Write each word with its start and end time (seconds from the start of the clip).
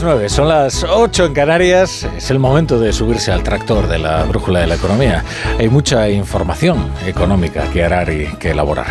Las 0.00 0.14
9, 0.14 0.28
son 0.30 0.48
las 0.48 0.82
8 0.84 1.26
en 1.26 1.34
Canarias. 1.34 2.06
Es 2.16 2.30
el 2.30 2.38
momento 2.38 2.78
de 2.78 2.90
subirse 2.92 3.32
al 3.32 3.42
tractor 3.42 3.86
de 3.86 3.98
la 3.98 4.24
brújula 4.24 4.60
de 4.60 4.66
la 4.66 4.76
economía. 4.76 5.22
Hay 5.58 5.68
mucha 5.68 6.08
información 6.08 6.90
económica 7.06 7.64
que 7.70 7.84
arar 7.84 8.10
y 8.10 8.26
que 8.38 8.50
elaborar. 8.52 8.86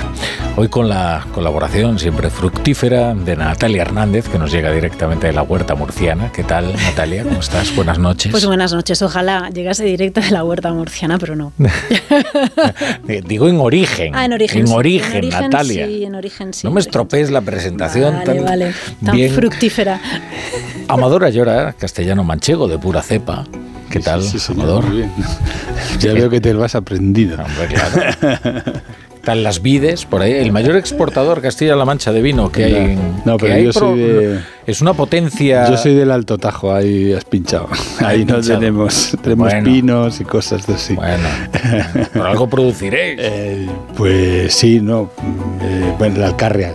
Hoy 0.55 0.67
con 0.67 0.87
la 0.87 1.25
colaboración 1.33 1.97
siempre 1.97 2.29
fructífera 2.29 3.15
de 3.15 3.35
Natalia 3.35 3.81
Hernández, 3.81 4.27
que 4.29 4.37
nos 4.37 4.51
llega 4.51 4.71
directamente 4.71 5.27
de 5.27 5.33
la 5.33 5.41
huerta 5.41 5.73
murciana. 5.73 6.31
¿Qué 6.31 6.43
tal, 6.43 6.73
Natalia? 6.73 7.23
¿Cómo 7.23 7.39
estás? 7.39 7.75
Buenas 7.75 7.97
noches. 7.97 8.31
Pues 8.31 8.45
buenas 8.45 8.71
noches. 8.73 9.01
Ojalá 9.01 9.49
llegase 9.49 9.85
directo 9.85 10.21
de 10.21 10.29
la 10.29 10.43
huerta 10.43 10.71
murciana, 10.73 11.17
pero 11.17 11.35
no. 11.35 11.53
Digo 13.25 13.47
en 13.47 13.59
origen. 13.59 14.13
Ah, 14.15 14.25
en 14.25 14.33
origen. 14.33 14.59
En 14.61 14.67
sí. 14.67 14.73
origen, 14.73 15.11
En 15.11 15.17
origen, 15.17 15.41
Natalia. 15.43 15.87
Sí, 15.87 16.03
en 16.03 16.15
origen 16.15 16.53
sí. 16.53 16.67
no 16.67 16.71
me 16.71 16.81
estropees 16.81 17.31
la 17.31 17.41
presentación 17.41 18.13
Vale, 18.13 18.25
tan, 18.25 18.45
vale. 18.45 18.73
Tan 19.03 19.15
bien. 19.15 19.33
fructífera. 19.33 20.01
Amador 20.99 21.23
Ayora, 21.23 21.73
castellano 21.73 22.23
manchego 22.25 22.67
de 22.67 22.77
pura 22.77 23.01
cepa. 23.01 23.45
¿Qué 23.89 23.99
tal, 23.99 24.21
Sí, 24.21 24.37
señor, 24.37 24.63
Amador? 24.65 24.85
muy 24.85 24.97
bien. 24.97 25.11
Ya 25.99 26.13
veo 26.13 26.29
que 26.29 26.39
te 26.41 26.53
lo 26.53 26.63
has 26.63 26.75
aprendido. 26.75 27.37
Hombre, 27.41 27.67
claro. 27.67 28.73
Están 29.29 29.43
las 29.43 29.61
vides 29.61 30.05
por 30.05 30.23
ahí. 30.23 30.33
El 30.33 30.51
mayor 30.51 30.75
exportador 30.75 31.39
Castilla-La 31.39 31.85
Mancha 31.85 32.11
de 32.11 32.19
vino 32.23 32.51
que 32.51 32.63
hay. 32.65 32.97
No, 33.25 33.37
pero 33.37 33.59
yo 33.59 33.71
soy 33.71 33.99
de- 33.99 34.39
Es 34.65 34.81
una 34.81 34.93
potencia. 34.95 35.69
Yo 35.69 35.77
soy 35.77 35.93
del 35.93 36.09
Alto 36.09 36.39
Tajo, 36.39 36.73
ahí 36.73 37.13
has 37.13 37.25
pinchado. 37.25 37.67
Ahí 37.99 38.19
no 38.25 38.37
pinchado. 38.37 38.59
tenemos, 38.59 39.15
tenemos 39.21 39.51
Bueno. 39.51 39.63
pinos 39.65 40.19
y 40.19 40.23
cosas 40.23 40.65
de 40.65 40.73
así. 40.73 40.95
Bueno, 40.95 41.27
por 42.13 42.25
algo 42.25 42.49
produciréis. 42.49 43.19
Eh, 43.21 43.67
pues 43.95 44.51
sí, 44.51 44.79
no. 44.81 45.11
eh, 45.61 45.93
bueno, 45.99 46.17
la 46.21 46.27
alcarria, 46.29 46.73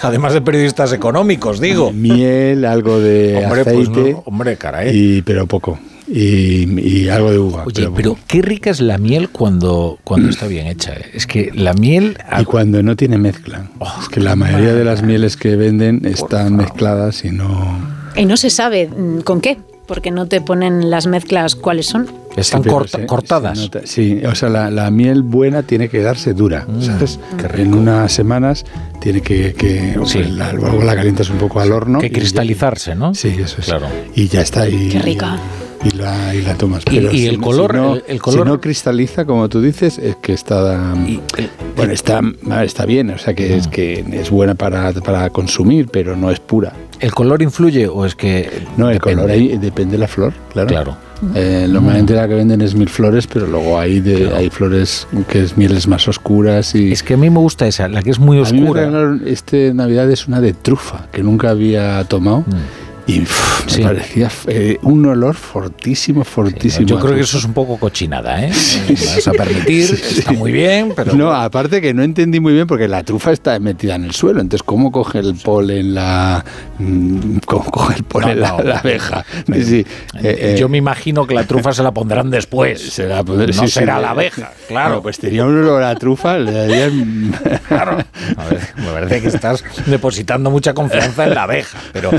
Además 0.00 0.32
de 0.32 0.40
periodistas 0.40 0.94
económicos, 0.94 1.60
digo. 1.60 1.92
Miel, 1.92 2.64
algo 2.64 3.00
de 3.00 3.36
Hombre, 3.44 3.64
pues 3.64 3.76
aceite, 3.88 4.12
no, 4.12 4.22
hombre, 4.24 4.56
caray. 4.56 4.96
y, 4.96 5.20
pero 5.20 5.46
poco. 5.46 5.78
Y, 6.08 6.80
y 6.80 7.08
algo 7.08 7.30
de 7.32 7.38
uva. 7.38 7.64
Oye, 7.66 7.84
poco. 7.84 7.96
pero 7.96 8.18
qué 8.26 8.42
rica 8.42 8.70
es 8.70 8.80
la 8.80 8.96
miel 8.98 9.28
cuando, 9.30 9.98
cuando 10.04 10.28
está 10.30 10.46
bien 10.46 10.66
hecha. 10.66 10.92
¿eh? 10.94 11.04
Es 11.14 11.26
que 11.26 11.50
la 11.54 11.72
miel. 11.74 12.16
Y 12.40 12.44
cuando 12.44 12.82
no 12.82 12.94
tiene 12.96 13.18
mezcla. 13.18 13.66
Oh, 13.78 13.92
es 14.00 14.08
que 14.08 14.20
la 14.20 14.36
mayoría 14.36 14.72
de 14.74 14.84
las 14.84 15.02
mieles 15.02 15.36
que 15.36 15.56
venden 15.56 16.02
están 16.06 16.56
mezcladas 16.56 17.24
y 17.24 17.30
no. 17.30 17.78
Y 18.14 18.24
no 18.24 18.36
se 18.36 18.50
sabe 18.50 18.88
mm, 18.88 19.20
con 19.22 19.40
qué, 19.40 19.58
porque 19.86 20.10
no 20.10 20.26
te 20.26 20.40
ponen 20.40 20.90
las 20.90 21.06
mezclas 21.06 21.54
cuáles 21.56 21.86
son. 21.86 22.06
Están 22.36 22.60
Sí, 22.62 22.64
pero 22.64 22.76
corta- 22.76 22.98
se- 22.98 23.06
cortadas. 23.06 23.58
se 23.58 23.64
nota- 23.64 23.80
sí, 23.84 24.20
o 24.24 24.34
sea, 24.34 24.48
la, 24.50 24.70
la 24.70 24.90
miel 24.90 25.22
buena 25.22 25.62
tiene 25.62 25.88
que 25.88 25.98
quedarse 25.98 26.34
dura, 26.34 26.66
Mm, 26.68 26.82
¿sabes? 26.82 27.18
En 27.54 27.74
unas 27.74 28.12
semanas 28.12 28.64
tiene 29.00 29.22
que... 29.22 29.54
que 29.54 29.96
o 29.98 30.06
Sí. 30.06 30.22
la- 30.22 30.52
luego 30.52 30.82
la 30.84 30.94
calientas 30.94 31.30
un 31.30 31.38
poco 31.38 31.60
al 31.60 31.72
horno. 31.72 31.98
que 31.98 32.06
y 32.06 32.10
ya- 32.10 32.14
cristalizarse, 32.18 32.94
¿no? 32.94 33.14
Sí, 33.14 33.34
eso 33.42 33.56
es. 33.60 33.66
Claro. 33.66 33.86
Y 34.14 34.28
ya 34.28 34.42
está. 34.42 34.68
Y, 34.68 34.88
Qué 34.90 34.98
rica. 35.00 35.38
Y 35.62 35.65
la, 35.96 36.34
y 36.34 36.42
la 36.42 36.54
tomas. 36.54 36.82
Y- 36.90 36.96
Pero 36.96 37.12
y 37.12 37.26
el 37.26 37.38
no- 37.38 37.46
color- 37.46 37.70
Si 37.72 37.76
no, 37.76 37.94
el- 37.94 38.04
el 38.08 38.22
color- 38.22 38.44
si 38.44 38.50
no 38.50 38.60
cristaliza, 38.60 39.24
como 39.24 39.48
tú 39.48 39.60
dices, 39.60 39.98
es 39.98 40.16
que 40.16 40.32
está... 40.32 40.94
Y 41.06 41.20
el- 41.36 41.50
bueno, 41.76 41.92
está, 41.92 42.18
a 42.18 42.22
ver, 42.56 42.64
está 42.64 42.86
bien, 42.86 43.10
o 43.10 43.18
sea, 43.18 43.34
que 43.34 43.56
es 43.56 43.68
que 43.68 44.04
es 44.12 44.30
buena 44.30 44.54
para, 44.54 44.92
para 44.92 45.28
consumir, 45.30 45.88
pero 45.90 46.16
no 46.16 46.30
es 46.30 46.40
pura. 46.40 46.72
¿El 46.98 47.12
color 47.12 47.42
influye 47.42 47.86
o 47.88 48.06
es 48.06 48.14
que.? 48.14 48.48
No, 48.78 48.88
el 48.88 48.94
depende? 48.94 49.16
color 49.22 49.30
ahí 49.30 49.58
depende 49.58 49.92
de 49.92 49.98
la 49.98 50.08
flor, 50.08 50.32
claro. 50.52 50.68
Claro. 50.68 50.96
Eh, 51.34 51.66
normalmente 51.68 52.14
la 52.14 52.26
que 52.28 52.34
venden 52.34 52.60
es 52.62 52.74
mil 52.74 52.88
flores, 52.88 53.26
pero 53.26 53.46
luego 53.46 53.78
hay 53.78 54.00
de 54.00 54.16
Claro. 54.22 54.36
hay 54.36 54.50
flores 54.50 55.06
que 55.28 55.42
es 55.42 55.56
mieles 55.56 55.86
más 55.88 56.08
oscuras 56.08 56.74
y 56.74 56.92
Es 56.92 57.02
que 57.02 57.14
a 57.14 57.16
mí 57.18 57.28
me 57.30 57.38
gusta 57.38 57.66
esa, 57.66 57.88
la 57.88 58.02
que 58.02 58.10
es 58.10 58.18
muy 58.18 58.38
a 58.38 58.42
mí 58.50 58.60
me 58.60 58.70
oscura. 58.70 59.18
este 59.26 59.72
Navidad 59.74 60.10
es 60.10 60.26
una 60.28 60.40
de 60.40 60.52
trufa 60.54 61.06
que 61.12 61.22
nunca 61.22 61.50
había 61.50 62.02
tomado 62.04 62.40
Mm. 62.40 62.85
Y 63.06 63.20
me 63.20 63.26
Sí. 63.68 63.82
parecía 63.82 64.30
eh, 64.46 64.78
un 64.82 65.04
olor 65.06 65.34
fortísimo, 65.34 66.22
fortísimo. 66.24 66.86
Yo 66.86 66.98
creo 67.00 67.14
que 67.14 67.20
eso 67.22 67.38
es 67.38 67.44
un 67.44 67.52
poco 67.52 67.78
cochinada, 67.78 68.44
¿eh? 68.44 68.52
Me 68.88 68.94
vas 68.94 69.26
a 69.28 69.32
permitir, 69.32 69.90
está 69.92 70.32
muy 70.32 70.52
bien, 70.52 70.92
pero. 70.94 71.14
No, 71.14 71.32
aparte 71.32 71.80
que 71.80 71.92
no 71.92 72.02
entendí 72.04 72.38
muy 72.40 72.52
bien 72.52 72.66
porque 72.66 72.86
la 72.88 73.02
trufa 73.02 73.32
está 73.32 73.58
metida 73.58 73.96
en 73.96 74.04
el 74.04 74.12
suelo, 74.12 74.40
entonces 74.40 74.62
¿cómo 74.64 74.90
coge 74.92 75.18
el 75.18 75.34
polen 75.34 75.94
la 75.94 76.44
mm, 76.78 77.38
cómo 77.46 77.64
coge 77.70 77.96
el 77.96 78.04
polen 78.04 78.38
No, 78.40 78.58
no. 78.58 78.58
la, 78.58 78.64
la 78.64 78.78
abeja? 78.78 79.24
Sí, 79.52 79.62
sí. 79.64 79.86
Eh, 80.22 80.38
eh, 80.54 80.56
Yo 80.58 80.68
me 80.68 80.78
imagino 80.78 81.26
que 81.26 81.34
la 81.34 81.44
trufa 81.44 81.72
se 81.72 81.82
la 81.82 81.92
pondrán 81.92 82.30
después. 82.30 82.80
pues, 83.26 83.38
no 83.38 83.46
sí, 83.46 83.52
sí, 83.52 83.68
será 83.68 83.98
la 84.00 84.10
abeja, 84.10 84.52
claro. 84.68 84.88
Bueno, 84.90 85.02
pues 85.02 85.18
tenía 85.18 85.44
un 85.44 85.56
olor 85.58 85.82
a 85.82 85.94
trufa, 85.96 86.38
le 86.38 86.52
darían- 86.52 87.32
Claro. 87.68 87.98
A 88.36 88.44
ver, 88.48 88.60
me 88.76 88.86
parece 88.92 89.20
que 89.22 89.28
estás 89.28 89.64
depositando 89.86 90.50
mucha 90.50 90.72
confianza 90.74 91.24
en 91.24 91.34
la 91.34 91.42
abeja. 91.44 91.78
Pero 91.92 92.10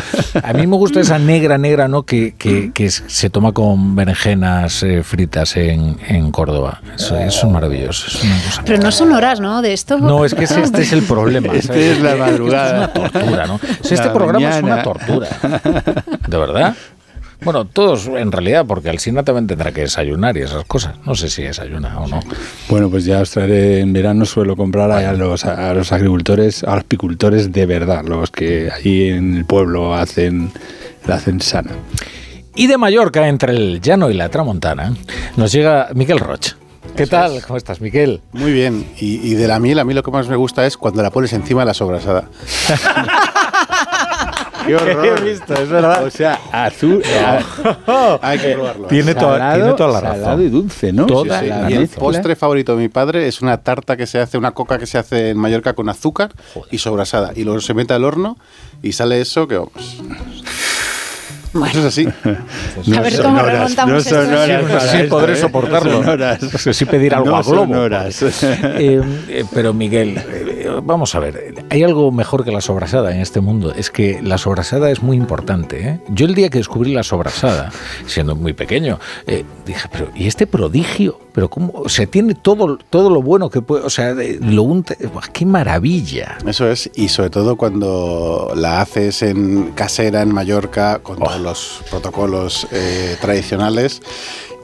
a 0.44 0.54
mí 0.54 0.68
me 0.68 0.77
gusta 0.78 1.00
esa 1.02 1.20
negra, 1.20 1.58
negra, 1.58 1.88
¿no? 1.88 2.04
Que, 2.04 2.34
que- 2.38 2.72
que 2.74 2.86
es- 2.86 3.04
se 3.08 3.30
toma 3.30 3.52
con 3.52 3.96
berenjenas 3.96 4.82
eh, 4.84 5.04
fritas 5.04 5.58
en, 5.58 5.98
en 6.08 6.32
Córdoba. 6.32 6.82
Eso, 6.96 7.18
eso 7.18 7.48
es 7.48 7.54
maravilloso. 7.54 8.08
Es 8.08 8.24
una 8.24 8.36
cosa 8.44 8.62
Pero 8.66 8.80
no 8.82 8.92
son 8.92 9.12
horas, 9.12 9.40
¿no? 9.40 9.62
De 9.62 9.74
esto. 9.74 9.98
No, 9.98 10.24
es 10.26 10.34
que 10.34 10.46
ese- 10.46 10.62
este 10.62 10.82
es 10.84 10.94
el 10.94 11.04
problema. 11.04 11.54
Este 11.58 11.92
es 11.92 12.00
la 12.02 12.14
Que 12.14 12.20
madrugada. 12.20 12.86
Esto 12.86 13.04
es 13.06 13.12
una 13.12 13.12
tortura, 13.22 13.48
¿no? 13.48 13.56
O 13.56 13.60
sea, 13.60 13.96
este 13.96 13.96
La 14.08 14.14
programa 14.14 14.50
es 14.50 14.64
una 14.64 14.84
tortura. 14.84 15.28
¿De 16.28 16.38
verdad? 16.38 16.76
Bueno, 17.42 17.66
todos 17.66 18.08
en 18.08 18.32
realidad, 18.32 18.66
porque 18.68 18.90
Alcina 18.90 19.24
también 19.24 19.48
tendrá 19.48 19.72
que 19.72 19.82
desayunar 19.82 20.36
y 20.38 20.42
esas 20.42 20.66
cosas. 20.66 20.96
No 21.06 21.16
sé 21.16 21.30
si 21.30 21.44
desayuna 21.44 22.00
o 22.00 22.08
no. 22.08 22.20
Bueno, 22.68 22.90
pues 22.90 23.06
ya 23.06 23.20
os 23.20 23.32
traeré 23.32 23.80
en 23.80 23.94
verano, 23.94 24.26
suelo 24.26 24.56
comprar 24.56 24.92
a 24.92 25.14
los, 25.14 25.46
a 25.46 25.74
los 25.74 25.92
agricultores, 25.92 26.64
a 26.64 26.76
los 26.76 26.84
apicultores 26.84 27.52
de 27.52 27.66
verdad, 27.66 28.04
los 28.06 28.32
que 28.32 28.70
ahí 28.72 29.10
en 29.10 29.38
el 29.38 29.46
pueblo 29.46 29.94
hacen, 29.94 30.52
la 31.06 31.16
hacen 31.16 31.40
sana. 31.40 31.72
Y 32.56 32.66
de 32.66 32.78
Mallorca, 32.78 33.28
entre 33.28 33.54
el 33.54 33.82
llano 33.82 34.10
y 34.10 34.16
la 34.16 34.30
tramontana, 34.30 34.96
nos 35.36 35.52
llega 35.52 35.90
Miquel 35.94 36.20
Roch. 36.20 36.54
¿Qué 36.96 37.06
tal? 37.06 37.44
¿Cómo 37.44 37.58
estás, 37.58 37.80
Miquel? 37.80 38.22
Muy 38.32 38.52
bien. 38.52 38.84
Y, 39.00 39.18
y 39.32 39.36
de 39.36 39.48
la 39.48 39.60
miel, 39.60 39.78
a 39.78 39.84
mí 39.84 39.94
lo 39.94 40.02
que 40.02 40.10
más 40.10 40.28
me 40.28 40.36
gusta 40.36 40.66
es 40.66 40.78
cuando 40.78 41.04
la 41.04 41.12
pones 41.12 41.32
encima 41.34 41.62
de 41.62 41.68
la 41.68 41.74
sobrasada. 41.76 42.28
¡Qué 44.68 44.76
horror! 44.76 45.06
He 45.20 45.22
visto, 45.32 45.54
es 45.54 45.70
verdad. 45.70 46.04
O 46.06 46.10
sea, 46.12 46.40
azul, 46.52 47.02
Hay 48.22 48.40
que 48.40 48.54
probarlo. 48.54 48.88
Tiene 48.88 49.16
toda- 49.16 49.38
salado, 49.38 49.56
tiene 49.62 49.74
toda 49.74 49.92
la 49.94 50.02
razón. 50.02 50.24
salado 50.24 50.42
y 50.44 50.50
dulce, 50.50 50.94
¿no? 50.94 51.06
Toda 51.06 51.40
Sí, 51.40 51.46
sí, 51.46 51.50
la 51.50 51.62
la 51.62 51.70
Y 51.72 51.74
el 51.74 51.80
mezcla. 51.82 52.00
postre 52.00 52.36
favorito 52.36 52.76
de 52.76 52.82
mi 52.84 52.90
padre 52.90 53.28
es 53.28 53.42
una 53.42 53.58
tarta 53.58 53.98
que 53.98 54.06
se 54.08 54.20
hace, 54.20 54.38
una 54.38 54.52
coca 54.52 54.78
que 54.78 54.86
se 54.86 54.98
hace 54.98 55.30
en 55.30 55.38
Mallorca 55.38 55.74
con 55.74 55.90
azúcar 55.90 56.32
y 56.72 56.78
sobrasada. 56.78 57.32
Y 57.36 57.44
luego 57.44 57.62
se 57.62 57.74
mete 57.74 57.94
al 57.94 58.04
horno 58.04 58.38
y 58.84 58.92
sale 58.94 59.22
eso 59.22 59.48
que 59.48 59.56
vamos. 59.58 59.74
Bueno, 61.60 61.80
Eso 61.80 61.80
es 61.80 61.86
así. 61.86 62.08
a 62.98 63.02
ver 63.02 63.22
cómo 63.22 63.40
horas, 63.42 63.52
remontamos 63.54 63.92
no 63.94 63.98
esto. 64.00 64.10
son 64.24 64.34
horas 64.34 64.84
Sí, 64.84 64.90
sí, 64.90 64.98
esto, 64.98 65.10
podré 65.16 65.34
¿eh? 65.34 65.36
soportarlo. 65.38 65.92
No 65.92 65.98
son 66.04 66.10
horas. 66.10 66.42
No 66.44 66.60
sé 66.60 66.74
si 66.74 66.86
pedir 66.86 67.14
algo 67.16 67.28
No 67.30 67.38
a 67.38 67.44
son 67.44 67.70
Globo. 67.70 67.82
horas. 67.84 68.24
Eh, 68.80 69.02
eh, 69.30 69.46
pero 69.54 69.74
Miguel, 69.74 70.18
eh, 70.18 70.70
vamos 70.84 71.16
a 71.16 71.20
ver, 71.20 71.56
hay 71.70 71.84
algo 71.84 72.12
mejor 72.12 72.44
que 72.44 72.52
la 72.52 72.62
sobrasada 72.62 73.14
en 73.14 73.22
este 73.22 73.42
mundo. 73.42 73.74
Es 73.76 73.90
que 73.90 74.22
la 74.22 74.38
sobrasada 74.38 74.90
es 74.92 75.02
muy 75.02 75.18
importante. 75.18 75.88
¿eh? 75.88 76.00
Yo 76.10 76.26
el 76.26 76.36
día 76.36 76.50
que 76.50 76.58
descubrí 76.60 76.94
la 76.94 77.04
sobrasada, 77.04 77.72
siendo 78.06 78.36
muy 78.36 78.54
pequeño, 78.54 79.00
eh, 79.26 79.44
dije, 79.66 79.88
pero 79.92 80.10
¿y 80.16 80.28
este 80.28 80.48
prodigio? 80.48 81.20
Pero 81.34 81.50
cómo, 81.50 81.72
o 81.76 81.90
sea, 81.90 82.06
tiene 82.08 82.34
todo, 82.34 82.78
todo 82.90 83.10
lo 83.12 83.22
bueno 83.22 83.50
que 83.50 83.62
puede, 83.62 83.84
o 83.84 83.90
sea, 83.92 84.14
de- 84.16 84.40
lo 84.42 84.64
unte, 84.64 84.98
¡buah, 85.14 85.28
qué 85.32 85.46
maravilla. 85.46 86.38
Eso 86.48 86.68
es. 86.70 86.90
Y 86.96 87.10
sobre 87.10 87.30
todo 87.30 87.56
cuando 87.58 88.52
la 88.56 88.82
haces 88.82 89.22
en 89.22 89.72
casera 89.74 90.22
en 90.22 90.34
Mallorca 90.34 91.00
con 91.00 91.18
todos 91.20 91.40
los 91.50 91.82
protocolos 91.90 92.68
eh, 92.72 93.18
tradicionales. 93.22 94.02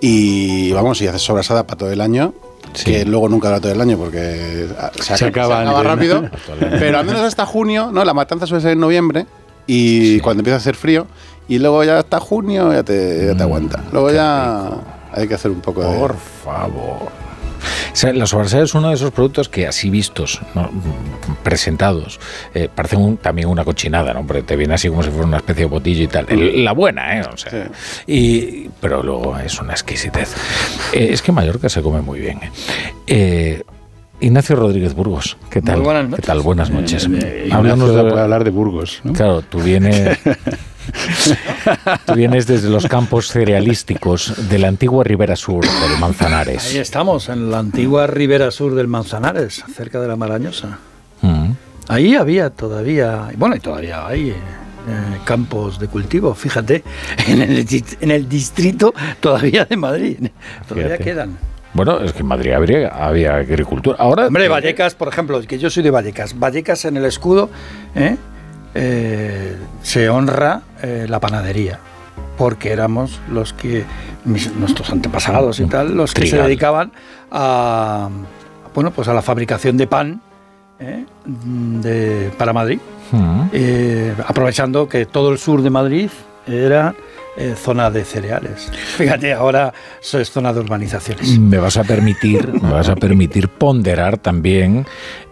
Y 0.02 0.72
vamos, 0.74 1.02
y 1.02 1.08
haces 1.08 1.22
sobrasada 1.22 1.66
para 1.66 1.78
todo 1.78 1.92
el 1.92 2.02
año. 2.02 2.34
Sí. 2.74 2.86
Que 2.86 3.06
luego 3.06 3.30
nunca 3.30 3.50
dura 3.50 3.60
todo 3.62 3.72
el 3.72 3.82
año 3.82 3.98
porque 3.98 4.68
ah, 4.80 4.92
se, 4.96 5.18
Se 5.18 5.26
acaba, 5.26 5.62
acaba 5.62 5.92
antes, 5.92 6.10
¿no? 6.10 6.22
rápido. 6.22 6.70
Pero 6.80 6.98
al 6.98 7.06
menos 7.06 7.22
hasta 7.22 7.46
junio, 7.46 7.90
¿no? 7.92 8.04
La 8.04 8.14
matanza 8.14 8.48
suele 8.48 8.62
ser 8.62 8.72
en 8.72 8.80
noviembre. 8.80 9.26
y 9.68 10.20
cuando 10.20 10.42
empieza 10.42 10.56
a 10.56 10.60
hacer 10.60 10.76
frío, 10.76 11.08
y 11.48 11.60
luego 11.60 11.84
ya 11.84 12.00
hasta 12.00 12.20
junio 12.20 12.72
ya 12.74 12.84
te, 12.84 13.28
ya 13.28 13.36
te 13.36 13.44
aguanta. 13.44 13.84
Luego 13.92 14.08
qué 14.08 14.16
ya 14.16 14.70
hay 15.12 15.28
que 15.28 15.34
hacer 15.36 15.52
un 15.52 15.62
poco 15.62 15.82
de... 15.82 15.98
Por 15.98 16.16
favor. 16.44 17.23
Sea, 17.94 18.12
la 18.12 18.26
sobrasada 18.26 18.64
es 18.64 18.74
uno 18.74 18.90
de 18.90 18.96
esos 18.96 19.12
productos 19.12 19.50
que 19.50 19.68
así 19.68 19.90
vistos, 19.90 20.42
¿no? 20.56 20.70
presentados, 21.44 22.20
eh, 22.54 22.68
parecen 22.74 23.00
un- 23.02 23.18
también 23.18 23.48
una 23.48 23.64
cochinada, 23.64 24.14
¿no? 24.14 24.26
Porque 24.26 24.42
te 24.44 24.56
viene 24.56 24.74
así 24.74 24.90
como 24.90 25.04
si 25.04 25.10
fuera 25.10 25.26
una 25.28 25.38
especie 25.38 25.66
de 25.66 25.70
botillo 25.70 26.04
y 26.04 26.08
tal. 26.08 26.26
El- 26.30 26.64
la 26.66 26.72
buena, 26.72 27.20
¿eh? 27.20 27.24
O 27.32 27.38
sea, 27.38 27.70
y, 28.08 28.70
pero 28.82 29.04
luego 29.04 29.38
es 29.38 29.60
una 29.62 29.74
exquisitez. 29.74 30.34
Eh, 30.94 31.10
es 31.12 31.22
que 31.22 31.32
Mallorca 31.32 31.70
se 31.70 31.82
come 31.82 32.02
muy 32.02 32.20
bien. 32.20 32.40
¿eh? 32.42 32.52
Eh, 33.08 33.64
Ignacio 34.22 34.56
Rodríguez 34.56 34.94
Burgos, 34.96 35.38
¿qué 35.50 35.62
tal? 35.62 35.78
Muy 35.78 35.86
buenas 35.86 36.04
¿Qué 36.06 36.10
noches. 36.12 36.26
tal? 36.26 36.40
Buenas 36.42 36.70
noches. 36.72 37.10
Eh, 37.12 37.46
Ignacio 37.48 37.88
de- 37.94 38.20
hablar 38.22 38.44
de 38.44 38.50
Burgos, 38.52 39.02
¿no? 39.04 39.14
Claro, 39.14 39.42
tú 39.42 39.60
vienes, 39.60 40.18
tú 42.06 42.14
vienes 42.14 42.48
desde 42.48 42.70
los 42.70 42.88
campos 42.88 43.28
cerealísticos 43.28 44.50
de 44.50 44.60
la 44.60 44.68
antigua 44.68 45.04
Ribera 45.04 45.36
Sur 45.36 45.64
del 45.64 46.00
Manzanares. 46.00 46.72
Ahí 46.72 46.78
estamos, 46.78 47.30
en 47.30 47.52
la 47.52 47.60
antigua 47.60 48.08
ribera 48.08 48.52
sur 48.52 48.76
del 48.76 48.88
Manzanares, 48.88 49.64
cerca 49.76 50.00
de 50.00 50.08
la 50.08 50.16
Marañosa. 50.16 50.80
Mm. 51.22 51.52
Ahí 51.88 52.16
había 52.16 52.50
todavía, 52.50 53.30
bueno, 53.38 53.56
y 53.56 53.60
todavía 53.60 54.08
hay 54.08 54.30
eh, 54.30 54.36
campos 55.26 55.80
de 55.80 55.88
cultivo, 55.88 56.34
fíjate, 56.34 56.84
en 57.28 57.42
el, 57.42 57.66
en 58.02 58.12
el 58.12 58.30
distrito 58.30 58.94
todavía 59.20 59.66
de 59.66 59.78
Madrid, 59.78 60.18
todavía 60.68 60.98
Fíjate. 60.98 61.04
quedan. 61.04 61.38
Bueno, 61.74 62.00
es 62.02 62.14
que 62.14 62.20
en 62.20 62.28
Madrid 62.28 62.52
habría, 62.52 62.90
había 62.90 63.36
agricultura. 63.38 63.98
Ahora, 64.00 64.28
Hombre, 64.28 64.48
Vallecas, 64.48 64.94
por 64.94 65.08
ejemplo, 65.08 65.42
que 65.42 65.58
yo 65.58 65.72
soy 65.72 65.82
de 65.82 65.90
Vallecas, 65.90 66.38
Vallecas 66.38 66.86
en 66.86 66.98
el 66.98 67.06
escudo 67.06 67.50
¿eh? 67.96 68.16
Eh, 68.76 69.56
se 69.82 70.10
honra 70.10 70.62
eh, 70.82 71.06
la 71.08 71.20
panadería, 71.20 71.80
porque 72.38 72.72
éramos 72.72 73.20
los 73.30 73.54
que, 73.54 73.86
mis- 74.26 74.54
nuestros 74.56 74.90
antepasados 74.90 75.60
y 75.60 75.66
tal, 75.66 75.96
los 75.96 76.14
que 76.14 76.22
se 76.28 76.38
dedicaban 76.48 76.92
a, 77.32 78.10
bueno, 78.74 78.92
pues 78.92 79.08
a 79.08 79.14
la 79.14 79.22
fabricación 79.22 79.78
de 79.78 79.88
pan 79.88 80.22
¿eh? 80.80 81.06
de, 81.26 82.32
para 82.38 82.54
Madrid. 82.54 82.80
Mm. 83.12 84.22
aprovechando 84.26 84.90
que 84.90 85.06
todo 85.06 85.32
el 85.32 85.38
sur 85.38 85.62
de 85.62 85.70
Madrid 85.70 86.10
era 86.48 86.96
eh, 87.38 87.56
zona 87.58 87.90
de 87.92 88.06
cereales. 88.06 88.72
Fíjate, 88.98 89.34
ahora 89.34 89.74
es 90.02 90.30
zona 90.32 90.54
de 90.54 90.60
urbanizaciones. 90.60 91.40
me 91.40 91.58
vas 91.58 91.78
a 91.78 91.84
permitir, 91.84 92.48
me 92.62 92.72
vas 92.72 92.90
a 92.90 92.96
permitir 92.96 93.50
ponderar 93.50 94.18
también 94.18 94.86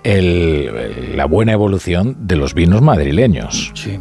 el- 0.03 1.15
la 1.15 1.25
buena 1.25 1.51
evolución 1.53 2.15
de 2.19 2.35
los 2.35 2.53
vinos 2.53 2.81
madrileños. 2.81 3.71
Sí. 3.75 3.99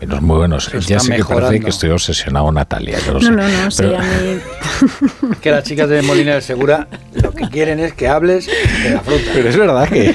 Vinos 0.00 0.20
muy 0.22 0.36
buenos. 0.38 0.64
Se 0.64 0.80
Ya 0.80 0.98
sé 0.98 1.12
que 1.14 1.22
parece 1.22 1.34
mejorando. 1.34 1.64
que 1.64 1.70
estoy 1.70 1.90
obsesionado, 1.90 2.50
Natalia. 2.50 2.98
lo 3.06 3.14
No, 3.14 3.20
sé. 3.20 3.30
no, 3.30 3.48
no, 3.48 3.70
sí, 3.70 3.82
Pero- 3.82 3.98
a 3.98 4.02
mí... 4.02 5.36
Que 5.40 5.50
las 5.52 5.62
chicas 5.64 5.88
de 5.88 6.02
Molina 6.02 6.34
de 6.34 6.40
Segura 6.40 6.88
lo 7.14 7.30
que 7.32 7.48
quieren 7.48 7.78
es 7.78 7.92
que 7.92 8.08
hables 8.08 8.46
de 8.46 8.90
la 8.90 9.00
fruta. 9.00 9.30
Pero 9.32 9.48
es 9.48 9.56
verdad 9.56 9.88
que 9.88 10.14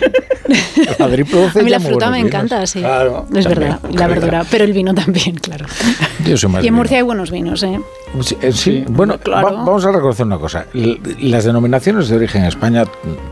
Madrid 0.99 1.25
produce 1.29 1.59
A 1.59 1.63
mí 1.63 1.69
la 1.69 1.79
fruta 1.79 2.09
me 2.09 2.17
vinos. 2.17 2.29
encanta, 2.33 2.65
sí. 2.67 2.79
Claro. 2.79 3.25
es 3.33 3.43
También, 3.43 3.59
verdad. 3.59 3.79
Y 3.83 3.93
la 3.93 3.99
calidad. 3.99 4.09
verdura, 4.09 4.45
pero 4.49 4.63
el 4.63 4.73
vino 4.73 4.93
también, 4.93 5.35
claro. 5.41 5.65
Yo 6.25 6.37
soy 6.37 6.49
más 6.51 6.63
Y 6.63 6.67
en 6.67 6.73
vino. 6.73 6.77
Murcia 6.77 6.97
hay 6.97 7.03
buenos 7.03 7.31
vinos, 7.31 7.63
¿eh? 7.63 7.79
Sí, 8.21 8.37
eh, 8.41 8.51
sí, 8.53 8.85
bueno, 8.87 9.17
claro. 9.19 9.47
va- 9.47 9.51
vamos 9.65 9.85
a 9.85 9.91
reconocer 9.91 10.25
una 10.25 10.37
cosa. 10.39 10.65
Las 11.19 11.43
denominaciones 11.43 12.07
de 12.07 12.15
origen 12.15 12.41
en 12.43 12.47
España, 12.47 12.85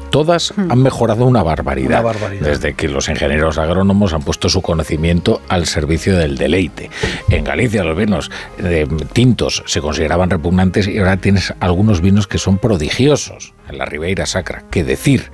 todas 0.10 0.54
han 0.58 0.82
mejorado 0.82 1.26
una 1.26 1.44
barbaridad, 1.44 2.02
Una 2.02 2.12
barbaridad. 2.12 2.46
Desde 2.46 2.74
que 2.74 2.90
los 2.90 3.08
ingenieros 3.10 3.58
agrónomos 3.58 4.14
han 4.14 4.22
puesto 4.22 4.50
su 4.50 4.62
conocimiento 4.62 5.42
al 5.48 5.66
servicio 5.66 6.18
del 6.18 6.38
deleite. 6.38 6.90
En 7.30 7.44
Galicia 7.46 7.84
los 7.86 7.98
vinos 7.98 8.30
eh, 8.60 8.86
tintos 9.14 9.64
se 9.66 9.80
consideraban 9.82 10.30
repugnantes 10.30 10.88
y 10.90 10.98
ahora 10.98 11.18
tienes 11.18 11.54
algunos 11.62 12.02
vinos 12.02 12.28
que 12.28 12.38
son 12.38 12.58
prodigiosos. 12.58 13.54
En 13.70 13.78
la 13.80 13.86
Ribeira 13.86 14.26
Sacra, 14.26 14.64
qué 14.70 14.84
decir. 14.84 15.32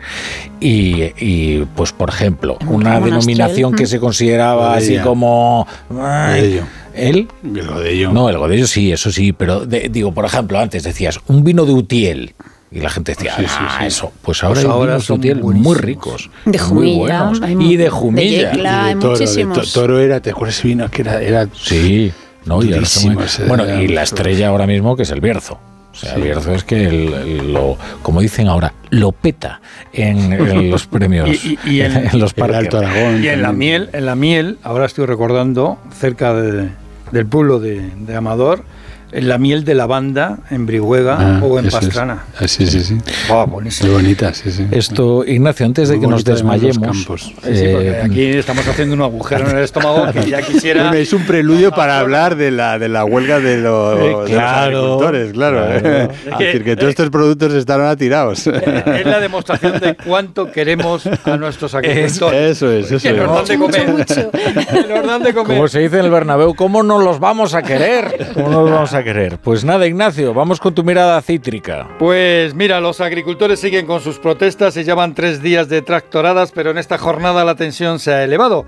Y, 0.60 1.04
y, 1.18 1.66
pues, 1.76 1.92
por 1.92 2.10
ejemplo, 2.10 2.58
una 2.68 3.00
denominación 3.00 3.74
que 3.74 3.84
mm. 3.84 3.88
se 3.88 4.00
consideraba 4.00 4.74
así 4.76 4.98
como... 5.00 5.68
ay. 6.02 6.62
¿El? 6.94 7.28
El 7.44 7.68
godello. 7.68 8.12
No, 8.12 8.30
el 8.30 8.38
godello 8.38 8.68
sí, 8.68 8.92
eso 8.92 9.12
sí, 9.12 9.32
pero 9.34 9.66
de- 9.66 9.88
digo, 9.90 10.14
por 10.14 10.26
ejemplo, 10.26 10.60
antes 10.60 10.84
decías 10.84 11.20
un 11.28 11.44
vino 11.44 11.66
de 11.66 11.74
Utiel. 11.74 12.34
Y 12.70 12.80
la 12.80 12.90
gente 12.90 13.14
decía, 13.14 13.34
Sí, 13.36 13.44
sí, 13.46 13.50
ah, 13.60 13.78
sí. 13.82 13.86
eso. 13.88 14.12
Pues 14.22 14.44
ahora 14.44 14.54
Pues 14.56 14.66
hay 14.66 14.72
ahora 14.72 14.86
vinos 14.94 15.02
de 15.04 15.08
son 15.08 15.20
Utiel 15.20 15.42
muy 15.44 15.76
ricos. 15.78 16.30
De 16.46 16.58
muy 16.58 16.60
Jumilla, 16.60 16.98
buenos. 17.24 17.42
hay 17.42 17.56
Y 17.60 17.76
de 17.78 17.84
de 17.86 17.90
Jumilla. 17.90 18.52
Yecla. 18.54 18.86
hay 18.86 18.94
de 18.96 19.00
toro, 19.02 19.14
de 19.14 19.20
muchísimos. 19.20 19.74
to- 19.74 19.82
toro 19.82 20.00
era, 20.00 20.22
¿te 20.22 20.30
acuerdas 20.32 20.58
ese 20.60 20.68
vino 20.70 20.90
que 20.90 21.02
era, 21.02 21.22
era 21.22 21.48
Sí, 21.54 22.12
no, 22.46 22.62
y 22.64 22.68
muy- 22.68 23.16
Bueno, 23.48 23.82
y 23.82 23.88
la 23.90 24.04
estrella 24.04 24.48
ahora 24.50 24.68
mismo 24.68 24.96
que 24.96 25.04
es 25.04 25.12
el 25.12 25.20
Bierzo. 25.22 25.60
Sea, 26.02 26.14
el 26.14 26.16
Sí. 26.18 26.22
Bierzo 26.24 26.54
es 26.54 26.64
que 26.64 26.86
el- 26.86 27.14
el- 27.14 27.54
lo, 27.54 27.78
como 28.02 28.22
dicen 28.22 28.48
ahora, 28.48 28.74
lo 28.90 29.12
peta 29.12 29.62
en, 29.94 30.34
en 30.34 30.70
los 30.72 30.88
premios, 30.88 31.30
Y- 31.46 31.58
y- 31.66 31.70
y 31.76 31.82
en- 31.82 32.10
en 32.12 32.20
los 32.20 32.34
parques. 32.34 32.58
Alto 32.58 32.80
Aragón? 32.80 33.24
Y 33.24 33.28
en 33.28 33.42
la 33.42 33.52
miel, 33.54 33.90
en 33.94 34.06
la 34.06 34.16
miel, 34.16 34.58
ahora 34.64 34.86
estoy 34.86 35.06
recordando, 35.06 35.78
cerca 35.98 36.34
de- 36.34 36.70
del 37.12 37.26
pueblo 37.26 37.60
de, 37.60 37.82
de 37.96 38.16
Amador, 38.16 38.64
la 39.12 39.38
miel 39.38 39.64
de 39.66 39.76
lavanda 39.76 40.40
en 40.50 40.66
Brihuega 40.66 41.18
Ah, 41.20 41.40
o 41.44 41.60
en 41.60 41.66
eso 41.68 41.80
es. 41.80 41.86
Pastrana. 41.86 42.24
Ah, 42.40 42.48
sí, 42.48 42.66
sí, 42.68 42.82
sí. 42.82 42.94
Muy 43.30 43.46
buenísimo. 43.48 43.94
bonita, 43.94 44.34
sí, 44.34 44.52
sí. 44.52 44.66
Esto, 44.72 45.26
Ignacio, 45.26 45.66
antes 45.66 45.90
de 45.90 45.96
Muy 45.98 46.06
que 46.06 46.12
nos 46.12 46.24
desmayemos, 46.24 46.78
campos. 46.80 47.22
Sí, 47.44 47.50
eh, 47.52 48.02
aquí 48.04 48.24
estamos 48.26 48.68
haciendo 48.68 48.96
un 48.96 49.02
agujero 49.02 49.50
en 49.50 49.58
el 49.58 49.64
estómago 49.64 50.12
que 50.12 50.30
ya 50.30 50.42
quisiera. 50.48 50.84
Bueno, 50.84 50.98
es 50.98 51.12
un 51.14 51.24
preludio 51.26 51.72
para 51.76 52.00
hablar 52.00 52.36
de 52.36 52.52
la, 52.52 52.80
de 52.80 52.90
la 52.90 53.04
huelga 53.06 53.40
de 53.40 53.58
los, 53.58 54.00
Eh, 54.00 54.04
de 54.04 54.12
los 54.12 54.30
claro, 54.30 54.78
agricultores, 54.78 55.34
claro. 55.34 55.80
claro. 55.82 56.12
Es 56.32 56.40
decir, 56.40 56.64
que 56.64 56.76
todos 56.76 56.90
estos 56.90 57.10
productos 57.10 57.54
están 57.54 57.82
ahora 57.82 57.96
tirados. 57.96 58.48
es 58.48 59.06
la 59.06 59.20
demostración 59.20 59.80
de 59.80 59.96
cuánto 59.96 60.52
queremos 60.52 61.08
a 61.26 61.38
nuestros 61.38 61.76
agricultores. 61.76 62.52
Eso 62.52 62.72
es, 62.72 62.92
eso 62.92 63.08
que 63.10 63.14
nos 63.18 63.28
dan 63.34 63.44
es. 63.44 63.50
de 63.50 63.58
comer. 63.58 64.06
Que 64.72 64.94
nos 64.96 65.06
dan 65.08 65.24
de 65.24 65.34
comer. 65.34 65.56
Como 65.58 65.68
se 65.68 65.80
dice 65.80 66.00
en 66.00 66.06
el 66.06 66.12
Bernabéu, 66.12 66.54
¿cómo 66.56 66.84
no 66.84 67.00
los 67.00 67.20
vamos 67.20 67.54
a 67.56 67.62
querer? 67.62 68.30
¿Cómo 68.34 68.50
no 68.50 68.62
los 68.62 68.72
vamos 68.72 68.94
a 68.94 69.01
querer? 69.04 69.38
Pues 69.40 69.64
nada, 69.64 69.88
Ignacio, 69.88 70.34
vamos 70.34 70.60
con 70.60 70.74
tu 70.74 70.84
mirada 70.84 71.22
cítrica. 71.22 71.90
Pues 72.00 72.54
mira, 72.54 72.80
los 72.80 73.02
agricultores 73.02 73.60
siguen 73.60 73.86
con 73.86 74.02
sus 74.02 74.20
protestas 74.20 74.78
y 74.78 74.84
llevan 74.84 75.16
tres 75.16 75.42
días 75.42 75.70
de 75.70 75.82
tractoradas, 75.82 76.52
pero 76.52 76.72
en 76.72 76.78
esta 76.78 76.98
jornada 76.98 77.44
la 77.46 77.56
tensión 77.56 78.00
se 78.00 78.14
ha 78.14 78.24
elevado. 78.24 78.66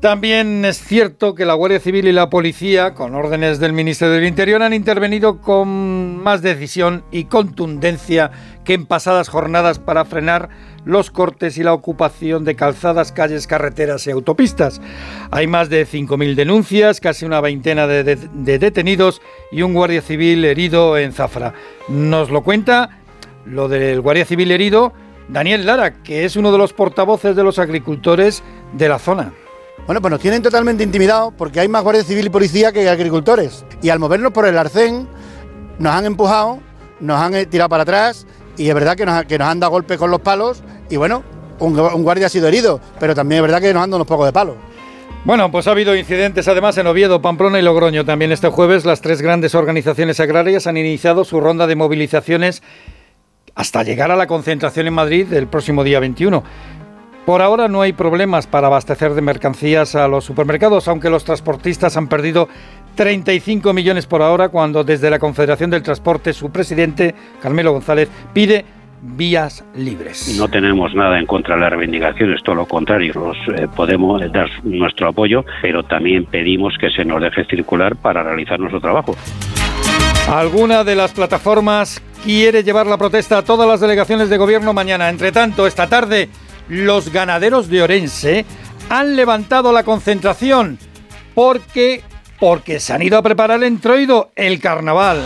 También 0.00 0.64
es 0.66 0.78
cierto 0.78 1.34
que 1.34 1.46
la 1.46 1.54
Guardia 1.54 1.80
Civil 1.80 2.06
y 2.06 2.12
la 2.12 2.28
policía, 2.28 2.92
con 2.92 3.14
órdenes 3.14 3.58
del 3.58 3.72
Ministerio 3.72 4.14
del 4.14 4.26
Interior, 4.26 4.62
han 4.62 4.74
intervenido 4.74 5.40
con 5.40 6.22
más 6.22 6.42
decisión 6.42 7.02
y 7.10 7.24
contundencia 7.24 8.30
que 8.64 8.74
en 8.74 8.84
pasadas 8.84 9.30
jornadas 9.30 9.78
para 9.78 10.04
frenar 10.04 10.50
los 10.86 11.10
cortes 11.10 11.58
y 11.58 11.62
la 11.62 11.74
ocupación 11.74 12.44
de 12.44 12.54
calzadas, 12.56 13.12
calles, 13.12 13.46
carreteras 13.46 14.06
y 14.06 14.12
autopistas. 14.12 14.80
Hay 15.30 15.46
más 15.46 15.68
de 15.68 15.86
5.000 15.86 16.34
denuncias, 16.36 17.00
casi 17.00 17.26
una 17.26 17.40
veintena 17.42 17.86
de, 17.86 18.04
de- 18.04 18.16
de 18.32 18.58
detenidos 18.58 19.20
y 19.52 19.60
un 19.62 19.74
guardia 19.74 20.00
civil 20.00 20.44
herido 20.44 20.96
en 20.96 21.12
Zafra. 21.12 21.52
Nos 21.88 22.30
lo 22.30 22.42
cuenta 22.42 23.00
lo 23.44 23.68
del 23.68 24.00
guardia 24.00 24.24
civil 24.24 24.50
herido, 24.52 24.92
Daniel 25.28 25.66
Lara, 25.66 26.02
que 26.04 26.24
es 26.24 26.36
uno 26.36 26.52
de 26.52 26.58
los 26.58 26.72
portavoces 26.72 27.34
de 27.34 27.42
los 27.42 27.58
agricultores 27.58 28.42
de 28.72 28.88
la 28.88 28.98
zona. 29.00 29.32
Bueno, 29.86 30.00
pues 30.00 30.10
nos 30.12 30.20
tienen 30.20 30.40
totalmente 30.40 30.82
intimidados 30.84 31.34
porque 31.36 31.60
hay 31.60 31.68
más 31.68 31.82
guardia 31.82 32.02
civil 32.04 32.26
y 32.26 32.30
policía 32.30 32.70
que 32.72 32.88
agricultores. 32.88 33.64
Y 33.82 33.88
al 33.90 33.98
movernos 33.98 34.32
por 34.32 34.46
el 34.46 34.56
arcén, 34.56 35.08
nos 35.80 35.92
han 35.92 36.06
empujado, 36.06 36.60
nos 37.00 37.20
han 37.20 37.34
eh, 37.34 37.44
tirado 37.46 37.68
para 37.68 37.82
atrás 37.82 38.26
y 38.56 38.68
es 38.68 38.74
verdad 38.74 38.96
que 38.96 39.04
nos, 39.04 39.24
que 39.26 39.36
nos 39.38 39.48
han 39.48 39.60
dado 39.60 39.72
golpes 39.72 39.98
con 39.98 40.10
los 40.10 40.20
palos 40.20 40.62
y 40.90 40.96
bueno, 40.96 41.22
un, 41.58 41.74
gu- 41.76 41.94
un 41.94 42.02
guardia 42.02 42.26
ha 42.26 42.30
sido 42.30 42.48
herido, 42.48 42.80
pero 43.00 43.14
también 43.14 43.38
es 43.38 43.42
verdad 43.42 43.60
que 43.60 43.72
nos 43.72 43.82
han 43.82 43.90
dado 43.90 43.96
unos 43.98 44.06
pocos 44.08 44.26
de 44.26 44.32
palos. 44.32 44.56
Bueno, 45.24 45.50
pues 45.50 45.66
ha 45.66 45.72
habido 45.72 45.96
incidentes 45.96 46.46
además 46.46 46.78
en 46.78 46.86
Oviedo, 46.86 47.20
Pamplona 47.20 47.58
y 47.58 47.62
Logroño. 47.62 48.04
También 48.04 48.30
este 48.30 48.48
jueves 48.48 48.84
las 48.84 49.00
tres 49.00 49.22
grandes 49.22 49.54
organizaciones 49.56 50.20
agrarias 50.20 50.66
han 50.68 50.76
iniciado 50.76 51.24
su 51.24 51.40
ronda 51.40 51.66
de 51.66 51.74
movilizaciones 51.74 52.62
hasta 53.56 53.82
llegar 53.82 54.10
a 54.12 54.16
la 54.16 54.26
concentración 54.28 54.86
en 54.86 54.94
Madrid 54.94 55.32
el 55.32 55.48
próximo 55.48 55.82
día 55.82 55.98
21. 55.98 56.44
Por 57.24 57.42
ahora 57.42 57.66
no 57.66 57.82
hay 57.82 57.92
problemas 57.92 58.46
para 58.46 58.68
abastecer 58.68 59.14
de 59.14 59.20
mercancías 59.20 59.96
a 59.96 60.06
los 60.06 60.24
supermercados, 60.24 60.86
aunque 60.86 61.10
los 61.10 61.24
transportistas 61.24 61.96
han 61.96 62.06
perdido 62.06 62.48
35 62.94 63.72
millones 63.72 64.06
por 64.06 64.22
hora 64.22 64.48
cuando 64.48 64.84
desde 64.84 65.10
la 65.10 65.18
Confederación 65.18 65.70
del 65.70 65.82
Transporte 65.82 66.32
su 66.32 66.50
presidente, 66.50 67.16
Carmelo 67.42 67.72
González, 67.72 68.08
pide 68.32 68.64
vías 69.02 69.64
libres. 69.74 70.36
No 70.38 70.48
tenemos 70.48 70.94
nada 70.94 71.18
en 71.18 71.26
contra 71.26 71.54
de 71.54 71.60
las 71.62 71.70
reivindicaciones, 71.70 72.42
todo 72.42 72.56
lo 72.56 72.66
contrario, 72.66 73.32
eh, 73.56 73.68
podemos 73.74 74.20
dar 74.32 74.48
nuestro 74.64 75.08
apoyo, 75.08 75.44
pero 75.62 75.82
también 75.82 76.24
pedimos 76.24 76.74
que 76.78 76.90
se 76.90 77.04
nos 77.04 77.20
deje 77.20 77.44
circular 77.44 77.96
para 77.96 78.22
realizar 78.22 78.58
nuestro 78.58 78.80
trabajo. 78.80 79.16
Alguna 80.28 80.82
de 80.82 80.96
las 80.96 81.12
plataformas 81.12 82.02
quiere 82.24 82.64
llevar 82.64 82.86
la 82.86 82.98
protesta 82.98 83.38
a 83.38 83.42
todas 83.42 83.68
las 83.68 83.80
delegaciones 83.80 84.28
de 84.28 84.36
gobierno 84.36 84.72
mañana. 84.72 85.08
Entre 85.08 85.30
tanto, 85.30 85.66
esta 85.66 85.86
tarde, 85.86 86.28
los 86.68 87.12
ganaderos 87.12 87.68
de 87.68 87.82
Orense 87.82 88.44
han 88.88 89.14
levantado 89.14 89.72
la 89.72 89.84
concentración 89.84 90.78
porque, 91.34 92.02
porque 92.40 92.80
se 92.80 92.92
han 92.92 93.02
ido 93.02 93.18
a 93.18 93.22
preparar 93.22 93.58
el 93.58 93.64
entroido, 93.64 94.32
el 94.34 94.58
carnaval. 94.58 95.22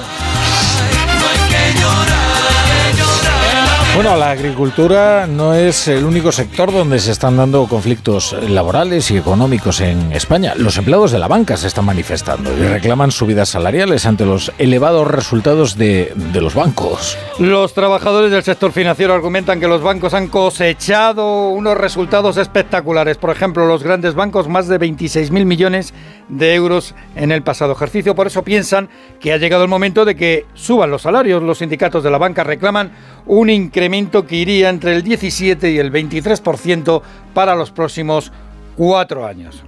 Bueno, 4.03 4.17
la 4.17 4.31
agricultura 4.31 5.27
no 5.27 5.53
es 5.53 5.87
el 5.87 6.07
único 6.07 6.33
sector 6.33 6.73
donde 6.73 6.99
se 7.01 7.13
están 7.13 7.37
dando 7.37 7.67
conflictos 7.67 8.35
laborales 8.49 9.11
y 9.11 9.19
económicos 9.19 9.83
en 9.83 10.11
España. 10.13 10.55
Los 10.57 10.79
empleados 10.79 11.13
de 11.13 11.19
la 11.19 11.29
banca 11.29 11.59
se 11.59 11.67
están 11.67 11.85
manifestando 11.85 12.51
y 12.57 12.63
reclaman 12.63 13.11
subidas 13.11 13.51
salariales 13.51 14.07
ante 14.07 14.25
los 14.25 14.53
elevados 14.57 15.07
resultados 15.07 15.77
de, 15.77 16.15
los 16.33 16.55
bancos. 16.55 17.19
Los 17.39 17.75
trabajadores 17.75 18.31
del 18.31 18.43
sector 18.43 18.73
financiero 18.73 19.13
argumentan 19.13 19.61
que 19.61 19.69
los 19.69 19.83
bancos 19.83 20.15
han 20.15 20.29
cosechado 20.29 21.51
unos 21.51 21.77
resultados 21.77 22.39
espectaculares. 22.39 23.19
Por 23.19 23.29
ejemplo, 23.29 23.67
los 23.67 23.83
grandes 23.83 24.15
bancos, 24.15 24.49
más 24.49 24.67
de 24.67 24.81
26.000 24.81 25.45
millones 25.45 25.93
de 26.31 26.55
euros 26.55 26.95
en 27.17 27.33
el 27.33 27.43
pasado 27.43 27.73
ejercicio. 27.73 28.15
Por 28.15 28.29
eso 28.29 28.45
piensan 28.45 28.89
que 29.21 29.35
ha 29.35 29.37
llegado 29.37 29.63
el 29.63 29.69
momento 29.69 30.07
de 30.07 30.17
que 30.17 30.47
suban 30.55 30.91
los 30.91 31.03
salarios. 31.03 31.43
Los 31.43 31.59
sindicatos 31.59 32.03
de 32.03 32.11
la 32.11 32.17
banca 32.17 32.45
reclaman 32.45 32.93
un 33.27 33.51
incremento 33.51 33.90
que 34.27 34.37
iría 34.37 34.69
entre 34.69 34.95
el 34.95 35.03
17 35.03 35.71
y 35.71 35.79
el 35.79 35.93
23% 35.93 37.03
para 37.35 37.55
los 37.57 37.71
próximos 37.71 38.31
cuatro 38.77 39.27
años. 39.27 39.65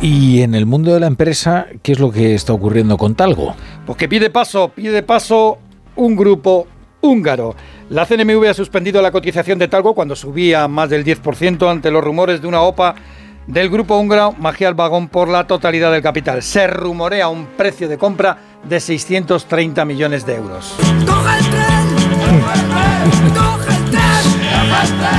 Y 0.00 0.42
en 0.42 0.54
el 0.54 0.66
mundo 0.66 0.92
de 0.92 1.00
la 1.00 1.06
empresa, 1.06 1.66
¿qué 1.82 1.92
es 1.92 1.98
lo 1.98 2.10
que 2.10 2.34
está 2.34 2.52
ocurriendo 2.52 2.96
con 2.96 3.14
Talgo? 3.14 3.54
Pues 3.86 3.98
que 3.98 4.08
pide 4.08 4.30
paso, 4.30 4.70
pide 4.74 5.02
paso 5.02 5.58
un 5.96 6.16
grupo 6.16 6.66
húngaro. 7.00 7.54
La 7.90 8.06
CNMV 8.06 8.48
ha 8.48 8.54
suspendido 8.54 9.00
la 9.00 9.12
cotización 9.12 9.58
de 9.58 9.68
Talgo 9.68 9.94
cuando 9.94 10.16
subía 10.16 10.68
más 10.68 10.90
del 10.90 11.04
10% 11.04 11.70
ante 11.70 11.90
los 11.90 12.02
rumores 12.02 12.40
de 12.42 12.48
una 12.48 12.62
OPA 12.62 12.94
del 13.48 13.70
grupo 13.70 13.96
húngaro 13.96 14.32
Magial 14.32 14.74
Vagón 14.74 15.08
por 15.08 15.28
la 15.28 15.46
totalidad 15.46 15.90
del 15.90 16.02
capital. 16.02 16.42
Se 16.42 16.66
rumorea 16.66 17.28
un 17.28 17.46
precio 17.46 17.88
de 17.88 17.96
compra 17.98 18.38
de 18.62 18.78
630 18.78 19.84
millones 19.84 20.24
de 20.26 20.34
euros. 20.36 20.74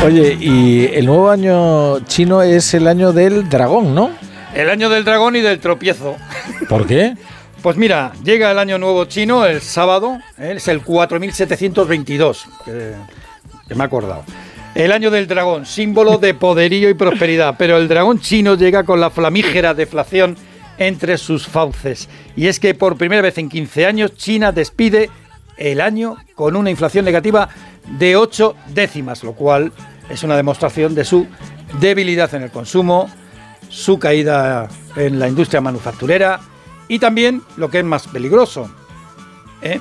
Oye, 0.06 0.38
y 0.40 0.86
el 0.94 1.08
nuevo 1.08 1.32
año 1.32 2.00
chino 2.02 2.44
es 2.44 2.74
el 2.76 2.88
año 2.88 3.12
del 3.12 3.50
dragón, 3.50 3.96
¿no? 3.96 4.12
El 4.54 4.70
año 4.70 4.90
del 4.90 5.04
dragón 5.04 5.36
y 5.36 5.42
del 5.42 5.60
tropiezo. 5.60 6.16
¿Por 6.70 6.86
qué? 6.86 7.16
Pues 7.64 7.78
mira, 7.78 8.14
llega 8.24 8.52
el 8.52 8.60
año 8.60 8.78
nuevo 8.78 9.06
chino 9.06 9.46
el 9.46 9.62
sábado, 9.62 10.18
¿eh? 10.38 10.54
es 10.56 10.68
el 10.68 10.82
4722, 10.82 12.48
que, 12.64 12.94
que 13.68 13.76
me 13.76 13.84
he 13.84 13.86
acordado. 13.86 14.24
El 14.76 14.92
año 14.92 15.10
del 15.10 15.28
dragón, 15.28 15.66
símbolo 15.66 16.18
de 16.18 16.34
poderío 16.34 16.90
y 16.90 16.94
prosperidad, 16.94 17.56
pero 17.58 17.78
el 17.78 17.88
dragón 17.88 18.20
chino 18.20 18.56
llega 18.56 18.84
con 18.84 19.00
la 19.00 19.10
flamígera 19.10 19.74
deflación 19.74 20.38
entre 20.78 21.18
sus 21.18 21.48
fauces. 21.48 22.08
Y 22.36 22.48
es 22.48 22.60
que 22.60 22.74
por 22.74 22.96
primera 22.96 23.22
vez 23.22 23.38
en 23.38 23.50
15 23.50 23.86
años 23.86 24.16
China 24.16 24.52
despide 24.52 25.10
el 25.58 25.82
año 25.82 26.18
con 26.36 26.56
una 26.56 26.70
inflación 26.70 27.04
negativa 27.04 27.50
de 27.98 28.16
8 28.16 28.56
décimas, 28.70 29.24
lo 29.24 29.34
cual 29.34 29.74
es 30.10 30.24
una 30.24 30.38
demostración 30.38 30.96
de 30.96 31.04
su 31.04 31.28
debilidad 31.80 32.34
en 32.34 32.44
el 32.44 32.52
consumo, 32.52 33.10
su 33.70 34.00
caída 34.00 34.70
en 34.96 35.20
la 35.20 35.28
industria 35.28 35.62
manufacturera 35.62 36.40
y 36.88 37.00
también 37.00 37.42
lo 37.58 37.70
que 37.70 37.80
es 37.80 37.86
más 37.86 38.08
peligroso. 38.08 38.70
¿eh? 39.62 39.80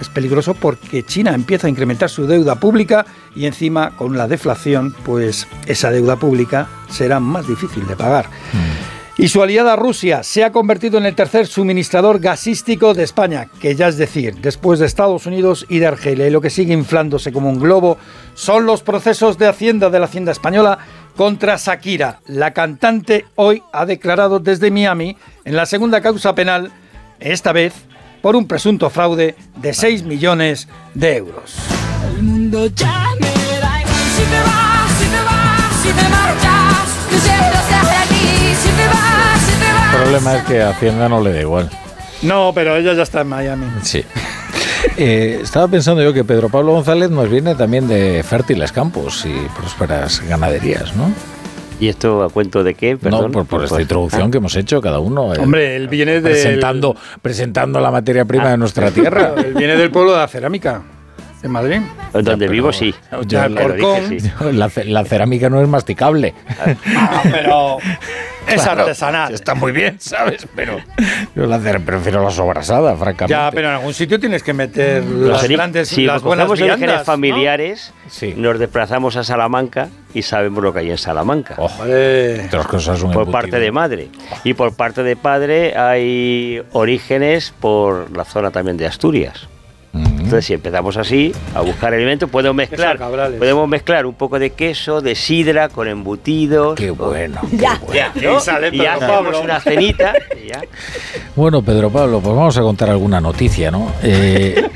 Es 0.00 0.08
peligroso 0.08 0.54
porque 0.54 1.02
China 1.02 1.34
empieza 1.34 1.66
a 1.66 1.70
incrementar 1.70 2.08
su 2.08 2.26
deuda 2.26 2.54
pública 2.54 3.06
y 3.34 3.46
encima 3.46 3.90
con 3.96 4.16
la 4.16 4.28
deflación, 4.28 4.94
pues 5.04 5.46
esa 5.66 5.90
deuda 5.90 6.16
pública 6.16 6.68
será 6.88 7.20
más 7.20 7.46
difícil 7.46 7.86
de 7.86 7.96
pagar. 7.96 8.28
Y 9.20 9.28
su 9.28 9.42
aliada 9.42 9.76
Rusia 9.76 10.22
se 10.22 10.44
ha 10.44 10.50
convertido 10.50 10.96
en 10.96 11.04
el 11.04 11.14
tercer 11.14 11.46
suministrador 11.46 12.20
gasístico 12.20 12.94
de 12.94 13.02
España, 13.02 13.48
que 13.60 13.74
ya 13.74 13.88
es 13.88 13.98
decir, 13.98 14.36
después 14.36 14.78
de 14.78 14.86
Estados 14.86 15.26
Unidos 15.26 15.66
y 15.68 15.78
de 15.78 15.88
Argelia. 15.88 16.26
Y 16.26 16.30
lo 16.30 16.40
que 16.40 16.48
sigue 16.48 16.72
inflándose 16.72 17.30
como 17.30 17.50
un 17.50 17.60
globo 17.60 17.98
son 18.32 18.64
los 18.64 18.82
procesos 18.82 19.36
de 19.36 19.46
Hacienda 19.46 19.90
de 19.90 19.98
la 19.98 20.06
Hacienda 20.06 20.32
Española 20.32 20.78
contra 21.16 21.56
Shakira. 21.58 22.20
La 22.28 22.54
cantante 22.54 23.26
hoy 23.34 23.62
ha 23.74 23.84
declarado 23.84 24.38
desde 24.38 24.70
Miami 24.70 25.18
en 25.44 25.54
la 25.54 25.66
segunda 25.66 26.00
causa 26.00 26.34
penal, 26.34 26.72
esta 27.18 27.52
vez 27.52 27.74
por 28.20 28.36
un 28.36 28.46
presunto 28.46 28.90
fraude 28.90 29.34
de 29.56 29.74
6 29.74 30.04
millones 30.04 30.68
de 30.94 31.16
euros. 31.16 31.54
El 32.16 32.22
mundo 32.22 32.66
ya 32.66 33.04
me 33.20 33.28
da 33.60 33.80
igual 33.80 34.06
si 34.16 34.22
te 34.22 34.40
vas, 34.40 34.90
si 34.98 35.06
te 35.06 35.20
vas, 35.24 35.76
si 35.82 35.88
te 35.88 36.08
marchas. 36.08 36.88
Yo 37.12 37.18
siempre 37.18 37.58
estaré 37.58 37.96
aquí 37.96 38.54
si 38.62 38.68
te 38.68 38.86
vas, 38.86 39.40
si 39.40 39.60
te 39.60 39.72
vas. 39.72 39.94
El 39.94 40.00
problema 40.02 40.36
es 40.36 40.44
que 40.44 40.62
a 40.62 40.70
Hacienda 40.70 41.08
no 41.08 41.20
le 41.20 41.32
da 41.32 41.40
igual. 41.40 41.70
No, 42.22 42.52
pero 42.54 42.76
ella 42.76 42.92
ya 42.92 43.02
está 43.02 43.22
en 43.22 43.28
Miami. 43.28 43.66
Sí. 43.82 44.04
Eh, 44.96 45.40
estaba 45.42 45.68
pensando 45.68 46.02
yo 46.02 46.12
que 46.12 46.24
Pedro 46.24 46.48
Pablo 46.48 46.72
González 46.72 47.10
nos 47.10 47.28
viene 47.28 47.54
también 47.54 47.86
de 47.86 48.22
fértiles 48.22 48.72
campos 48.72 49.24
y 49.26 49.32
prósperas 49.58 50.20
ganaderías, 50.26 50.94
¿no? 50.96 51.12
¿Y 51.80 51.88
esto 51.88 52.22
a 52.22 52.28
cuento 52.28 52.62
de 52.62 52.74
qué? 52.74 52.96
Perdón? 52.98 53.26
no, 53.26 53.30
por, 53.32 53.46
por 53.46 53.62
esta 53.64 53.76
Pues- 53.76 53.82
introducción 53.84 54.22
Ah. 54.28 54.30
que 54.30 54.36
hemos 54.38 54.54
hecho 54.54 54.80
cada 54.82 54.98
uno. 55.00 55.34
eh, 55.34 55.38
Hombre, 55.40 55.76
él 55.76 55.88
viene 55.88 56.20
de 56.20 56.30
presentando, 56.30 56.94
presentando 57.22 57.80
la 57.80 57.90
materia 57.90 58.24
prima 58.26 58.50
de 58.50 58.58
nuestra 58.58 58.90
tierra. 58.90 59.32
Él 59.44 59.54
viene 59.54 59.76
del 59.76 59.90
pueblo 59.90 60.12
de 60.12 60.18
la 60.18 60.28
cerámica, 60.28 60.82
en 61.42 61.50
Madrid. 61.50 61.80
Donde 62.12 62.36
pero- 62.36 62.52
vivo 62.52 62.72
sí. 62.72 62.94
Ya, 63.26 63.48
Pero 63.48 63.74
dije 63.74 64.20
sí. 64.20 64.30
La, 64.52 64.68
ce- 64.68 64.84
la 64.84 65.04
cerámica 65.04 65.48
no 65.48 65.60
es 65.62 65.68
masticable. 65.68 66.34
Ah, 66.96 67.22
pero 67.30 67.78
es 68.46 68.62
Claro, 68.62 68.80
artesanal. 68.82 69.32
Está 69.34 69.54
muy 69.54 69.72
bien, 69.72 69.96
¿sabes? 70.00 70.46
Pero 70.54 70.78
yo 71.36 71.46
la 71.46 71.58
cer- 71.58 71.84
prefiero 71.84 72.22
la 72.22 72.30
sobrasada, 72.30 72.96
francamente. 72.96 73.32
Ya, 73.32 73.50
pero 73.52 73.68
en 73.68 73.74
algún 73.74 73.94
sitio 73.94 74.18
tienes 74.20 74.42
que 74.42 74.52
meter 74.52 75.04
Los 75.04 75.42
las 75.42 75.48
grandes, 75.48 75.88
si 75.88 76.04
las 76.04 76.22
buenas 76.22 76.50
viandas, 76.52 76.98
¿no? 76.98 77.04
familiares, 77.04 77.92
Sí. 78.08 78.34
nos 78.36 78.58
desplazamos 78.58 79.16
a 79.16 79.24
Salamanca 79.24 79.88
y 80.12 80.22
sabemos 80.22 80.62
lo 80.64 80.72
que 80.72 80.80
hay 80.80 80.90
en 80.90 80.98
Salamanca. 80.98 81.54
Ojo, 81.58 81.78
Vale. 81.80 82.46
otras 82.46 82.66
cosas 82.66 82.98
por 83.00 83.10
embutido. 83.12 83.32
parte 83.32 83.58
de 83.60 83.70
madre. 83.72 84.08
Y 84.44 84.54
por 84.54 84.74
parte 84.74 85.02
de 85.04 85.16
padre 85.16 85.76
hay 85.78 86.60
orígenes 86.72 87.54
por 87.60 88.14
la 88.16 88.24
zona 88.24 88.50
también 88.50 88.76
de 88.76 88.86
Asturias. 88.86 89.48
Entonces, 90.30 90.46
si 90.46 90.54
empezamos 90.54 90.96
así 90.96 91.32
a 91.56 91.60
buscar 91.60 91.92
alimentos, 91.92 92.30
podemos 92.30 92.54
mezclar, 92.54 92.96
podemos 93.36 93.68
mezclar 93.68 94.06
un 94.06 94.14
poco 94.14 94.38
de 94.38 94.50
queso, 94.50 95.00
de 95.00 95.16
sidra 95.16 95.68
con 95.68 95.88
embutidos. 95.88 96.76
Qué 96.76 96.92
bueno. 96.92 97.40
Ya. 97.50 97.80
¿no? 98.14 98.38
Y 98.38 98.40
sale 98.40 98.68
Y 98.72 98.78
Pablo. 98.78 99.40
una 99.42 99.58
cenita. 99.60 100.12
y 100.40 100.50
ya. 100.50 100.62
Bueno, 101.34 101.62
Pedro 101.62 101.90
Pablo, 101.90 102.20
pues 102.20 102.36
vamos 102.36 102.56
a 102.56 102.60
contar 102.60 102.90
alguna 102.90 103.20
noticia, 103.20 103.72
¿no? 103.72 103.90
Eh, 104.04 104.68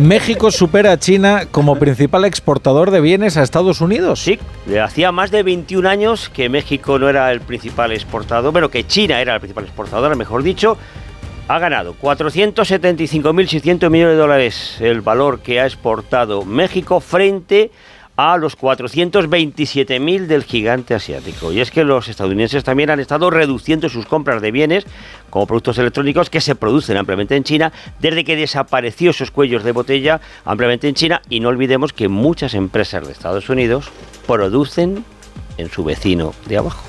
México 0.00 0.52
supera 0.52 0.92
a 0.92 0.98
China 1.00 1.46
como 1.50 1.74
principal 1.76 2.24
exportador 2.24 2.92
de 2.92 3.00
bienes 3.00 3.36
a 3.36 3.42
Estados 3.42 3.80
Unidos. 3.80 4.20
Sí, 4.20 4.38
hacía 4.80 5.10
más 5.10 5.32
de 5.32 5.42
21 5.42 5.88
años 5.88 6.28
que 6.28 6.48
México 6.48 7.00
no 7.00 7.08
era 7.08 7.32
el 7.32 7.40
principal 7.40 7.90
exportador, 7.90 8.52
pero 8.52 8.70
que 8.70 8.86
China 8.86 9.20
era 9.20 9.34
el 9.34 9.40
principal 9.40 9.64
exportador, 9.64 10.14
mejor 10.14 10.44
dicho. 10.44 10.78
Ha 11.50 11.58
ganado 11.58 11.96
475.600 12.00 13.90
millones 13.90 14.14
de 14.14 14.20
dólares 14.20 14.76
el 14.78 15.00
valor 15.00 15.40
que 15.40 15.58
ha 15.58 15.66
exportado 15.66 16.44
México 16.44 17.00
frente 17.00 17.72
a 18.16 18.36
los 18.36 18.56
427.000 18.56 20.26
del 20.28 20.44
gigante 20.44 20.94
asiático. 20.94 21.50
Y 21.50 21.60
es 21.60 21.72
que 21.72 21.82
los 21.82 22.06
estadounidenses 22.06 22.62
también 22.62 22.90
han 22.90 23.00
estado 23.00 23.30
reduciendo 23.30 23.88
sus 23.88 24.06
compras 24.06 24.40
de 24.40 24.52
bienes 24.52 24.86
como 25.28 25.48
productos 25.48 25.76
electrónicos 25.78 26.30
que 26.30 26.40
se 26.40 26.54
producen 26.54 26.96
ampliamente 26.96 27.34
en 27.34 27.42
China 27.42 27.72
desde 27.98 28.22
que 28.22 28.36
desapareció 28.36 29.10
esos 29.10 29.32
cuellos 29.32 29.64
de 29.64 29.72
botella 29.72 30.20
ampliamente 30.44 30.86
en 30.86 30.94
China. 30.94 31.20
Y 31.28 31.40
no 31.40 31.48
olvidemos 31.48 31.92
que 31.92 32.06
muchas 32.06 32.54
empresas 32.54 33.04
de 33.04 33.12
Estados 33.12 33.48
Unidos 33.48 33.90
producen 34.24 35.04
en 35.60 35.70
su 35.70 35.84
vecino 35.84 36.34
de 36.46 36.58
abajo. 36.58 36.84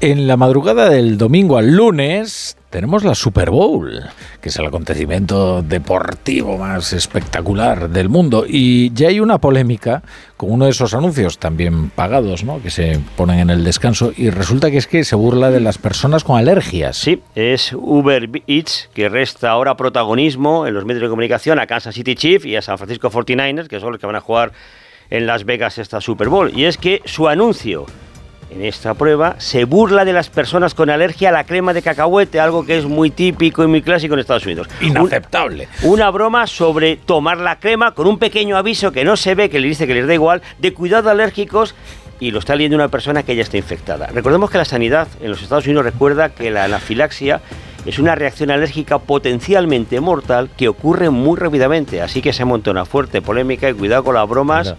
En 0.00 0.26
la 0.26 0.36
madrugada 0.36 0.90
del 0.90 1.18
domingo 1.18 1.56
al 1.56 1.74
lunes 1.74 2.56
tenemos 2.74 3.04
la 3.04 3.14
Super 3.14 3.50
Bowl, 3.50 4.02
que 4.40 4.48
es 4.48 4.56
el 4.58 4.66
acontecimiento 4.66 5.62
deportivo 5.62 6.58
más 6.58 6.92
espectacular 6.92 7.88
del 7.88 8.08
mundo. 8.08 8.44
Y 8.48 8.92
ya 8.92 9.08
hay 9.08 9.20
una 9.20 9.38
polémica 9.38 10.02
con 10.36 10.50
uno 10.50 10.64
de 10.64 10.72
esos 10.72 10.92
anuncios 10.92 11.38
también 11.38 11.90
pagados, 11.90 12.42
¿no? 12.42 12.60
que 12.60 12.70
se 12.70 12.98
ponen 13.16 13.38
en 13.38 13.50
el 13.50 13.62
descanso. 13.62 14.12
Y 14.16 14.30
resulta 14.30 14.72
que 14.72 14.78
es 14.78 14.88
que 14.88 15.04
se 15.04 15.14
burla 15.14 15.52
de 15.52 15.60
las 15.60 15.78
personas 15.78 16.24
con 16.24 16.36
alergias. 16.36 16.96
Sí, 16.96 17.22
es 17.36 17.72
Uber 17.72 18.28
Eats 18.48 18.90
que 18.92 19.08
resta 19.08 19.50
ahora 19.50 19.76
protagonismo 19.76 20.66
en 20.66 20.74
los 20.74 20.84
medios 20.84 21.02
de 21.02 21.08
comunicación 21.10 21.60
a 21.60 21.68
Kansas 21.68 21.94
City 21.94 22.16
Chiefs 22.16 22.44
y 22.44 22.56
a 22.56 22.62
San 22.62 22.76
Francisco 22.76 23.08
49ers, 23.08 23.68
que 23.68 23.78
son 23.78 23.92
los 23.92 24.00
que 24.00 24.06
van 24.06 24.16
a 24.16 24.20
jugar 24.20 24.50
en 25.16 25.26
Las 25.26 25.44
Vegas 25.44 25.78
esta 25.78 26.00
Super 26.00 26.28
Bowl. 26.28 26.50
Y 26.54 26.64
es 26.64 26.76
que 26.78 27.00
su 27.04 27.28
anuncio 27.28 27.86
en 28.50 28.64
esta 28.64 28.94
prueba 28.94 29.36
se 29.38 29.64
burla 29.64 30.04
de 30.04 30.12
las 30.12 30.28
personas 30.28 30.74
con 30.74 30.90
alergia 30.90 31.30
a 31.30 31.32
la 31.32 31.44
crema 31.44 31.72
de 31.72 31.82
cacahuete, 31.82 32.38
algo 32.40 32.64
que 32.64 32.78
es 32.78 32.84
muy 32.84 33.10
típico 33.10 33.64
y 33.64 33.66
muy 33.66 33.82
clásico 33.82 34.14
en 34.14 34.20
Estados 34.20 34.44
Unidos. 34.46 34.68
Un- 34.80 34.88
Inaceptable. 34.88 35.68
una 35.82 36.10
broma 36.10 36.46
sobre 36.46 36.96
tomar 36.96 37.38
la 37.38 37.58
crema 37.58 37.92
con 37.94 38.06
un 38.06 38.18
pequeño 38.18 38.56
aviso 38.56 38.92
que 38.92 39.04
no 39.04 39.16
se 39.16 39.34
ve, 39.34 39.50
que 39.50 39.58
le 39.60 39.68
dice 39.68 39.86
que 39.86 39.94
les 39.94 40.06
da 40.06 40.14
igual, 40.14 40.42
de 40.58 40.72
cuidado 40.72 41.10
alérgicos 41.10 41.74
y 42.20 42.30
lo 42.30 42.38
está 42.38 42.54
leyendo 42.54 42.76
una 42.76 42.88
persona 42.88 43.22
que 43.24 43.34
ya 43.34 43.42
está 43.42 43.56
infectada. 43.56 44.06
Recordemos 44.06 44.50
que 44.50 44.58
la 44.58 44.64
sanidad 44.64 45.08
en 45.20 45.30
los 45.30 45.42
Estados 45.42 45.66
Unidos 45.66 45.84
recuerda 45.84 46.28
que 46.28 46.50
la 46.50 46.64
anafilaxia 46.64 47.40
es 47.86 47.98
una 47.98 48.14
reacción 48.14 48.50
alérgica 48.50 48.98
potencialmente 48.98 50.00
mortal 50.00 50.50
que 50.56 50.68
ocurre 50.68 51.10
muy 51.10 51.38
rápidamente, 51.38 52.00
así 52.02 52.22
que 52.22 52.32
se 52.32 52.44
monta 52.44 52.70
una 52.70 52.84
fuerte 52.84 53.22
polémica 53.22 53.68
y 53.68 53.74
cuidado 53.74 54.04
con 54.04 54.14
las 54.14 54.28
bromas 54.28 54.74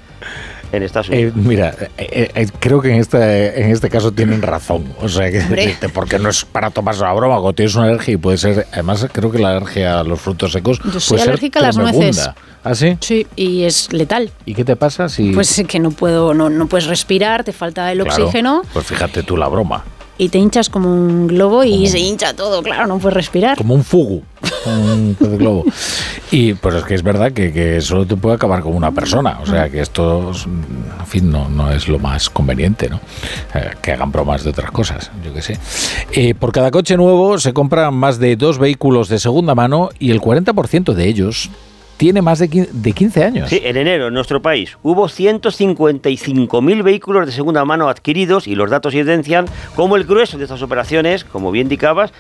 en 0.72 0.84
Estados 0.84 1.10
Eh, 1.10 1.14
Unidos. 1.34 1.36
mira, 1.36 1.76
eh, 1.98 2.30
eh, 2.36 2.48
creo 2.60 2.82
que 2.82 2.90
en 2.92 3.00
este, 3.00 3.62
en 3.62 3.70
este 3.72 3.90
caso 3.90 4.12
tienen 4.12 4.42
razón. 4.42 4.84
O 5.02 5.08
sea, 5.08 5.32
que, 5.32 5.42
porque 5.94 6.18
no 6.20 6.30
es 6.30 6.44
para 6.44 6.72
tomarse 6.72 7.02
la 7.02 7.14
broma. 7.14 7.36
Cuando 7.36 7.54
tienes 7.54 7.76
una 7.76 7.86
alergia 7.86 8.16
y 8.16 8.18
puede 8.18 8.38
ser. 8.38 8.68
Además, 8.74 9.08
creo 9.12 9.32
que 9.32 9.38
la 9.40 9.52
alergia 9.52 10.00
a 10.00 10.04
los 10.04 10.20
frutos 10.20 10.52
secos. 10.52 10.80
Yo 10.92 11.00
soy 11.00 11.10
puede 11.10 11.22
ser 11.22 11.30
alérgica 11.30 11.60
a 11.60 11.62
las 11.62 11.78
nueces. 11.78 12.30
¿Ah, 12.64 12.74
sí? 12.74 12.98
Sí, 13.00 13.28
y 13.36 13.64
es 13.64 13.94
letal. 13.94 14.32
¿Y 14.46 14.56
qué 14.56 14.66
te 14.66 14.76
pasa 14.76 15.08
si.? 15.08 15.32
Pues 15.32 15.64
que 15.68 15.80
no 15.80 15.92
puedo, 15.92 16.34
no, 16.34 16.50
no 16.50 16.66
puedes 16.66 16.88
respirar, 16.88 17.44
te 17.44 17.54
falta 17.54 17.92
el 17.92 18.00
Claro, 18.04 18.24
oxígeno 18.26 18.64
Pues 18.74 18.88
fíjate 18.88 19.22
tú 19.24 19.38
la 19.38 19.48
broma. 19.48 19.84
Y 20.18 20.30
te 20.30 20.38
hinchas 20.38 20.70
como 20.70 20.92
un 20.92 21.28
globo 21.28 21.64
y 21.64 21.88
se 21.88 22.00
hincha 22.00 22.34
todo, 22.34 22.64
claro, 22.64 22.88
no 22.88 23.00
puedes 23.00 23.16
respirar. 23.16 23.58
Como 23.58 23.74
un 23.74 23.84
fugu. 23.84 24.24
Un 24.66 25.16
pez 25.20 25.38
globo. 25.38 25.66
Y 26.32 26.54
pues 26.54 26.76
es 26.76 26.84
que 26.86 26.96
es 26.96 27.04
verdad 27.04 27.32
que, 27.32 27.52
que 27.52 27.82
solo 27.82 28.06
te 28.06 28.16
puede 28.16 28.36
acabar 28.36 28.62
como 28.62 28.78
una 28.78 28.92
persona. 28.92 29.40
O 29.42 29.46
sea 29.46 29.70
que 29.70 29.82
esto, 29.82 30.32
es, 30.32 30.46
en 30.46 31.06
fin, 31.06 31.30
no, 31.30 31.50
no 31.50 31.72
es 31.72 31.88
lo 31.88 32.00
más 32.00 32.30
conveniente, 32.30 32.90
¿no? 32.90 33.00
Eh, 33.54 33.72
que 33.82 33.92
hagan 33.92 34.12
bromas 34.12 34.44
de 34.44 34.52
otras 34.52 34.72
cosas, 34.72 35.12
yo 35.24 35.34
qué 35.34 35.42
sé. 35.42 35.60
Eh, 36.14 36.34
por 36.34 36.52
cada 36.52 36.72
coche 36.72 36.96
nuevo 36.96 37.38
se 37.38 37.54
compran 37.54 37.94
más 37.94 38.18
de 38.18 38.36
dos 38.36 38.58
vehículos 38.58 39.10
de 39.10 39.20
segunda 39.20 39.54
mano 39.54 39.90
y 40.00 40.12
el 40.12 40.22
40% 40.22 40.94
de 40.94 41.08
ellos 41.08 41.50
tiene 41.98 42.22
más 42.22 42.40
de 42.40 42.50
15, 42.50 42.72
de 42.74 42.92
15 42.92 43.24
años. 43.24 43.50
Sí, 43.50 43.62
en 43.64 43.78
enero 43.78 44.08
en 44.08 44.14
nuestro 44.14 44.42
país 44.42 44.78
hubo 44.84 45.08
155.000 45.08 46.84
vehículos 46.84 47.26
de 47.26 47.32
segunda 47.32 47.66
mano 47.66 47.90
adquiridos 47.90 48.48
y 48.48 48.56
los 48.56 48.70
datos 48.70 48.94
evidencian 48.94 49.46
cómo 49.76 49.96
el 49.96 50.04
grueso 50.04 50.38
de 50.38 50.44
estas 50.44 50.62
operaciones, 50.62 51.24
como 51.24 51.52
bien 51.52 51.66
indicabas, 51.66 52.12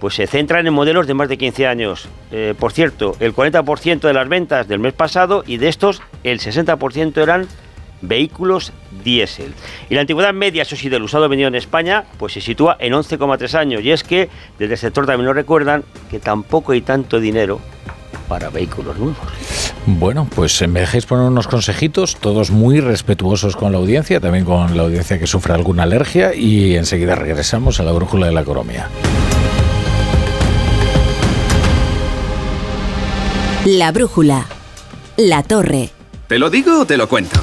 pues 0.00 0.14
se 0.14 0.26
centran 0.26 0.66
en 0.66 0.74
modelos 0.74 1.06
de 1.06 1.14
más 1.14 1.28
de 1.28 1.38
15 1.38 1.66
años. 1.66 2.08
Eh, 2.30 2.54
por 2.58 2.72
cierto, 2.72 3.16
el 3.20 3.34
40% 3.34 4.00
de 4.00 4.12
las 4.12 4.28
ventas 4.28 4.68
del 4.68 4.78
mes 4.78 4.92
pasado 4.92 5.44
y 5.46 5.56
de 5.56 5.68
estos 5.68 6.02
el 6.22 6.40
60% 6.40 7.22
eran 7.22 7.46
vehículos 8.02 8.72
diésel. 9.02 9.54
Y 9.88 9.94
la 9.94 10.02
antigüedad 10.02 10.34
media, 10.34 10.62
eso 10.62 10.76
sí, 10.76 10.88
del 10.88 11.02
usado 11.02 11.28
vendido 11.28 11.48
en 11.48 11.54
España, 11.54 12.04
pues 12.18 12.34
se 12.34 12.40
sitúa 12.40 12.76
en 12.80 12.92
11,3 12.92 13.54
años. 13.54 13.82
Y 13.82 13.92
es 13.92 14.04
que 14.04 14.28
desde 14.58 14.74
el 14.74 14.78
sector 14.78 15.06
también 15.06 15.26
nos 15.26 15.36
recuerdan 15.36 15.84
que 16.10 16.18
tampoco 16.18 16.72
hay 16.72 16.82
tanto 16.82 17.18
dinero 17.18 17.60
para 18.28 18.50
vehículos 18.50 18.96
nuevos. 18.98 19.16
Bueno, 19.86 20.28
pues 20.34 20.60
eh, 20.62 20.66
me 20.66 20.80
dejáis 20.80 21.06
poner 21.06 21.26
unos 21.26 21.46
consejitos, 21.46 22.16
todos 22.16 22.50
muy 22.50 22.80
respetuosos 22.80 23.56
con 23.56 23.72
la 23.72 23.78
audiencia, 23.78 24.20
también 24.20 24.44
con 24.44 24.76
la 24.76 24.82
audiencia 24.82 25.18
que 25.18 25.26
sufre 25.26 25.54
alguna 25.54 25.84
alergia 25.84 26.34
y 26.34 26.76
enseguida 26.76 27.14
regresamos 27.14 27.80
a 27.80 27.82
la 27.82 27.92
brújula 27.92 28.26
de 28.26 28.32
la 28.32 28.40
economía. 28.40 28.88
La 33.64 33.92
brújula. 33.92 34.46
La 35.16 35.42
torre. 35.42 35.90
¿Te 36.26 36.38
lo 36.38 36.50
digo 36.50 36.80
o 36.80 36.84
te 36.84 36.96
lo 36.96 37.08
cuento? 37.08 37.40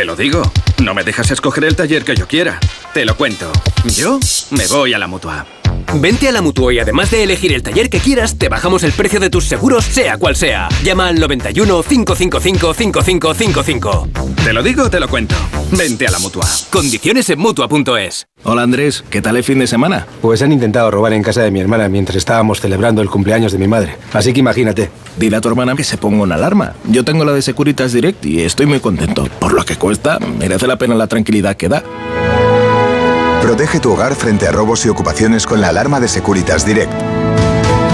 Te 0.00 0.06
lo 0.06 0.16
digo. 0.16 0.40
No 0.82 0.94
me 0.94 1.04
dejas 1.04 1.30
escoger 1.30 1.62
el 1.64 1.76
taller 1.76 2.04
que 2.06 2.16
yo 2.16 2.26
quiera. 2.26 2.58
Te 2.94 3.04
lo 3.04 3.18
cuento. 3.18 3.52
Yo 3.84 4.18
me 4.50 4.66
voy 4.66 4.94
a 4.94 4.98
la 4.98 5.06
mutua. 5.06 5.44
Vente 5.94 6.28
a 6.28 6.32
la 6.32 6.40
Mutua 6.40 6.72
y 6.72 6.78
además 6.78 7.10
de 7.10 7.22
elegir 7.22 7.52
el 7.52 7.62
taller 7.62 7.90
que 7.90 7.98
quieras, 7.98 8.38
te 8.38 8.48
bajamos 8.48 8.82
el 8.82 8.92
precio 8.92 9.18
de 9.20 9.28
tus 9.28 9.44
seguros, 9.44 9.84
sea 9.84 10.18
cual 10.18 10.36
sea. 10.36 10.68
Llama 10.82 11.08
al 11.08 11.18
91 11.18 11.82
555 11.82 12.74
5555. 12.74 14.08
Te 14.42 14.52
lo 14.52 14.62
digo 14.62 14.84
o 14.84 14.90
te 14.90 15.00
lo 15.00 15.08
cuento. 15.08 15.34
Vente 15.72 16.06
a 16.06 16.10
la 16.10 16.18
mutua. 16.18 16.46
Condiciones 16.70 17.28
en 17.28 17.38
Mutua.es. 17.38 18.26
Hola 18.44 18.62
Andrés, 18.62 19.04
¿qué 19.10 19.20
tal 19.20 19.36
el 19.36 19.44
fin 19.44 19.58
de 19.58 19.66
semana? 19.66 20.06
Pues 20.22 20.40
han 20.42 20.52
intentado 20.52 20.90
robar 20.90 21.12
en 21.12 21.22
casa 21.22 21.42
de 21.42 21.50
mi 21.50 21.60
hermana 21.60 21.88
mientras 21.88 22.16
estábamos 22.16 22.60
celebrando 22.60 23.02
el 23.02 23.10
cumpleaños 23.10 23.52
de 23.52 23.58
mi 23.58 23.68
madre. 23.68 23.96
Así 24.12 24.32
que 24.32 24.40
imagínate. 24.40 24.90
Dile 25.20 25.36
a 25.36 25.40
tu 25.42 25.50
hermana 25.50 25.76
que 25.76 25.84
se 25.84 25.98
ponga 25.98 26.22
una 26.22 26.36
alarma. 26.36 26.72
Yo 26.88 27.04
tengo 27.04 27.26
la 27.26 27.32
de 27.32 27.42
Securitas 27.42 27.92
Direct 27.92 28.24
y 28.24 28.40
estoy 28.40 28.64
muy 28.64 28.80
contento. 28.80 29.28
Por 29.38 29.52
lo 29.52 29.66
que 29.66 29.76
cuesta, 29.76 30.18
merece 30.18 30.66
la 30.66 30.78
pena 30.78 30.94
la 30.94 31.08
tranquilidad 31.08 31.58
que 31.58 31.68
da. 31.68 31.84
Protege 33.42 33.80
tu 33.80 33.92
hogar 33.92 34.14
frente 34.14 34.48
a 34.48 34.52
robos 34.52 34.86
y 34.86 34.88
ocupaciones 34.88 35.46
con 35.46 35.60
la 35.60 35.68
alarma 35.68 36.00
de 36.00 36.08
Securitas 36.08 36.64
Direct. 36.64 36.94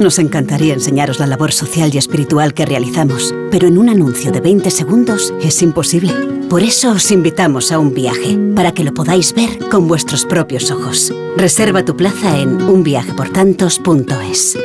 Nos 0.00 0.18
encantaría 0.18 0.74
enseñaros 0.74 1.18
la 1.18 1.26
labor 1.26 1.52
social 1.52 1.90
y 1.94 1.98
espiritual 1.98 2.52
que 2.52 2.66
realizamos, 2.66 3.34
pero 3.50 3.66
en 3.66 3.78
un 3.78 3.88
anuncio 3.88 4.30
de 4.30 4.40
20 4.40 4.70
segundos 4.70 5.32
es 5.40 5.62
imposible. 5.62 6.12
Por 6.50 6.62
eso 6.62 6.92
os 6.92 7.10
invitamos 7.10 7.72
a 7.72 7.78
un 7.78 7.94
viaje, 7.94 8.38
para 8.54 8.72
que 8.72 8.84
lo 8.84 8.92
podáis 8.92 9.34
ver 9.34 9.58
con 9.70 9.88
vuestros 9.88 10.24
propios 10.26 10.70
ojos. 10.70 11.12
Reserva 11.36 11.84
tu 11.84 11.96
plaza 11.96 12.38
en 12.38 12.62
unviajeportantos.es. 12.62 14.58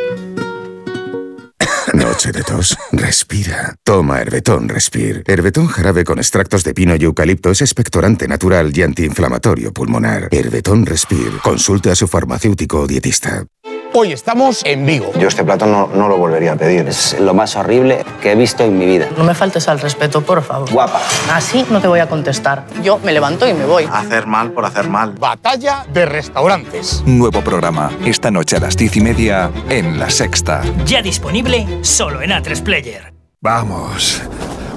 Noche 1.94 2.32
de 2.32 2.44
tos. 2.44 2.78
Respira. 2.92 3.76
Toma 3.84 4.22
Herbetón 4.22 4.70
Respir. 4.70 5.24
Herbetón 5.26 5.68
jarabe 5.68 6.04
con 6.04 6.20
extractos 6.20 6.64
de 6.64 6.74
pino 6.74 6.96
y 6.96 7.04
eucalipto 7.06 7.52
es 7.52 7.62
expectorante 7.62 8.28
natural 8.28 8.72
y 8.76 8.84
antiinflamatorio 8.84 9.72
pulmonar. 9.74 10.28
Herbetón 10.32 10.86
Respir. 10.86 11.32
Consulte 11.44 11.90
a 11.90 11.96
su 11.96 12.08
farmacéutico 12.08 12.82
o 12.82 12.88
dietista. 12.88 13.46
Hoy 13.94 14.14
estamos 14.14 14.62
en 14.64 14.86
Vigo. 14.86 15.12
Yo 15.20 15.28
este 15.28 15.44
plato 15.44 15.66
no, 15.66 15.88
no 15.88 16.08
lo 16.08 16.18
volvería 16.18 16.54
a 16.54 16.56
pedir. 16.56 16.88
Es 16.88 17.20
lo 17.20 17.34
más 17.34 17.58
horrible 17.58 18.06
que 18.22 18.32
he 18.32 18.36
visto 18.36 18.64
en 18.64 18.78
mi 18.78 18.86
vida. 18.86 19.10
No 19.18 19.26
me 19.26 19.36
faltes 19.36 19.68
al 19.68 19.82
respeto, 19.82 20.22
por 20.22 20.42
favor. 20.42 20.72
Guapa. 20.72 21.02
Así 21.34 21.66
no 21.70 21.82
te 21.82 21.90
voy 21.90 22.00
a 22.00 22.08
contestar. 22.08 22.66
Yo 22.82 23.00
me 23.00 23.12
levanto 23.12 23.46
y 23.50 23.54
me 23.54 23.66
voy. 23.66 23.90
Hacer 23.92 24.28
mal 24.28 24.52
por 24.52 24.66
hacer 24.66 24.88
mal. 24.88 25.12
Batalla 25.20 25.86
de 25.92 26.06
restaurantes. 26.06 27.04
Nuevo 27.06 27.42
programa, 27.42 27.92
esta 28.06 28.32
noche 28.32 28.56
a 28.56 28.60
las 28.62 28.78
diez 28.78 28.96
y 28.96 29.02
media 29.02 29.52
en 29.70 30.00
La 30.00 30.10
Sexta. 30.10 30.62
Ya 30.86 31.02
disponible 31.02 31.68
solo 31.82 32.22
en 32.22 32.32
A3 32.32 32.64
Player. 32.64 33.14
Vamos, 33.42 34.22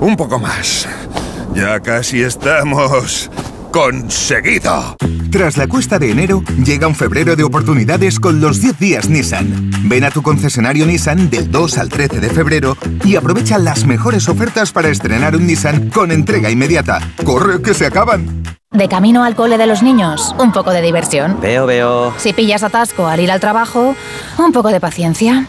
un 0.00 0.16
poco 0.16 0.40
más. 0.40 0.88
Ya 1.54 1.78
casi 1.78 2.20
estamos 2.20 3.30
conseguido. 3.74 4.94
Tras 5.32 5.56
la 5.56 5.66
cuesta 5.66 5.98
de 5.98 6.12
enero, 6.12 6.44
llega 6.64 6.86
un 6.86 6.94
febrero 6.94 7.34
de 7.34 7.42
oportunidades 7.42 8.20
con 8.20 8.40
los 8.40 8.60
10 8.60 8.78
días 8.78 9.08
Nissan. 9.08 9.72
Ven 9.88 10.04
a 10.04 10.12
tu 10.12 10.22
concesionario 10.22 10.86
Nissan 10.86 11.28
del 11.28 11.50
2 11.50 11.78
al 11.78 11.88
13 11.88 12.20
de 12.20 12.30
febrero 12.30 12.76
y 13.04 13.16
aprovecha 13.16 13.58
las 13.58 13.84
mejores 13.84 14.28
ofertas 14.28 14.70
para 14.70 14.90
estrenar 14.90 15.34
un 15.34 15.48
Nissan 15.48 15.90
con 15.90 16.12
entrega 16.12 16.50
inmediata. 16.50 17.00
¡Corre, 17.24 17.62
que 17.62 17.74
se 17.74 17.84
acaban! 17.84 18.44
De 18.70 18.88
camino 18.88 19.24
al 19.24 19.34
cole 19.34 19.58
de 19.58 19.66
los 19.66 19.82
niños, 19.82 20.36
un 20.38 20.52
poco 20.52 20.70
de 20.70 20.80
diversión. 20.80 21.40
Veo, 21.40 21.66
veo. 21.66 22.14
Si 22.18 22.32
pillas 22.32 22.62
atasco 22.62 23.08
al 23.08 23.18
ir 23.18 23.32
al 23.32 23.40
trabajo, 23.40 23.96
un 24.38 24.52
poco 24.52 24.68
de 24.68 24.78
paciencia. 24.78 25.48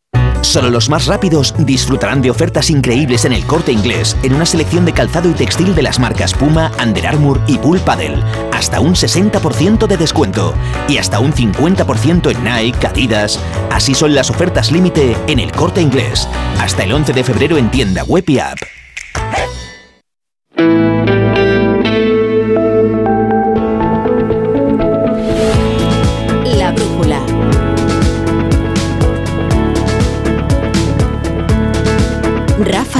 Solo 0.41 0.69
los 0.69 0.89
más 0.89 1.05
rápidos 1.05 1.53
disfrutarán 1.57 2.21
de 2.21 2.31
ofertas 2.31 2.69
increíbles 2.69 3.25
en 3.25 3.33
el 3.33 3.45
corte 3.45 3.71
inglés, 3.71 4.17
en 4.23 4.33
una 4.33 4.45
selección 4.45 4.85
de 4.85 4.93
calzado 4.93 5.29
y 5.29 5.33
textil 5.33 5.75
de 5.75 5.83
las 5.83 5.99
marcas 5.99 6.33
Puma, 6.33 6.71
Under 6.83 7.07
Armour 7.07 7.39
y 7.47 7.57
Bull 7.57 7.79
Paddle. 7.79 8.23
Hasta 8.51 8.79
un 8.79 8.95
60% 8.95 9.87
de 9.87 9.97
descuento 9.97 10.53
y 10.87 10.97
hasta 10.97 11.19
un 11.19 11.33
50% 11.33 12.31
en 12.31 12.43
Nike, 12.43 12.87
Adidas. 12.87 13.39
Así 13.71 13.93
son 13.93 14.15
las 14.15 14.29
ofertas 14.29 14.71
límite 14.71 15.15
en 15.27 15.39
el 15.39 15.51
corte 15.51 15.81
inglés. 15.81 16.27
Hasta 16.59 16.83
el 16.83 16.93
11 16.93 17.13
de 17.13 17.23
febrero 17.23 17.57
en 17.57 17.69
tienda 17.69 18.03
web 18.03 18.23
y 18.27 18.39
app. 18.39 18.57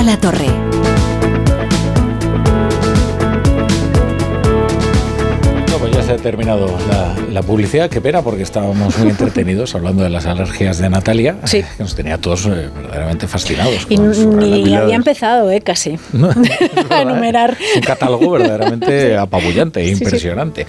Rafa 0.02 0.61
terminado 6.22 6.68
la, 6.90 7.16
la 7.32 7.42
publicidad. 7.42 7.90
Qué 7.90 8.02
pena, 8.02 8.22
porque 8.22 8.44
estábamos 8.44 8.98
muy 8.98 9.10
entretenidos 9.16 9.76
hablando 9.76 10.04
de 10.04 10.10
las 10.10 10.26
alergias 10.26 10.78
de 10.78 10.90
Natalia, 10.90 11.38
Sí. 11.46 11.64
que 11.78 11.84
nos 11.84 11.96
tenía 11.96 12.18
todos 12.18 12.46
eh, 12.46 12.70
verdaderamente 12.76 13.28
fascinados. 13.28 13.86
Y 13.90 13.98
ni 13.98 14.76
había 14.76 14.96
empezado, 14.96 15.52
¿eh? 15.52 15.62
Casi. 15.62 15.98
a 16.90 17.02
enumerar. 17.02 17.58
un 17.76 17.82
catálogo 17.82 18.32
verdaderamente 18.32 19.18
apabullante 19.18 19.82
e 19.82 19.90
Sí, 19.90 19.96
sí. 19.96 20.04
impresionante. 20.04 20.66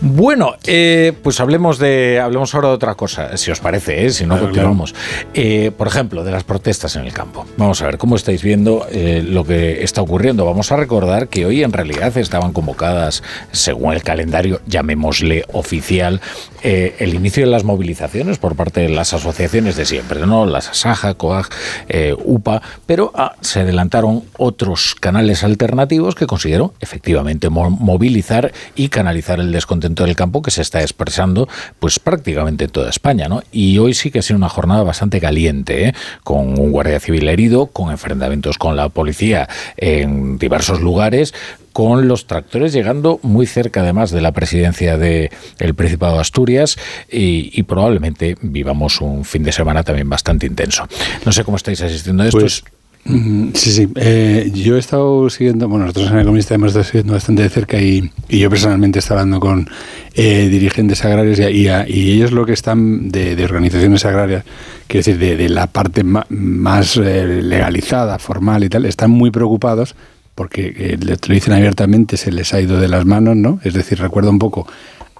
Bueno, 0.00 0.54
eh, 0.66 1.12
pues 1.22 1.40
hablemos 1.40 1.78
de 1.78 2.20
hablemos 2.20 2.54
ahora 2.54 2.68
de 2.68 2.74
otra 2.74 2.94
cosa, 2.94 3.36
si 3.36 3.50
os 3.50 3.60
parece, 3.60 4.06
¿eh? 4.06 4.10
si 4.10 4.24
no 4.24 4.34
Claro, 4.34 4.46
continuamos. 4.46 4.94
Eh, 5.34 5.70
por 5.76 5.86
ejemplo, 5.86 6.24
de 6.24 6.30
las 6.32 6.44
protestas 6.44 6.96
en 6.96 7.04
el 7.06 7.12
campo. 7.12 7.46
Vamos 7.56 7.80
a 7.82 7.86
ver 7.86 7.98
cómo 7.98 8.16
estáis 8.16 8.42
viendo 8.42 8.86
eh, 8.90 9.22
lo 9.26 9.44
que 9.44 9.82
está 9.82 10.02
ocurriendo. 10.02 10.44
Vamos 10.44 10.72
a 10.72 10.76
recordar 10.76 11.28
que 11.28 11.46
hoy 11.46 11.62
en 11.62 11.72
realidad 11.72 12.16
estaban 12.18 12.52
convocadas, 12.52 13.22
según 13.52 13.92
el 13.94 14.02
calendario, 14.02 14.60
llamémosle 14.96 15.44
oficial, 15.52 16.20
eh, 16.62 16.94
el 16.98 17.14
inicio 17.14 17.44
de 17.44 17.50
las 17.50 17.64
movilizaciones 17.64 18.38
por 18.38 18.56
parte 18.56 18.80
de 18.80 18.88
las 18.88 19.12
asociaciones 19.12 19.76
de 19.76 19.84
siempre, 19.84 20.26
¿no? 20.26 20.46
Las 20.46 20.68
ASAJA, 20.70 21.14
COAG, 21.14 21.48
eh, 21.88 22.14
UPA, 22.24 22.62
pero 22.86 23.12
ah, 23.14 23.34
se 23.40 23.60
adelantaron 23.60 24.24
otros 24.38 24.94
canales 24.98 25.44
alternativos 25.44 26.14
que 26.14 26.26
consiguieron 26.26 26.72
efectivamente 26.80 27.50
mo- 27.50 27.70
movilizar 27.70 28.52
y 28.74 28.88
canalizar 28.88 29.38
el 29.38 29.52
descontento 29.52 30.04
del 30.04 30.16
campo 30.16 30.42
que 30.42 30.50
se 30.50 30.62
está 30.62 30.80
expresando 30.80 31.46
pues 31.78 31.98
prácticamente 31.98 32.64
en 32.64 32.70
toda 32.70 32.90
España, 32.90 33.28
¿no? 33.28 33.42
Y 33.52 33.78
hoy 33.78 33.94
sí 33.94 34.10
que 34.10 34.20
ha 34.20 34.22
sido 34.22 34.38
una 34.38 34.48
jornada 34.48 34.82
bastante 34.82 35.20
caliente, 35.20 35.88
¿eh? 35.88 35.94
con 36.24 36.58
un 36.58 36.72
guardia 36.72 37.00
civil 37.00 37.28
herido, 37.28 37.66
con 37.66 37.90
enfrentamientos 37.90 38.56
con 38.58 38.76
la 38.76 38.88
policía 38.88 39.48
en 39.76 40.38
diversos 40.38 40.80
lugares, 40.80 41.34
con 41.76 42.08
los 42.08 42.26
tractores 42.26 42.72
llegando 42.72 43.20
muy 43.22 43.44
cerca 43.44 43.82
además 43.82 44.10
de 44.10 44.22
la 44.22 44.32
presidencia 44.32 44.96
del 44.96 45.28
Principado 45.76 46.14
de 46.14 46.20
Asturias 46.22 46.78
y, 47.12 47.62
probablemente 47.64 48.34
vivamos 48.40 49.02
un 49.02 49.26
fin 49.26 49.42
de 49.42 49.52
semana 49.52 49.82
también 49.82 50.08
bastante 50.08 50.46
intenso. 50.46 50.88
No 51.26 51.32
sé 51.32 51.44
cómo 51.44 51.58
estáis 51.58 51.82
asistiendo 51.82 52.22
a 52.22 52.28
esto. 52.28 52.40
Pues, 52.40 52.64
mm, 53.04 53.48
sí, 53.52 53.72
sí. 53.72 53.88
Eh, 53.94 54.50
yo 54.54 54.76
he 54.76 54.78
estado 54.78 55.28
siguiendo, 55.28 55.68
bueno, 55.68 55.84
nosotros 55.84 56.06
en 56.06 56.14
el 56.14 56.20
Economista 56.20 56.54
hemos 56.54 56.68
estado 56.68 56.84
siguiendo 56.84 57.12
bastante 57.12 57.42
de 57.42 57.50
cerca 57.50 57.78
y, 57.78 58.10
yo 58.30 58.48
personalmente 58.48 58.98
he 58.98 59.00
estado 59.00 59.20
hablando 59.20 59.40
con 59.40 59.68
eh, 60.14 60.48
dirigentes 60.48 61.04
agrarios 61.04 61.38
y, 61.40 61.42
y 61.42 61.68
y 61.88 62.12
ellos 62.12 62.32
lo 62.32 62.46
que 62.46 62.54
están 62.54 63.10
de, 63.10 63.36
de 63.36 63.44
organizaciones 63.44 64.02
agrarias, 64.06 64.44
quiero 64.86 65.04
decir, 65.04 65.18
de, 65.18 65.36
de 65.36 65.50
la 65.50 65.66
parte 65.66 66.04
ma- 66.04 66.24
más 66.30 66.96
eh, 66.96 67.42
legalizada, 67.42 68.18
formal 68.18 68.64
y 68.64 68.70
tal, 68.70 68.86
están 68.86 69.10
muy 69.10 69.30
preocupados 69.30 69.94
porque 70.36 70.72
eh, 70.76 70.98
lo 71.00 71.34
dicen 71.34 71.52
abiertamente, 71.54 72.16
se 72.16 72.30
les 72.30 72.54
ha 72.54 72.60
ido 72.60 72.78
de 72.78 72.86
las 72.86 73.04
manos, 73.04 73.34
¿no? 73.36 73.58
Es 73.64 73.74
decir, 73.74 73.98
recuerda 73.98 74.30
un 74.30 74.38
poco 74.38 74.68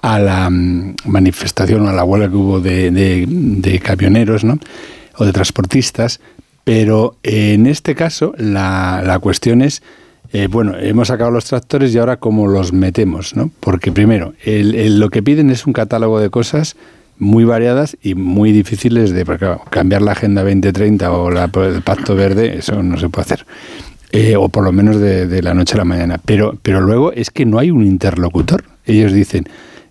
a 0.01 0.19
la 0.19 0.49
mm, 0.49 0.95
manifestación 1.05 1.81
o 1.85 1.89
a 1.89 1.93
la 1.93 2.05
huelga 2.05 2.29
que 2.29 2.35
hubo 2.37 2.61
de, 2.61 2.91
de- 2.91 3.25
de 3.27 3.79
camioneros, 3.79 4.45
¿no? 4.45 4.57
O 5.17 5.25
de 5.25 5.33
transportistas, 5.33 6.21
pero 6.63 7.17
en 7.23 7.65
este 7.67 7.95
caso 7.95 8.33
la, 8.37 9.01
la 9.05 9.19
cuestión 9.19 9.61
es, 9.61 9.81
eh, 10.33 10.47
bueno, 10.49 10.77
hemos 10.77 11.07
sacado 11.07 11.31
los 11.31 11.45
tractores 11.45 11.93
y 11.93 11.97
ahora 11.97 12.17
cómo 12.17 12.47
los 12.47 12.71
metemos, 12.71 13.35
¿no? 13.35 13.49
Porque 13.59 13.91
primero, 13.91 14.33
el- 14.45 14.75
el- 14.75 14.99
lo 14.99 15.09
que 15.09 15.23
piden 15.23 15.49
es 15.49 15.65
un 15.65 15.73
catálogo 15.73 16.19
de 16.19 16.29
cosas 16.29 16.75
muy 17.19 17.45
variadas 17.45 17.97
y 18.03 18.13
muy 18.13 18.51
difíciles 18.51 19.09
de 19.09 19.25
porque, 19.25 19.39
claro, 19.39 19.61
cambiar 19.71 20.03
la 20.03 20.11
Agenda 20.11 20.43
2030 20.43 21.11
o 21.11 21.31
la- 21.31 21.49
el 21.55 21.81
Pacto 21.81 22.13
Verde, 22.15 22.59
eso 22.59 22.83
no 22.83 22.99
se 22.99 23.09
puede 23.09 23.23
hacer. 23.25 23.45
Eh, 24.11 24.35
o 24.37 24.47
por 24.49 24.63
lo 24.63 24.71
menos 24.71 24.99
de, 24.99 25.41
la 25.41 25.53
noche 25.53 25.73
a 25.75 25.77
la 25.77 25.85
mañana. 25.85 26.19
Pero, 26.23 26.57
pero 26.61 26.81
luego 26.81 27.11
es 27.11 27.29
que 27.29 27.45
no 27.45 27.59
hay 27.59 27.71
un 27.71 27.85
interlocutor. 27.85 28.63
Ellos 28.85 29.11
dicen, 29.11 29.45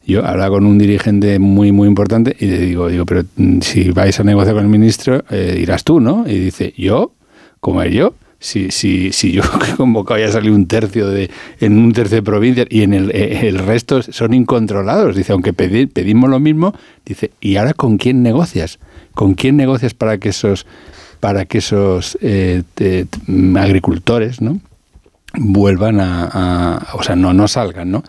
yo 0.06 0.24
hablaba 0.24 0.56
con 0.56 0.64
un 0.66 0.78
dirigente 0.78 1.38
muy, 1.38 1.70
muy 1.70 1.86
importante 1.86 2.34
y 2.38 2.46
le 2.46 2.58
digo, 2.58 2.88
digo, 2.88 3.04
pero 3.04 3.24
mm, 3.36 3.60
si 3.60 3.90
vais 3.90 4.18
a 4.18 4.24
negociar 4.24 4.54
con 4.54 4.64
el 4.64 4.70
ministro, 4.70 5.22
eh, 5.30 5.58
irás 5.60 5.84
tú, 5.84 6.00
¿no? 6.00 6.24
Y 6.26 6.38
dice, 6.38 6.72
¿yo? 6.76 7.12
¿Cómo 7.60 7.82
es 7.82 7.92
yo? 7.92 8.14
Si, 8.38 8.70
si, 8.70 9.12
si 9.12 9.32
yo 9.32 9.42
que 9.64 9.72
convocado 9.76 10.18
ya 10.20 10.30
salido 10.30 10.54
un 10.54 10.66
tercio 10.66 11.08
de, 11.08 11.30
en 11.60 11.78
un 11.78 11.92
tercio 11.92 12.16
de 12.16 12.22
provincias 12.22 12.66
y 12.70 12.82
en 12.82 12.94
el, 12.94 13.10
eh, 13.10 13.48
el 13.48 13.58
resto 13.58 14.02
son 14.02 14.32
incontrolados. 14.32 15.14
Dice, 15.16 15.32
aunque 15.32 15.52
pedi- 15.54 15.90
pedimos 15.92 16.30
lo 16.30 16.40
mismo, 16.40 16.74
dice, 17.04 17.32
¿y 17.40 17.56
ahora 17.56 17.74
con 17.74 17.98
quién 17.98 18.22
negocias? 18.22 18.78
¿Con 19.14 19.34
quién 19.34 19.56
negocias 19.56 19.92
para 19.94 20.18
que 20.18 20.30
esos 20.30 20.66
para 21.20 21.44
que 21.44 21.58
esos 21.58 22.18
eh, 22.20 22.62
mm, 23.26 23.56
agricultores 23.56 24.40
¿no? 24.40 24.60
vuelvan 25.34 26.00
a, 26.00 26.86
o 26.94 27.02
sea 27.02 27.16
no 27.16 27.32
no 27.32 27.48
salgan 27.48 27.90
no 27.90 28.02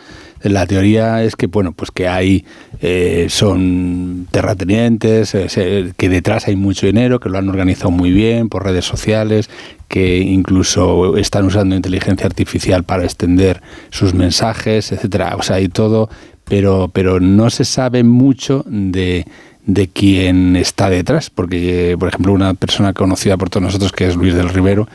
la 0.43 0.65
teoría 0.67 1.23
es 1.23 1.35
que 1.35 1.47
bueno 1.47 1.71
pues 1.71 1.91
que 1.91 2.07
hay 2.07 2.45
eh, 2.79 3.27
son 3.29 4.27
terratenientes 4.31 5.33
eh, 5.33 5.91
que 5.97 6.09
detrás 6.09 6.47
hay 6.47 6.55
mucho 6.55 6.85
dinero 6.85 7.19
que 7.19 7.29
lo 7.29 7.37
han 7.37 7.49
organizado 7.49 7.91
muy 7.91 8.11
bien 8.11 8.49
por 8.49 8.63
redes 8.63 8.85
sociales 8.85 9.49
que 9.87 10.19
incluso 10.19 11.17
están 11.17 11.45
usando 11.45 11.75
inteligencia 11.75 12.27
artificial 12.27 12.83
para 12.83 13.03
extender 13.03 13.61
sus 13.89 14.13
mensajes 14.13 14.91
etcétera 14.91 15.35
o 15.37 15.41
sea 15.41 15.57
hay 15.57 15.69
todo 15.69 16.09
pero 16.45 16.89
pero 16.93 17.19
no 17.19 17.49
se 17.49 17.65
sabe 17.65 18.03
mucho 18.03 18.63
de 18.67 19.25
de 19.67 19.89
quién 19.89 20.55
está 20.55 20.89
detrás, 20.89 21.29
porque, 21.29 21.95
por 21.99 22.07
ejemplo, 22.07 22.33
una 22.33 22.53
persona 22.53 22.93
conocida 22.93 23.37
por 23.37 23.49
todos 23.49 23.63
nosotros, 23.63 23.91
que 23.91 24.07
es 24.07 24.15
Luis 24.15 24.33
del 24.33 24.49
Rivero, 24.49 24.87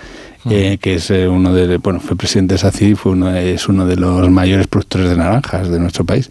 eh, 0.50 0.78
que 0.80 0.94
es 0.94 1.10
eh, 1.10 1.28
uno 1.28 1.52
de, 1.54 1.76
bueno, 1.76 2.00
fue 2.00 2.16
presidente 2.16 2.54
de 2.54 2.58
SACID, 2.58 2.96
fue 2.96 3.12
uno, 3.12 3.36
es 3.36 3.68
uno 3.68 3.86
de 3.86 3.96
los 3.96 4.28
mayores 4.30 4.66
productores 4.66 5.10
de 5.10 5.16
naranjas 5.16 5.70
de 5.70 5.78
nuestro 5.78 6.04
país. 6.04 6.30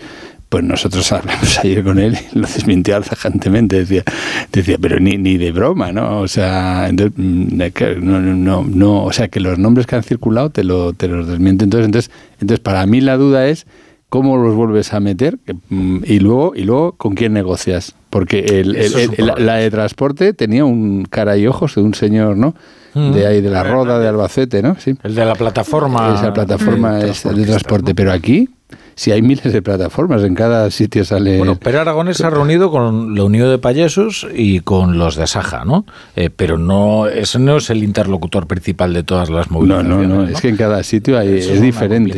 Pues 0.50 0.64
nosotros 0.64 1.10
hablamos 1.14 1.60
ayer 1.60 1.84
con 1.84 2.00
él 2.00 2.18
y 2.34 2.40
lo 2.40 2.48
desmintió 2.48 3.00
tajantemente. 3.02 3.78
Decía, 3.78 4.04
decía, 4.52 4.78
pero 4.82 5.00
ni, 5.00 5.18
ni 5.18 5.38
de 5.38 5.52
broma, 5.52 5.92
¿no? 5.92 6.22
O 6.22 6.28
sea, 6.28 6.88
entonces, 6.90 7.14
mm, 7.18 7.58
no, 8.02 8.20
no, 8.20 8.64
no, 8.68 9.04
o 9.04 9.14
sea, 9.14 9.28
que 9.28 9.40
los 9.40 9.60
nombres 9.60 9.86
que 9.86 9.96
han 9.96 10.04
circulado 10.04 10.50
te, 10.50 10.64
lo, 10.64 10.94
te 10.94 11.08
los 11.08 11.28
desmienten. 11.28 11.68
Entonces, 11.68 11.86
entonces, 11.86 12.12
entonces, 12.42 12.60
para 12.60 12.86
mí 12.88 13.02
la 13.02 13.18
duda 13.18 13.48
es 13.48 13.68
cómo 14.12 14.36
los 14.36 14.54
vuelves 14.54 14.94
a 14.94 15.00
meter 15.00 15.38
mm, 15.70 16.00
y 16.06 16.20
luego 16.20 16.52
y 16.54 16.64
luego 16.66 16.92
con 16.92 17.16
quién 17.16 17.32
negocias 17.34 17.96
porque 18.10 18.40
el, 18.60 18.76
es 18.76 19.18
la, 19.18 19.56
de 19.56 19.72
transporte 19.72 20.34
tenía 20.34 20.66
un 20.66 21.06
cara 21.10 21.38
y 21.38 21.48
ojos 21.48 21.76
de 21.76 21.82
un 21.82 21.94
señor 21.96 22.36
no 22.38 22.54
Mm. 22.94 23.14
de 23.14 23.26
ahí 23.26 23.40
de 23.40 23.50
la 23.50 23.64
roda 23.64 24.00
de 24.00 24.08
Albacete 24.10 24.62
no 24.62 24.76
sí 24.78 24.94
El 25.04 25.16
de 25.16 25.24
la 25.24 25.34
plataforma. 25.36 26.14
esa 26.14 26.34
plataforma 26.34 27.00
Mm. 27.00 27.06
es 27.06 27.24
el 27.26 27.38
de 27.38 27.46
transporte 27.46 27.96
pero 27.96 28.12
aquí 28.12 28.50
si 28.96 29.12
hay 29.14 29.22
miles 29.22 29.54
de 29.54 29.62
plataformas 29.62 30.24
en 30.24 30.36
cada 30.36 30.70
sitio 30.72 31.06
sale 31.06 31.38
Bueno, 31.38 31.56
Pere 31.56 31.78
Aragonés 31.78 32.18
se 32.18 32.26
ha 32.26 32.30
reunido 32.30 32.70
con 32.70 33.16
la 33.16 33.24
Unión 33.24 33.50
de 33.50 33.58
Payesos 33.60 34.28
y 34.36 34.60
con 34.60 34.98
los 34.98 35.16
de 35.16 35.26
Saja, 35.26 35.64
¿no? 35.64 35.86
Eh, 36.18 36.30
pero 36.36 36.58
no, 36.58 37.08
ese 37.08 37.40
no 37.40 37.56
es 37.56 37.70
el 37.70 37.82
interlocutor 37.82 38.46
principal 38.46 38.94
de 38.94 39.04
todas 39.04 39.30
las 39.30 39.50
no 39.50 39.60
movilizaciones. 39.60 40.08
no 40.10 40.16
no 40.16 40.28
es 40.28 40.42
que 40.42 40.50
en 40.50 40.58
cada 40.58 40.84
sitio 40.84 41.18
hay, 41.18 41.38
es 41.38 41.48
una 41.48 41.62
diferente 41.62 42.12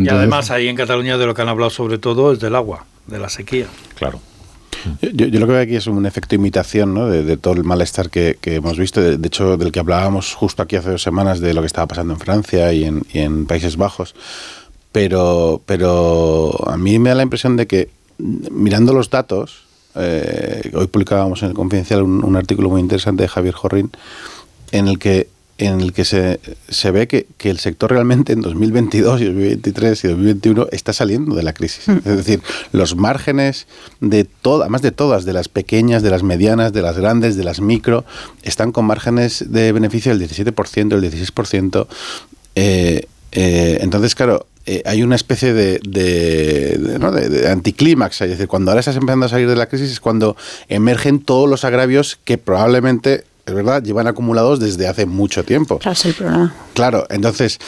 Y 0.00 0.08
además 0.08 0.50
ahí 0.50 0.68
en 0.68 0.76
Cataluña 0.76 1.18
de 1.18 1.26
lo 1.26 1.34
que 1.34 1.42
han 1.42 1.48
hablado 1.48 1.70
sobre 1.70 1.98
todo 1.98 2.32
es 2.32 2.40
del 2.40 2.54
agua, 2.54 2.84
de 3.06 3.18
la 3.18 3.28
sequía. 3.28 3.66
Claro. 3.96 4.20
Yo, 5.02 5.26
yo 5.26 5.40
lo 5.40 5.46
que 5.46 5.52
veo 5.52 5.62
aquí 5.62 5.76
es 5.76 5.86
un 5.86 6.06
efecto 6.06 6.34
imitación 6.34 6.94
¿no? 6.94 7.06
de, 7.06 7.22
de 7.22 7.36
todo 7.36 7.54
el 7.54 7.64
malestar 7.64 8.08
que, 8.08 8.38
que 8.40 8.56
hemos 8.56 8.78
visto, 8.78 9.00
de, 9.00 9.18
de 9.18 9.26
hecho 9.26 9.56
del 9.56 9.72
que 9.72 9.80
hablábamos 9.80 10.34
justo 10.34 10.62
aquí 10.62 10.76
hace 10.76 10.90
dos 10.90 11.02
semanas 11.02 11.40
de 11.40 11.52
lo 11.52 11.60
que 11.60 11.66
estaba 11.66 11.86
pasando 11.86 12.14
en 12.14 12.20
Francia 12.20 12.72
y 12.72 12.84
en, 12.84 13.02
y 13.12 13.18
en 13.18 13.46
Países 13.46 13.76
Bajos, 13.76 14.14
pero, 14.92 15.60
pero 15.66 16.66
a 16.66 16.76
mí 16.76 16.98
me 16.98 17.10
da 17.10 17.16
la 17.16 17.22
impresión 17.22 17.56
de 17.56 17.66
que 17.66 17.90
mirando 18.18 18.94
los 18.94 19.10
datos, 19.10 19.64
eh, 19.96 20.70
hoy 20.74 20.86
publicábamos 20.86 21.42
en 21.42 21.48
el 21.50 21.54
Confidencial 21.54 22.02
un, 22.02 22.24
un 22.24 22.36
artículo 22.36 22.70
muy 22.70 22.80
interesante 22.80 23.24
de 23.24 23.28
Javier 23.28 23.54
Jorrín 23.54 23.90
en 24.72 24.88
el 24.88 24.98
que 24.98 25.28
en 25.60 25.80
el 25.80 25.92
que 25.92 26.04
se, 26.04 26.40
se 26.68 26.90
ve 26.90 27.06
que, 27.06 27.26
que 27.36 27.50
el 27.50 27.58
sector 27.58 27.90
realmente 27.92 28.32
en 28.32 28.40
2022 28.40 29.20
y 29.20 29.24
2023 29.26 30.04
y 30.04 30.08
2021 30.08 30.66
está 30.72 30.92
saliendo 30.92 31.36
de 31.36 31.42
la 31.42 31.52
crisis. 31.52 31.86
Es 31.88 32.04
decir, 32.04 32.40
los 32.72 32.96
márgenes 32.96 33.66
de 34.00 34.24
todas, 34.24 34.62
además 34.62 34.82
de 34.82 34.90
todas, 34.92 35.24
de 35.24 35.32
las 35.34 35.48
pequeñas, 35.48 36.02
de 36.02 36.10
las 36.10 36.22
medianas, 36.22 36.72
de 36.72 36.82
las 36.82 36.96
grandes, 36.98 37.36
de 37.36 37.44
las 37.44 37.60
micro, 37.60 38.04
están 38.42 38.72
con 38.72 38.86
márgenes 38.86 39.44
de 39.52 39.70
beneficio 39.72 40.16
del 40.16 40.26
17%, 40.28 40.98
del 40.98 41.12
16%. 41.12 41.86
Eh, 42.56 43.06
eh, 43.32 43.78
entonces, 43.82 44.14
claro, 44.14 44.46
eh, 44.66 44.82
hay 44.86 45.02
una 45.02 45.14
especie 45.16 45.52
de, 45.52 45.78
de, 45.86 46.78
de, 46.78 46.98
¿no? 46.98 47.12
de- 47.12 47.28
de 47.28 47.48
anticlímax. 47.48 48.22
Es 48.22 48.30
decir, 48.30 48.48
cuando 48.48 48.70
ahora 48.70 48.80
estás 48.80 48.96
empezando 48.96 49.26
a 49.26 49.28
salir 49.28 49.48
de 49.48 49.56
la 49.56 49.66
crisis 49.66 49.90
es 49.92 50.00
cuando 50.00 50.36
emergen 50.68 51.20
todos 51.20 51.48
los 51.48 51.64
agravios 51.64 52.18
que 52.24 52.38
probablemente, 52.38 53.24
es 53.50 53.56
verdad, 53.56 53.82
llevan 53.82 54.06
acumulados 54.06 54.58
desde 54.60 54.88
hace 54.88 55.06
mucho 55.06 55.44
tiempo. 55.44 55.78
Claro, 55.78 55.92
es 55.92 56.04
el 56.06 56.14
problema. 56.14 56.54
Claro, 56.74 57.06
entonces 57.10 57.58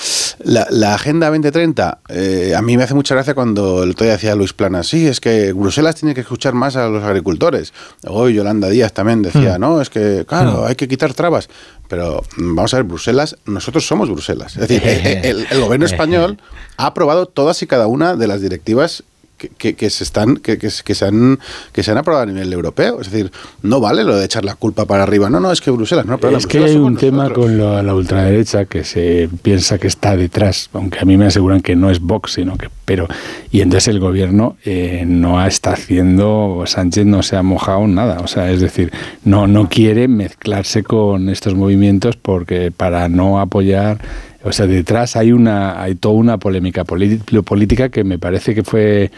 La, 0.45 0.66
la 0.71 0.95
Agenda 0.95 1.29
2030, 1.29 1.99
eh, 2.09 2.55
a 2.57 2.62
mí 2.62 2.77
me 2.77 2.85
hace 2.85 2.95
mucha 2.95 3.14
gracia 3.14 3.35
cuando 3.35 3.83
el 3.83 3.90
otro 3.90 4.05
día 4.05 4.14
decía 4.14 4.35
Luis 4.35 4.53
Plana, 4.53 4.83
sí, 4.83 5.07
es 5.07 5.21
que 5.21 5.53
Bruselas 5.53 5.97
tiene 5.97 6.14
que 6.14 6.23
escuchar 6.23 6.55
más 6.55 6.77
a 6.77 6.88
los 6.88 7.03
agricultores. 7.05 7.73
Hoy 8.07 8.35
Yolanda 8.35 8.68
Díaz 8.68 8.92
también 8.92 9.23
decía, 9.23 9.59
Mm. 9.59 9.61
no, 9.61 9.81
es 9.81 9.90
que, 9.90 10.25
claro, 10.27 10.62
Mm. 10.62 10.66
hay 10.68 10.75
que 10.77 10.88
quitar 10.88 11.12
trabas. 11.14 11.49
Pero 11.88 12.23
mm, 12.38 12.55
vamos 12.55 12.73
a 12.73 12.79
ver, 12.79 12.85
Bruselas, 12.85 13.37
nosotros 13.45 13.87
somos 13.87 14.09
Bruselas. 14.11 14.57
Es 14.57 14.68
decir, 14.68 14.83
el, 15.25 15.47
el 15.51 15.61
gobierno 15.61 15.85
español 15.87 16.38
ha 16.79 16.87
aprobado 16.87 17.27
todas 17.27 17.62
y 17.62 17.66
cada 17.66 17.87
una 17.87 18.16
de 18.16 18.27
las 18.27 18.40
directivas 18.40 19.05
que, 19.42 19.48
que- 19.57 19.74
que 19.74 19.90
se 19.90 20.05
están 20.05 20.37
que, 20.37 20.57
que 20.59 20.70
se- 20.70 20.83
que 20.85 20.94
se 20.94 21.05
han 21.07 21.38
que 21.72 21.83
se 21.83 21.90
han 21.90 21.98
aprobado 21.98 22.22
a 22.24 22.26
nivel 22.26 22.52
europeo. 22.52 23.00
Es 23.00 23.11
decir 23.11 23.31
no 23.62 23.81
vale 23.81 24.05
lo 24.05 24.16
de 24.16 24.24
echar 24.24 24.44
la 24.44 24.55
culpa 24.55 24.85
para 24.87 25.02
arriba. 25.02 25.28
No 25.31 25.40
no 25.40 25.50
es 25.52 25.61
que 25.61 25.70
Bruselas 25.70 26.07
no 26.07 26.18
pero 26.18 26.37
es 26.37 26.46
que 26.46 26.59
Bruselas 26.59 26.76
hay 26.81 26.83
un 26.83 26.96
tema 26.96 27.24
nosotros. 27.24 27.44
con 27.46 27.59
lo- 27.59 27.83
la 27.83 27.94
ultraderecha 27.94 28.64
que 28.66 28.85
se 28.85 29.28
piensa 29.42 29.78
que 29.78 29.88
está 29.88 30.16
detrás, 30.16 30.70
aunque 30.72 30.98
a 31.00 31.05
mí 31.05 31.16
me 31.16 31.26
aseguran 31.26 31.61
que 31.61 31.74
no 31.76 31.90
es 31.90 32.00
Vox, 32.00 32.33
sino 32.35 32.57
que 32.57 32.68
pero 32.85 33.07
y 33.50 33.61
entonces 33.61 33.88
el 33.88 34.00
gobierno 34.00 34.57
eh, 34.64 35.05
no 35.07 35.44
está 35.44 35.72
haciendo 35.72 36.64
Sánchez 36.66 37.07
no 37.07 37.22
se 37.22 37.37
ha 37.37 37.42
mojado 37.42 37.87
nada, 37.87 38.20
o 38.20 38.26
sea, 38.26 38.50
es 38.50 38.61
decir, 38.61 38.92
no 39.24 39.46
no 39.46 39.68
quiere 39.68 40.09
mezclarse 40.09 40.83
con 40.83 41.28
estos 41.28 41.55
movimientos 41.55 42.16
porque 42.16 42.70
para 42.70 43.09
no 43.09 43.40
apoyar 43.40 43.98
o 44.44 44.52
sea, 44.52 44.66
detrás 44.66 45.16
hay 45.16 45.33
una 45.33 45.81
hay 45.83 45.94
toda 45.94 46.14
una 46.14 46.38
polémica 46.38 46.85
polí- 46.85 47.20
política 47.44 47.88
que 47.88 48.05
me 48.05 48.18
parece 48.18 48.55
que 48.55 48.62
fue 48.64 49.11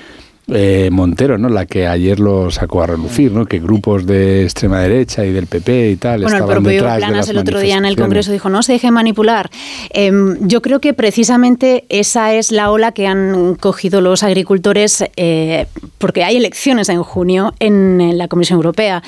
eh, 0.48 0.90
Montero, 0.92 1.38
¿no? 1.38 1.48
La 1.48 1.64
que 1.66 1.86
ayer 1.86 2.20
lo 2.20 2.50
sacó 2.50 2.82
a 2.82 2.86
relucir, 2.86 3.32
¿no? 3.32 3.46
Que 3.46 3.58
grupos 3.58 4.04
de 4.04 4.42
extrema 4.42 4.80
derecha 4.80 5.24
y 5.24 5.32
del 5.32 5.46
PP 5.46 5.90
y 5.90 5.96
tal 5.96 6.22
Bueno, 6.22 6.36
el 6.36 6.42
estaban 6.42 6.62
propio 6.62 6.72
detrás 6.72 6.94
de 6.94 6.98
Planas 6.98 7.16
las 7.18 7.28
el 7.30 7.38
otro 7.38 7.60
día 7.60 7.76
en 7.76 7.84
el. 7.86 7.96
Congreso 7.96 8.32
dijo, 8.32 8.50
no 8.50 8.62
se 8.62 8.72
deje 8.72 8.90
manipular. 8.90 9.50
Em, 9.90 10.36
yo 10.46 10.60
creo 10.60 10.80
que 10.80 10.92
precisamente 10.92 11.84
esa 11.88 12.34
es 12.34 12.52
la 12.52 12.70
ola 12.70 12.92
que 12.92 13.06
han 13.06 13.54
cogido 13.54 14.00
los 14.00 14.22
agricultores 14.22 15.04
eh, 15.16 15.66
porque 15.98 16.24
hay 16.24 16.36
elecciones 16.36 16.88
en 16.88 17.02
junio 17.02 17.54
en, 17.60 18.00
en 18.00 18.18
la 18.18 18.28
Comisión 18.28 18.56
Europea 18.56 19.02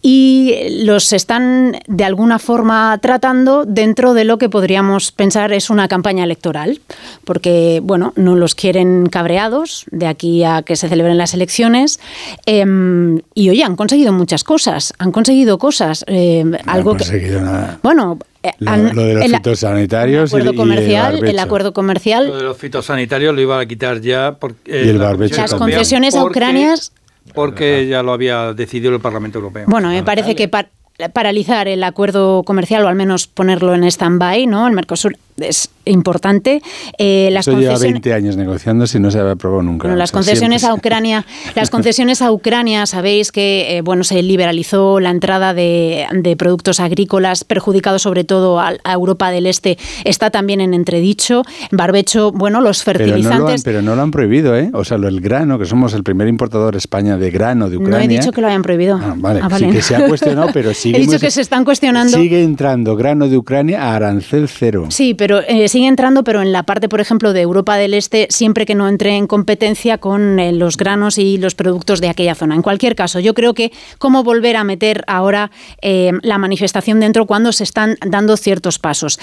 y 0.00 0.54
los 0.84 1.12
están 1.12 1.76
de 1.86 2.04
alguna 2.04 2.38
forma 2.38 2.96
tratando 3.02 3.64
dentro 3.64 4.14
de 4.14 4.24
lo 4.24 4.38
que 4.38 4.48
podríamos 4.48 5.10
pensar 5.10 5.52
es 5.52 5.70
una 5.70 5.88
campaña 5.88 6.24
electoral, 6.24 6.80
porque, 7.24 7.80
bueno, 7.82 8.12
no 8.16 8.36
los 8.36 8.54
quieren 8.54 9.06
cabreados 9.06 9.86
de 9.90 10.06
aquí 10.06 10.44
a 10.44 10.62
que 10.68 10.76
se 10.76 10.88
celebren 10.88 11.16
las 11.16 11.32
elecciones 11.34 11.98
em, 12.46 13.20
y, 13.34 13.48
oye, 13.50 13.64
han 13.64 13.74
conseguido 13.74 14.12
muchas 14.12 14.44
cosas, 14.44 14.92
han 14.98 15.10
conseguido 15.12 15.56
cosas, 15.58 16.04
em, 16.06 16.50
No 16.50 16.58
algo 16.66 16.90
han 16.92 16.98
que... 16.98 17.04
conseguido 17.04 17.40
nada. 17.40 17.78
Bueno, 17.82 18.18
eh, 18.42 18.52
Lo, 18.58 18.76
lo 18.76 19.02
de 19.04 19.14
los 19.14 19.24
el, 19.24 19.34
fitosanitarios 19.36 20.30
y, 20.30 20.34
acuerdo 20.36 20.52
y 20.52 20.56
comercial, 20.56 21.18
el 21.18 21.26
el 21.26 21.38
acuerdo 21.38 21.72
comercial, 21.72 22.28
Lo 22.28 22.36
de 22.36 22.42
los 22.44 22.56
fitosanitarios 22.58 23.34
lo 23.34 23.40
iba 23.40 23.58
a 23.58 23.64
quitar 23.66 24.00
ya 24.02 24.36
porque, 24.38 24.82
eh, 24.82 24.84
Y 24.86 24.88
el 24.90 24.98
barbecho 24.98 25.36
las 25.40 25.54
concesiones 25.54 26.14
a 26.14 26.20
porque- 26.20 26.38
ucranias 26.38 26.92
Porque 27.34 27.86
ya 27.88 28.02
lo 28.02 28.12
había 28.12 28.52
decidido 28.52 28.94
el 28.94 29.00
Parlamento 29.00 29.38
Europeo. 29.38 29.64
Bueno, 29.68 29.88
me 29.88 30.02
parece 30.02 30.34
que 30.36 30.48
par- 30.48 30.68
paralizar 31.12 31.66
el 31.68 31.82
acuerdo 31.84 32.42
comercial 32.42 32.84
o 32.84 32.88
al 32.88 32.94
menos 32.94 33.26
ponerlo 33.26 33.74
en 33.74 33.84
stand-by, 33.84 34.46
¿no? 34.46 34.66
El 34.66 34.74
Mercosur 34.74 35.16
es 35.38 35.70
importante. 35.88 36.62
Eh, 36.98 37.28
las 37.32 37.46
Eso 37.48 37.58
lleva 37.58 37.72
concesiones- 37.74 37.92
20 38.02 38.12
años 38.14 38.36
negociando 38.36 38.86
si 38.86 38.98
no 39.00 39.10
se 39.10 39.18
había 39.18 39.32
aprobado 39.32 39.62
nunca. 39.62 39.84
Bueno, 39.84 39.94
O 39.94 39.98
las 39.98 40.10
sea, 40.10 40.18
concesiones 40.18 40.64
a 40.64 40.68
siempre- 40.68 40.88
Ucrania, 40.88 41.26
las 41.54 41.70
concesiones 41.70 42.22
a 42.22 42.30
Ucrania, 42.32 42.86
sabéis 42.86 43.32
que 43.32 43.76
eh, 43.78 43.82
bueno 43.82 44.04
se 44.04 44.22
liberalizó 44.22 45.00
la 45.00 45.10
entrada 45.10 45.54
de, 45.54 46.06
de 46.12 46.36
productos 46.36 46.80
agrícolas, 46.80 47.44
perjudicado 47.44 47.98
sobre 47.98 48.24
todo 48.24 48.60
a, 48.60 48.72
a 48.84 48.92
Europa 48.92 49.30
del 49.30 49.46
Este, 49.46 49.78
está 50.04 50.30
también 50.30 50.60
en 50.60 50.74
entredicho. 50.74 51.42
Barbecho, 51.70 52.32
bueno, 52.32 52.60
los 52.60 52.82
Pero 52.84 52.98
no, 53.00 53.06
lo 53.06 53.14
han, 53.14 53.22
fertilizantes. 53.22 53.62
pero 53.64 53.82
no 53.82 53.94
lo 53.96 54.02
han 54.02 54.10
prohibido, 54.10 54.56
¿eh? 54.56 54.70
O 54.74 54.84
sea, 54.84 54.96
el 54.98 55.20
grano, 55.20 55.58
que 55.58 55.64
somos 55.66 55.94
el 55.94 56.02
primer 56.02 56.28
importador 56.28 56.76
España 56.76 57.16
de 57.16 57.30
grano 57.30 57.68
de 57.70 57.76
No, 57.76 57.82
Ucrania. 57.82 58.04
he 58.04 58.08
dicho 58.20 58.32
que 58.32 58.40
lo 58.40 58.46
hayan 58.48 58.62
prohibido. 58.62 58.98
Ah, 59.02 59.14
vale, 59.16 59.40
Ah, 59.42 59.48
sí 59.58 59.68
que 59.70 59.82
se 59.82 59.96
ha 59.96 60.06
cuestionado, 60.06 60.48
pero 60.52 60.74
sigue 60.74 60.98
He 60.98 61.00
dicho 61.00 61.18
que 61.18 61.30
se 61.30 61.40
están 61.40 61.64
cuestionando. 61.64 62.16
Sigue 62.18 62.42
entrando 62.42 62.96
grano 62.96 63.28
de 63.28 63.36
Ucrania 63.36 63.82
a 63.82 63.96
arancel 63.96 64.48
cero. 64.48 64.86
Sí, 64.90 65.14
pero 65.14 65.40
eh, 65.46 65.68
sigue 65.78 65.86
entrando, 65.86 66.24
pero 66.24 66.42
en 66.42 66.50
la 66.50 66.64
parte, 66.64 66.88
por 66.88 67.00
ejemplo, 67.00 67.32
de 67.32 67.40
Europa 67.40 67.76
del 67.76 67.94
Este, 67.94 68.26
siempre 68.30 68.66
que 68.66 68.74
no 68.74 68.88
entre 68.88 69.14
en 69.14 69.28
competencia 69.28 69.98
con 69.98 70.40
eh, 70.40 70.50
los 70.50 70.76
granos 70.76 71.18
y 71.18 71.38
los 71.38 71.54
productos 71.54 72.00
de 72.00 72.08
aquella 72.08 72.34
zona. 72.34 72.56
En 72.56 72.62
cualquier 72.62 72.96
caso, 72.96 73.20
yo 73.20 73.32
creo 73.32 73.54
que 73.54 73.70
cómo 73.98 74.24
volver 74.24 74.56
a 74.56 74.64
meter 74.64 75.04
ahora 75.06 75.52
eh, 75.80 76.10
la 76.22 76.36
manifestación 76.38 76.98
dentro 76.98 77.26
cuando 77.26 77.52
se 77.52 77.62
están 77.62 77.96
dando 78.04 78.36
ciertos 78.36 78.80
pasos. 78.80 79.20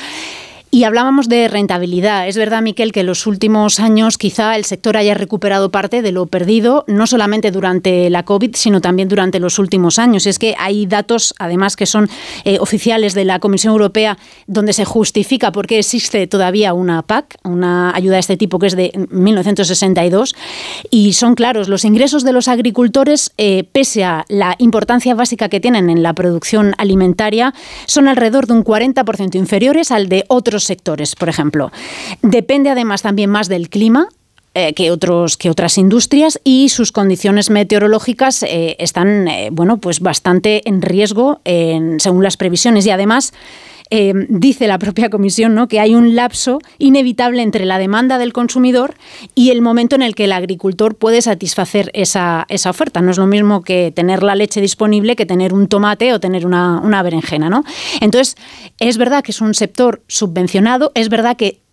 Y 0.75 0.83
hablábamos 0.83 1.29
de 1.29 1.47
rentabilidad. 1.47 2.27
Es 2.27 2.35
verdad, 2.35 2.61
Miquel, 2.61 2.91
que 2.91 2.99
en 2.99 3.05
los 3.05 3.27
últimos 3.27 3.79
años 3.79 4.17
quizá 4.17 4.57
el 4.57 4.65
sector 4.65 4.97
haya 4.97 5.13
recuperado 5.13 5.71
parte 5.71 6.01
de 6.01 6.11
lo 6.11 6.25
perdido, 6.25 6.83
no 6.85 7.07
solamente 7.07 7.49
durante 7.49 8.09
la 8.09 8.23
COVID, 8.23 8.57
sino 8.57 8.81
también 8.81 9.07
durante 9.07 9.39
los 9.39 9.57
últimos 9.57 9.99
años. 9.99 10.27
Es 10.27 10.37
que 10.37 10.53
hay 10.59 10.85
datos, 10.85 11.33
además, 11.39 11.77
que 11.77 11.85
son 11.85 12.09
eh, 12.43 12.57
oficiales 12.59 13.13
de 13.13 13.23
la 13.23 13.39
Comisión 13.39 13.71
Europea, 13.71 14.17
donde 14.47 14.73
se 14.73 14.83
justifica 14.83 15.53
por 15.53 15.65
qué 15.65 15.79
existe 15.79 16.27
todavía 16.27 16.73
una 16.73 17.03
PAC, 17.03 17.37
una 17.45 17.95
ayuda 17.95 18.15
de 18.15 18.19
este 18.19 18.35
tipo 18.35 18.59
que 18.59 18.67
es 18.67 18.75
de 18.75 18.91
1962. 19.11 20.35
Y 20.91 21.13
son 21.13 21.35
claros, 21.35 21.69
los 21.69 21.85
ingresos 21.85 22.25
de 22.25 22.33
los 22.33 22.49
agricultores, 22.49 23.31
eh, 23.37 23.63
pese 23.71 24.03
a 24.03 24.25
la 24.27 24.55
importancia 24.59 25.15
básica 25.15 25.47
que 25.47 25.61
tienen 25.61 25.89
en 25.89 26.03
la 26.03 26.11
producción 26.11 26.73
alimentaria, 26.77 27.53
son 27.85 28.09
alrededor 28.09 28.45
de 28.47 28.51
un 28.55 28.65
40% 28.65 29.35
inferiores 29.35 29.89
al 29.91 30.09
de 30.09 30.25
otros 30.27 30.64
sectores, 30.65 31.15
por 31.15 31.29
ejemplo. 31.29 31.71
Depende 32.21 32.69
además 32.69 33.01
también 33.01 33.29
más 33.29 33.47
del 33.47 33.69
clima, 33.69 34.07
eh, 34.53 34.73
que 34.73 34.89
otros 34.91 35.35
que 35.35 35.49
otras 35.49 35.77
industrias 35.77 36.39
y 36.45 36.69
sus 36.69 36.91
condiciones 36.93 37.49
meteorológicas 37.49 38.41
eh, 38.43 38.77
están 38.79 39.27
eh, 39.27 39.49
bueno 39.51 39.77
pues 39.77 39.99
bastante 39.99 40.61
en 40.67 40.81
riesgo 40.81 41.41
en- 41.43 41.99
según 41.99 42.23
las 42.23 42.37
previsiones 42.37 42.85
y 42.85 42.89
además 42.89 43.33
eh, 43.89 44.13
dice 44.29 44.67
la 44.67 44.79
propia 44.79 45.09
comisión 45.09 45.53
¿no? 45.55 45.67
que 45.67 45.79
hay 45.79 45.95
un 45.95 46.15
lapso 46.15 46.59
inevitable 46.77 47.41
entre 47.41 47.65
la 47.65 47.77
demanda 47.77 48.17
del 48.17 48.33
consumidor 48.33 48.95
y 49.35 49.51
el 49.51 49.61
momento 49.61 49.95
en 49.95 50.01
el 50.01 50.15
que 50.15 50.25
el 50.25 50.31
agricultor 50.31 50.95
puede 50.95 51.21
satisfacer 51.21 51.91
esa, 51.93 52.45
esa 52.49 52.69
oferta. 52.69 53.01
No 53.01 53.11
es 53.11 53.17
lo 53.17 53.27
mismo 53.27 53.61
que 53.61 53.91
tener 53.91 54.23
la 54.23 54.35
leche 54.35 54.61
disponible 54.61 55.15
que 55.15 55.25
tener 55.25 55.53
un 55.53 55.67
tomate 55.67 56.13
o 56.13 56.19
tener 56.19 56.45
una, 56.45 56.79
una 56.79 57.03
berenjena. 57.03 57.49
¿no? 57.49 57.63
Entonces, 58.01 58.35
es 58.79 58.97
verdad 58.97 59.23
que 59.23 59.31
es 59.31 59.41
un 59.41 59.53
sector 59.53 60.01
subvencionado, 60.07 60.91
es 60.95 61.09
verdad 61.09 61.37
que 61.37 61.64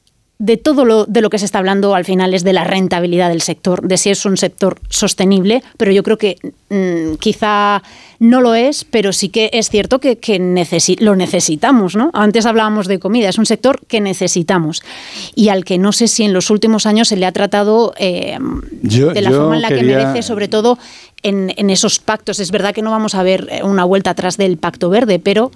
de 0.45 0.57
todo 0.57 0.85
lo 0.85 1.05
de 1.07 1.21
lo 1.21 1.31
que 1.31 1.39
se 1.39 1.45
está 1.45 1.59
hablando 1.59 1.95
al 1.95 2.05
final 2.05 2.35
es 2.35 2.43
de 2.43 2.53
la 2.53 2.65
rentabilidad 2.65 3.29
del 3.29 3.43
sector, 3.43 3.81
de 3.87 3.97
si 3.97 4.11
es 4.11 4.25
un 4.27 4.37
sector 4.37 4.81
sostenible, 4.89 5.63
pero 5.77 5.93
yo 5.93 6.03
creo 6.03 6.19
que 6.19 6.37
mm, 6.69 7.15
quizá 7.21 7.81
no 8.19 8.41
lo 8.41 8.57
es, 8.57 8.85
pero 8.85 9.13
sí 9.13 9.29
que 9.29 9.51
es 9.53 9.71
cierto 9.71 10.01
que, 10.01 10.17
que 10.19 10.41
necesi- 10.41 10.99
lo 10.99 11.15
necesitamos, 11.15 11.95
¿no? 11.95 12.11
Antes 12.13 12.45
hablábamos 12.47 12.89
de 12.89 12.99
comida, 12.99 13.29
es 13.29 13.39
un 13.39 13.47
sector 13.47 13.81
que 13.87 14.01
necesitamos 14.01 14.83
y 15.37 15.49
al 15.49 15.65
que 15.65 15.79
no 15.79 15.93
sé 15.93 16.09
si 16.09 16.25
en 16.25 16.33
los 16.33 16.51
últimos 16.51 16.87
años 16.87 17.07
se 17.07 17.17
le 17.17 17.27
ha 17.27 17.33
tratado 17.33 17.95
eh, 17.97 18.37
Yo- 18.83 19.13
de 19.13 19.21
la 19.23 19.31
forma 19.31 19.55
en 19.57 19.63
la 19.63 19.69
que 19.69 19.75
merece, 19.97 20.23
sobre 20.23 20.49
todo 20.49 20.77
en, 21.23 21.53
en 21.57 21.71
esos 21.71 22.01
pactos. 22.01 22.41
Es 22.41 22.51
verdad 22.51 22.75
que 22.75 22.83
no 22.83 22.91
vamos 22.91 23.15
a 23.15 23.23
ver 23.23 23.47
eh, 23.51 23.63
una 23.63 23.85
vuelta 23.85 24.11
atrás 24.11 24.37
del 24.37 24.57
Pacto 24.57 24.91
Verde, 24.91 25.21
pero 25.21 25.53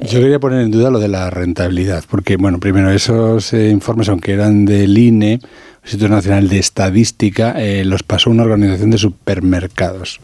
Yo 0.00 0.20
quería 0.20 0.38
poner 0.38 0.60
en 0.60 0.70
duda 0.70 0.90
lo 0.90 1.00
de 1.00 1.08
la 1.08 1.28
rentabilidad, 1.28 2.04
porque, 2.08 2.36
bueno, 2.36 2.60
primero, 2.60 2.90
esos 2.90 3.52
eh, 3.52 3.70
informes, 3.70 4.08
aunque 4.08 4.32
eran 4.32 4.64
del 4.64 4.96
INE, 4.96 5.40
Instituto 5.82 6.08
Nacional 6.08 6.48
de 6.48 6.58
Estadística, 6.58 7.60
eh, 7.60 7.84
los 7.84 8.04
pasó 8.04 8.30
una 8.30 8.44
organización 8.44 8.90
de 8.90 8.98
supermercados 8.98 10.20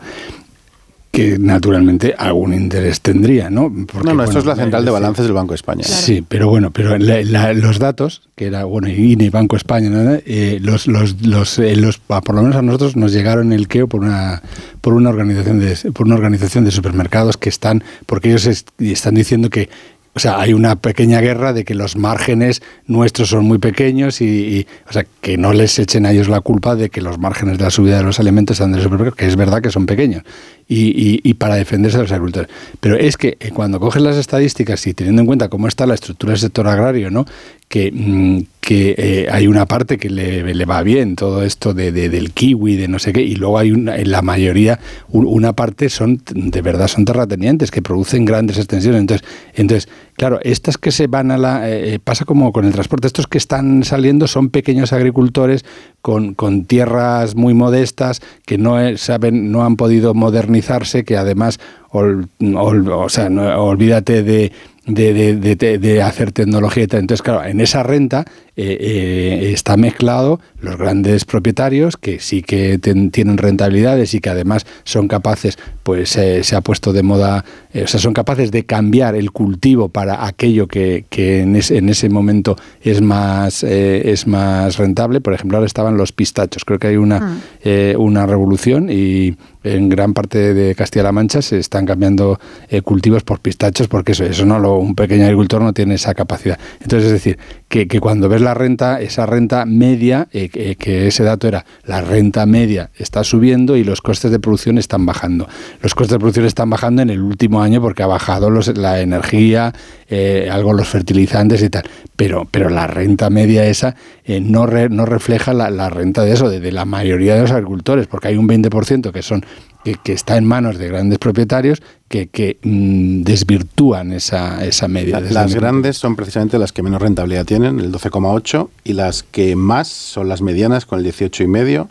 que 1.14 1.38
naturalmente 1.38 2.14
algún 2.18 2.52
interés 2.52 3.00
tendría, 3.00 3.48
¿no? 3.48 3.72
Porque, 3.90 4.08
no, 4.08 4.14
no, 4.14 4.24
esto 4.24 4.40
es 4.40 4.44
la 4.46 4.56
central 4.56 4.82
de 4.84 4.90
decir, 4.90 5.00
balances 5.00 5.24
del 5.24 5.32
Banco 5.32 5.52
de 5.52 5.56
España. 5.56 5.84
Sí, 5.84 6.24
pero 6.26 6.48
bueno, 6.48 6.72
pero 6.72 6.98
la- 6.98 7.22
la- 7.22 7.52
los 7.54 7.78
datos, 7.78 8.22
que 8.34 8.46
era, 8.46 8.64
bueno, 8.64 8.88
INE 8.88 9.24
y 9.26 9.30
Banco 9.30 9.54
España, 9.56 9.90
¿no? 9.90 10.18
Eh, 10.26 10.58
los, 10.60 10.88
los, 10.88 11.22
los, 11.24 11.58
eh, 11.60 11.76
los- 11.76 11.98
por 11.98 12.34
lo 12.34 12.42
menos 12.42 12.56
a 12.56 12.62
nosotros 12.62 12.96
nos 12.96 13.12
llegaron 13.12 13.52
el 13.52 13.68
queo 13.68 13.86
por 13.86 14.00
una, 14.00 14.42
por 14.80 14.92
una 14.94 15.08
organización 15.10 15.60
de, 15.60 15.76
por 15.92 16.06
una 16.06 16.16
organización 16.16 16.64
de 16.64 16.72
supermercados 16.72 17.36
que 17.36 17.48
están, 17.48 17.84
porque 18.06 18.30
ellos 18.30 18.46
es- 18.46 18.64
están 18.80 19.14
diciendo 19.14 19.50
que 19.50 19.68
o 20.14 20.20
sea, 20.20 20.40
hay 20.40 20.52
una 20.52 20.76
pequeña 20.76 21.20
guerra 21.20 21.52
de 21.52 21.64
que 21.64 21.74
los 21.74 21.96
márgenes 21.96 22.62
nuestros 22.86 23.28
son 23.30 23.44
muy 23.46 23.58
pequeños 23.58 24.20
y, 24.20 24.66
o 24.88 24.92
sea, 24.92 25.04
que 25.20 25.36
no 25.36 25.52
les 25.52 25.78
echen 25.78 26.06
a 26.06 26.12
ellos 26.12 26.28
la 26.28 26.40
culpa 26.40 26.76
de 26.76 26.88
que 26.90 27.00
los 27.00 27.18
márgenes 27.18 27.58
de 27.58 27.64
la 27.64 27.70
subida 27.70 27.96
de 27.98 28.04
los 28.04 28.20
alimentos 28.20 28.56
sean 28.58 28.70
de 28.70 28.76
los 28.76 28.84
supermercados, 28.84 29.16
que 29.18 29.26
es 29.26 29.36
verdad 29.36 29.60
que 29.60 29.70
son 29.70 29.86
pequeños, 29.86 30.22
y, 30.68 30.86
y- 30.90 31.20
y 31.24 31.34
para 31.34 31.56
defenderse 31.56 31.98
de 31.98 32.04
los 32.04 32.12
agricultores. 32.12 32.48
Pero 32.80 32.96
es 32.96 33.16
que 33.16 33.36
eh, 33.40 33.50
cuando 33.52 33.80
coges 33.80 34.02
las 34.02 34.16
estadísticas 34.16 34.86
y 34.86 34.94
teniendo 34.94 35.22
en 35.22 35.26
cuenta 35.26 35.48
cómo 35.48 35.66
está 35.68 35.84
la 35.86 35.94
estructura 35.94 36.32
del 36.32 36.40
sector 36.40 36.68
agrario, 36.68 37.10
¿no? 37.10 37.26
que, 37.68 37.90
mm, 37.92 38.40
que 38.64 38.94
eh, 38.96 39.28
hay 39.30 39.46
una 39.46 39.66
parte 39.66 39.98
que 39.98 40.08
le, 40.08 40.54
le, 40.54 40.64
va 40.64 40.82
bien, 40.82 41.16
todo 41.16 41.42
esto 41.42 41.74
de, 41.74 41.92
del 41.92 42.32
kiwi, 42.32 42.76
de 42.76 42.88
no 42.88 42.98
sé 42.98 43.12
qué, 43.12 43.20
y 43.20 43.34
luego 43.34 43.58
hay 43.58 43.72
una, 43.72 43.96
en 43.96 44.10
la 44.10 44.22
mayoría, 44.22 44.80
una 45.10 45.52
parte 45.52 45.90
son, 45.90 46.22
de 46.32 46.62
verdad, 46.62 46.88
son 46.88 47.04
terratenientes 47.04 47.70
que 47.70 47.82
producen 47.82 48.24
grandes 48.24 48.56
extensiones. 48.56 49.02
Entonces, 49.02 49.28
entonces 49.54 49.90
claro, 50.16 50.38
estas 50.42 50.78
que 50.78 50.92
se 50.92 51.08
van 51.08 51.30
a 51.30 51.36
la... 51.36 51.68
Eh, 51.68 51.94
eh, 51.94 51.98
pasa 52.02 52.24
como 52.24 52.52
con 52.52 52.64
el 52.64 52.72
transporte, 52.72 53.06
estos 53.06 53.26
que 53.26 53.36
están 53.36 53.84
saliendo 53.84 54.26
son 54.26 54.48
pequeños 54.48 54.94
agricultores 54.94 55.64
con, 56.00 56.32
con 56.32 56.64
tierras 56.64 57.34
muy 57.34 57.52
modestas 57.52 58.22
que 58.46 58.56
no 58.56 58.78
saben, 58.96 59.52
no 59.52 59.64
han 59.64 59.76
podido 59.76 60.14
modernizarse, 60.14 61.04
que 61.04 61.18
además, 61.18 61.60
o 61.90 63.08
sea, 63.10 63.28
no, 63.28 63.42
olvídate 63.62 64.22
de 64.22 64.52
de, 64.86 65.34
de, 65.36 65.78
de, 65.78 66.02
hacer 66.02 66.32
tecnología 66.32 66.84
y 66.84 66.86
tal. 66.86 67.00
Entonces, 67.00 67.22
claro, 67.22 67.44
en 67.44 67.60
esa 67.60 67.82
renta 67.82 68.24
eh, 68.56 68.78
eh, 68.80 69.50
está 69.52 69.76
mezclado 69.76 70.38
los 70.60 70.76
grandes 70.76 71.24
propietarios 71.24 71.96
que 71.96 72.20
sí 72.20 72.40
que 72.40 72.78
tienen 72.78 73.36
rentabilidades 73.36 74.14
y 74.14 74.20
que 74.20 74.30
además 74.30 74.64
son 74.84 75.08
capaces, 75.08 75.58
pues 75.82 76.16
eh, 76.16 76.44
se 76.44 76.54
ha 76.54 76.60
puesto 76.60 76.92
de 76.92 77.02
moda, 77.02 77.44
o 77.74 77.86
sea, 77.88 77.98
son 77.98 78.14
capaces 78.14 78.52
de 78.52 78.64
cambiar 78.64 79.16
el 79.16 79.32
cultivo 79.32 79.88
para 79.88 80.24
aquello 80.24 80.68
que, 80.68 81.04
que 81.10 81.40
en, 81.40 81.56
ese, 81.56 81.78
en, 81.78 81.88
ese, 81.88 82.08
momento 82.08 82.54
es 82.80 83.00
más, 83.02 83.64
es 83.64 84.26
más 84.28 84.76
rentable. 84.76 85.20
Por 85.20 85.34
ejemplo, 85.34 85.58
ahora 85.58 85.66
estaban 85.66 85.96
los 85.96 86.12
pistachos. 86.12 86.64
Creo 86.64 86.78
que 86.78 86.86
hay 86.86 86.96
una, 86.96 87.40
ah. 87.64 87.98
una 87.98 88.24
revolución 88.24 88.88
y 88.88 89.36
en 89.64 89.88
gran 89.88 90.14
parte 90.14 90.54
de 90.54 90.74
Castilla-La 90.74 91.10
Mancha 91.10 91.42
se 91.42 91.58
están 91.58 91.86
cambiando 91.86 92.38
cultivos 92.84 93.24
por 93.24 93.40
pistachos 93.40 93.88
porque 93.88 94.12
eso, 94.12 94.24
eso 94.24 94.46
no 94.46 94.58
lo, 94.60 94.76
un 94.76 94.94
pequeño 94.94 95.24
agricultor 95.24 95.60
no 95.60 95.72
tiene 95.72 95.96
esa 95.96 96.14
capacidad. 96.14 96.58
Entonces, 96.80 97.06
es 97.06 97.12
decir, 97.12 97.38
que, 97.74 97.98
cuando 97.98 98.28
ves 98.28 98.40
la 98.40 98.54
renta, 98.54 99.00
esa 99.00 99.26
renta 99.26 99.66
media, 99.66 100.28
eh, 100.32 100.48
que 100.48 101.08
ese 101.08 101.24
dato 101.24 101.48
era 101.48 101.64
la 101.84 102.00
renta 102.00 102.46
media 102.46 102.90
está 102.96 103.24
subiendo 103.24 103.76
y 103.76 103.82
los 103.82 104.00
costes 104.00 104.30
de 104.30 104.38
producción 104.38 104.78
están 104.78 105.04
bajando. 105.06 105.48
Los 105.82 105.94
costes 105.94 106.12
de 106.12 106.18
producción 106.20 106.46
están 106.46 106.70
bajando 106.70 107.02
en 107.02 107.10
el 107.10 107.20
último 107.20 107.62
año 107.62 107.80
porque 107.80 108.04
ha 108.04 108.06
bajado 108.06 108.48
la 108.50 109.00
energía, 109.00 109.72
eh, 110.08 110.48
algo 110.52 110.72
los 110.72 110.88
fertilizantes 110.88 111.62
y 111.62 111.70
tal. 111.70 111.82
Pero, 112.14 112.46
pero 112.48 112.70
la 112.70 112.86
renta 112.86 113.28
media 113.28 113.66
esa 113.66 113.96
eh, 114.24 114.40
no, 114.40 114.66
no 114.66 115.04
refleja 115.04 115.52
la, 115.52 115.90
renta 115.90 116.22
de 116.22 116.32
eso, 116.32 116.48
de, 116.48 116.70
la 116.70 116.84
mayoría 116.84 117.34
de 117.34 117.42
los 117.42 117.50
agricultores, 117.50 118.06
porque 118.06 118.28
hay 118.28 118.36
un 118.36 118.48
20% 118.48 119.10
que 119.10 119.22
son 119.22 119.44
que, 119.84 120.12
está 120.12 120.36
en 120.36 120.46
manos 120.46 120.78
de 120.78 120.88
grandes 120.88 121.18
propietarios 121.18 121.82
que, 122.08 122.28
que 122.28 122.58
mm, 122.62 123.22
desvirtúan 123.22 124.12
esa, 124.12 124.64
esa 124.64 124.88
media. 124.88 125.20
las 125.20 125.54
grandes 125.54 125.96
son 125.96 126.16
precisamente 126.16 126.58
las 126.58 126.72
que 126.72 126.82
menos 126.82 127.02
rentabilidad 127.02 127.44
tienen, 127.44 127.80
el 127.80 127.92
12,8, 127.92 128.68
y 128.84 128.94
las 128.94 129.22
que 129.22 129.56
más 129.56 129.88
son 129.88 130.28
las 130.28 130.40
medianas 130.42 130.86
con 130.86 130.98
el 130.98 131.06
18,5. 131.06 131.88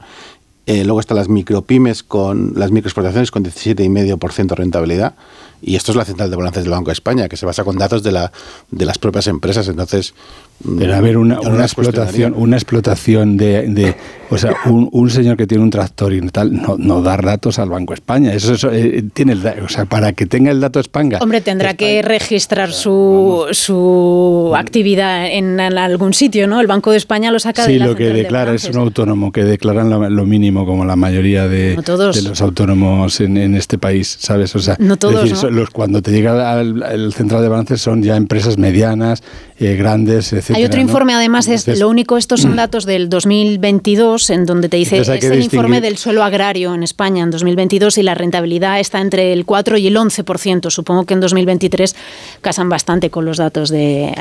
Eh, 0.65 0.85
luego 0.85 1.01
están 1.01 1.17
las 1.17 1.27
micropymes 1.27 2.03
con 2.03 2.53
las 2.55 2.71
microexportaciones 2.71 3.31
con 3.31 3.43
17,5% 3.43 4.47
de 4.47 4.55
rentabilidad 4.55 5.13
y 5.65 5.75
esto 5.75 5.91
es 5.91 5.95
la 5.95 6.05
central 6.05 6.29
de 6.29 6.35
balances 6.35 6.63
del 6.63 6.71
Banco 6.71 6.87
de 6.87 6.93
España, 6.93 7.29
que 7.29 7.37
se 7.37 7.45
basa 7.45 7.63
con 7.63 7.77
datos 7.77 8.03
de, 8.03 8.11
la, 8.11 8.31
de 8.69 8.85
las 8.85 8.97
propias 8.97 9.27
empresas. 9.27 9.67
Entonces, 9.69 10.13
pero 10.77 10.95
a 10.95 11.01
ver, 11.01 11.17
una, 11.17 11.41
una 11.41 11.63
explotación, 11.63 12.33
una 12.35 12.55
explotación 12.55 13.35
de, 13.35 13.67
de 13.67 13.95
o 14.29 14.37
sea, 14.37 14.55
un, 14.65 14.89
un, 14.91 15.09
señor 15.09 15.37
que 15.37 15.45
tiene 15.45 15.63
un 15.63 15.69
tractor 15.69 16.13
y 16.13 16.21
tal, 16.29 16.53
no, 16.53 16.75
no 16.77 17.01
dar 17.01 17.23
datos 17.23 17.59
al 17.59 17.69
Banco 17.69 17.91
de 17.91 17.95
España. 17.95 18.33
Eso, 18.33 18.53
eso 18.53 18.71
eh, 18.71 19.03
tiene 19.13 19.33
el, 19.33 19.45
o 19.63 19.69
sea, 19.69 19.85
para 19.85 20.13
que 20.13 20.25
tenga 20.25 20.51
el 20.51 20.59
dato 20.59 20.79
España. 20.79 21.19
Hombre, 21.21 21.41
tendrá 21.41 21.75
que 21.75 22.01
registrar 22.01 22.71
su, 22.71 23.45
su 23.51 24.53
actividad 24.55 25.27
en, 25.27 25.59
algún 25.59 26.13
sitio, 26.13 26.47
¿no? 26.47 26.61
El 26.61 26.67
Banco 26.67 26.91
de 26.91 26.97
España 26.97 27.31
lo 27.31 27.39
saca 27.39 27.65
sí, 27.65 27.73
de 27.73 27.79
la 27.79 27.87
lo 27.87 27.95
que 27.95 28.09
declara 28.09 28.53
es 28.53 28.65
un 28.65 28.77
autónomo 28.77 29.31
que 29.31 29.43
declaran 29.43 29.89
lo, 29.89 30.25
mínimo 30.25 30.65
como 30.65 30.85
la 30.85 30.95
mayoría 30.95 31.47
de, 31.47 31.75
de 31.75 32.21
los 32.23 32.41
autónomos 32.41 33.19
en, 33.19 33.37
en, 33.37 33.55
este 33.55 33.77
país, 33.77 34.17
¿sabes? 34.19 34.55
O 34.55 34.59
sea, 34.59 34.77
no 34.79 34.97
todos, 34.97 35.43
los, 35.43 35.69
cuando 35.69 36.01
te 36.01 36.11
llega 36.11 36.53
al, 36.53 37.13
central 37.13 37.41
de 37.41 37.49
balances 37.49 37.81
son 37.81 38.01
ya 38.01 38.15
empresas 38.15 38.57
medianas, 38.57 39.21
eh, 39.65 39.75
grandes, 39.75 40.33
etc. 40.33 40.51
Hay 40.55 40.65
otro 40.65 40.79
informe, 40.79 41.13
además, 41.13 41.47
es 41.47 41.67
lo 41.79 41.89
único, 41.89 42.17
estos 42.17 42.41
son 42.41 42.55
datos 42.55 42.85
del 42.85 43.09
2022, 43.09 44.29
en 44.29 44.45
donde 44.45 44.69
te 44.69 44.77
dice, 44.77 44.99
es 44.99 45.09
el 45.09 45.41
informe 45.41 45.81
del 45.81 45.97
suelo 45.97 46.23
agrario 46.23 46.73
en 46.73 46.83
España 46.83 47.23
en 47.23 47.31
2022 47.31 47.97
y 47.97 48.03
la 48.03 48.15
rentabilidad 48.15 48.79
está 48.79 49.01
entre 49.01 49.33
el 49.33 49.45
4 49.45 49.77
y 49.77 49.87
el 49.87 49.95
11%. 49.95 50.69
Supongo 50.69 51.05
que 51.05 51.13
en 51.13 51.19
2023 51.19 51.95
casan 52.41 52.69
bastante 52.69 53.09
con 53.09 53.25
los 53.25 53.37
datos 53.37 53.69
de... 53.69 54.13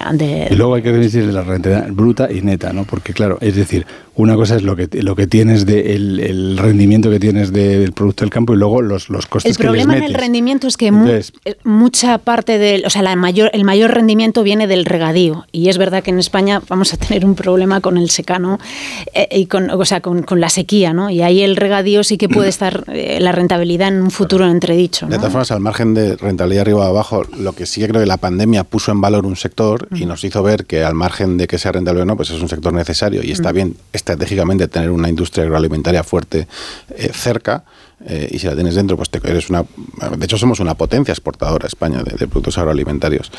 Y 0.50 0.54
luego 0.54 0.74
hay 0.74 0.82
que 0.82 0.92
decir 0.92 1.24
la 1.24 1.42
rentabilidad 1.42 1.90
bruta 1.92 2.30
y 2.30 2.40
neta, 2.42 2.72
¿no? 2.72 2.84
Porque 2.84 3.12
claro, 3.12 3.38
es 3.40 3.56
decir, 3.56 3.86
una 4.14 4.36
cosa 4.36 4.56
es 4.56 4.62
lo 4.62 4.76
que, 4.76 4.88
lo 5.02 5.16
que 5.16 5.26
tienes 5.26 5.64
de 5.64 5.94
el, 5.94 6.58
rendimiento 6.58 7.10
que 7.10 7.18
tienes 7.18 7.52
del 7.52 7.92
producto 7.92 8.24
del 8.24 8.30
campo 8.30 8.54
y 8.54 8.56
luego 8.56 8.82
los, 8.82 9.08
los 9.08 9.26
costes 9.26 9.56
que 9.56 9.64
les 9.64 9.72
metes. 9.72 9.80
El 9.80 9.86
problema 9.86 10.06
en 10.06 10.14
el 10.14 10.20
rendimiento 10.20 10.66
es 10.66 10.76
que 10.76 10.88
eh, 11.44 11.56
mucha 11.64 12.18
parte 12.18 12.58
del, 12.58 12.84
o 12.84 12.90
sea, 12.90 13.02
la 13.02 13.16
mayor, 13.16 13.50
el 13.52 13.64
mayor 13.64 13.92
rendimiento 13.92 14.42
viene 14.42 14.66
del 14.66 14.84
regadío 14.84 15.31
y 15.52 15.68
es 15.68 15.78
verdad 15.78 16.02
que 16.02 16.10
en 16.10 16.18
España 16.18 16.62
vamos 16.68 16.92
a 16.94 16.96
tener 16.96 17.24
un 17.24 17.34
problema 17.34 17.80
con 17.80 17.96
el 17.96 18.10
secano 18.10 18.58
eh, 19.14 19.28
y 19.30 19.46
con, 19.46 19.70
o 19.70 19.84
sea, 19.84 20.00
con, 20.00 20.22
con, 20.22 20.40
la 20.40 20.48
sequía, 20.48 20.92
¿no? 20.92 21.10
Y 21.10 21.22
ahí 21.22 21.42
el 21.42 21.56
regadío 21.56 22.04
sí 22.04 22.18
que 22.18 22.28
puede 22.28 22.48
estar 22.56 22.84
eh, 22.88 23.18
la 23.20 23.32
rentabilidad 23.32 23.88
en 23.88 24.02
un 24.02 24.10
futuro 24.10 24.48
entredicho. 24.48 25.06
De 25.06 25.16
todas 25.16 25.32
formas, 25.32 25.50
al 25.50 25.60
margen 25.60 25.94
de 25.94 26.16
rentabilidad 26.16 26.62
arriba 26.62 26.80
o 26.80 26.82
abajo, 26.82 27.22
lo 27.38 27.52
que 27.52 27.66
sí 27.66 27.80
que 27.80 27.88
creo 27.88 28.00
que 28.00 28.06
la 28.06 28.16
pandemia 28.16 28.64
puso 28.64 28.92
en 28.92 29.00
valor 29.00 29.26
un 29.26 29.36
sector 29.36 29.88
y 29.94 30.06
nos 30.06 30.24
hizo 30.24 30.42
ver 30.42 30.66
que 30.66 30.84
al 30.84 30.94
margen 30.94 31.36
de 31.38 31.46
que 31.46 31.58
sea 31.58 31.72
rentable 31.72 32.02
o 32.02 32.04
no, 32.04 32.16
pues 32.16 32.30
es 32.30 32.40
un 32.40 32.48
sector 32.48 32.72
necesario 32.72 33.22
y 33.22 33.30
está 33.30 33.52
bien 33.52 33.76
estratégicamente 33.92 34.68
tener 34.68 34.90
una 34.90 35.08
industria 35.08 35.44
agroalimentaria 35.44 36.02
fuerte 36.04 36.46
eh, 36.96 37.10
cerca. 37.12 37.64
Eh, 38.04 38.28
y 38.32 38.38
si 38.38 38.46
la 38.46 38.54
tienes 38.54 38.74
dentro, 38.74 38.96
pues 38.96 39.10
te, 39.10 39.18
eres 39.18 39.48
una. 39.48 39.64
De 40.16 40.24
hecho, 40.24 40.38
somos 40.38 40.60
una 40.60 40.74
potencia 40.74 41.12
exportadora 41.12 41.66
España 41.66 42.02
de, 42.02 42.26
productos 42.26 42.58
agroalimentarios. 42.58 43.30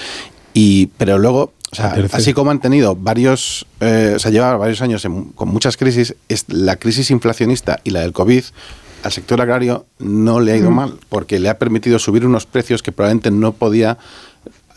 Y, 0.54 0.88
pero 0.98 1.18
luego, 1.18 1.54
o 1.74 1.76
sea, 1.76 1.96
así 2.12 2.34
como 2.34 2.52
han 2.52 2.60
tenido 2.60 2.96
varios, 2.96 3.66
eh, 3.80 4.14
o 4.16 4.20
sea, 4.20 4.30
lleva 4.30 4.56
varios 4.58 4.82
años 4.82 5.08
con 5.36 5.50
muchas 5.50 5.76
crisis, 5.76 6.16
es 6.30 6.46
la 6.48 6.76
crisis 6.76 7.10
inflacionista 7.10 7.80
y 7.84 7.90
la 7.90 8.02
del 8.02 8.14
COVID 8.14 8.44
al 9.04 9.12
sector 9.12 9.42
agrario 9.42 9.86
no 10.00 10.40
le 10.40 10.54
ha 10.54 10.58
ido 10.58 10.72
mm. 10.72 10.76
mal, 10.76 10.94
porque 11.10 11.40
le 11.40 11.50
ha 11.50 11.60
permitido 11.60 12.00
subir 12.00 12.26
unos 12.26 12.46
precios 12.46 12.82
que 12.82 12.92
probablemente 12.92 13.32
no 13.32 13.52
podía 13.52 13.98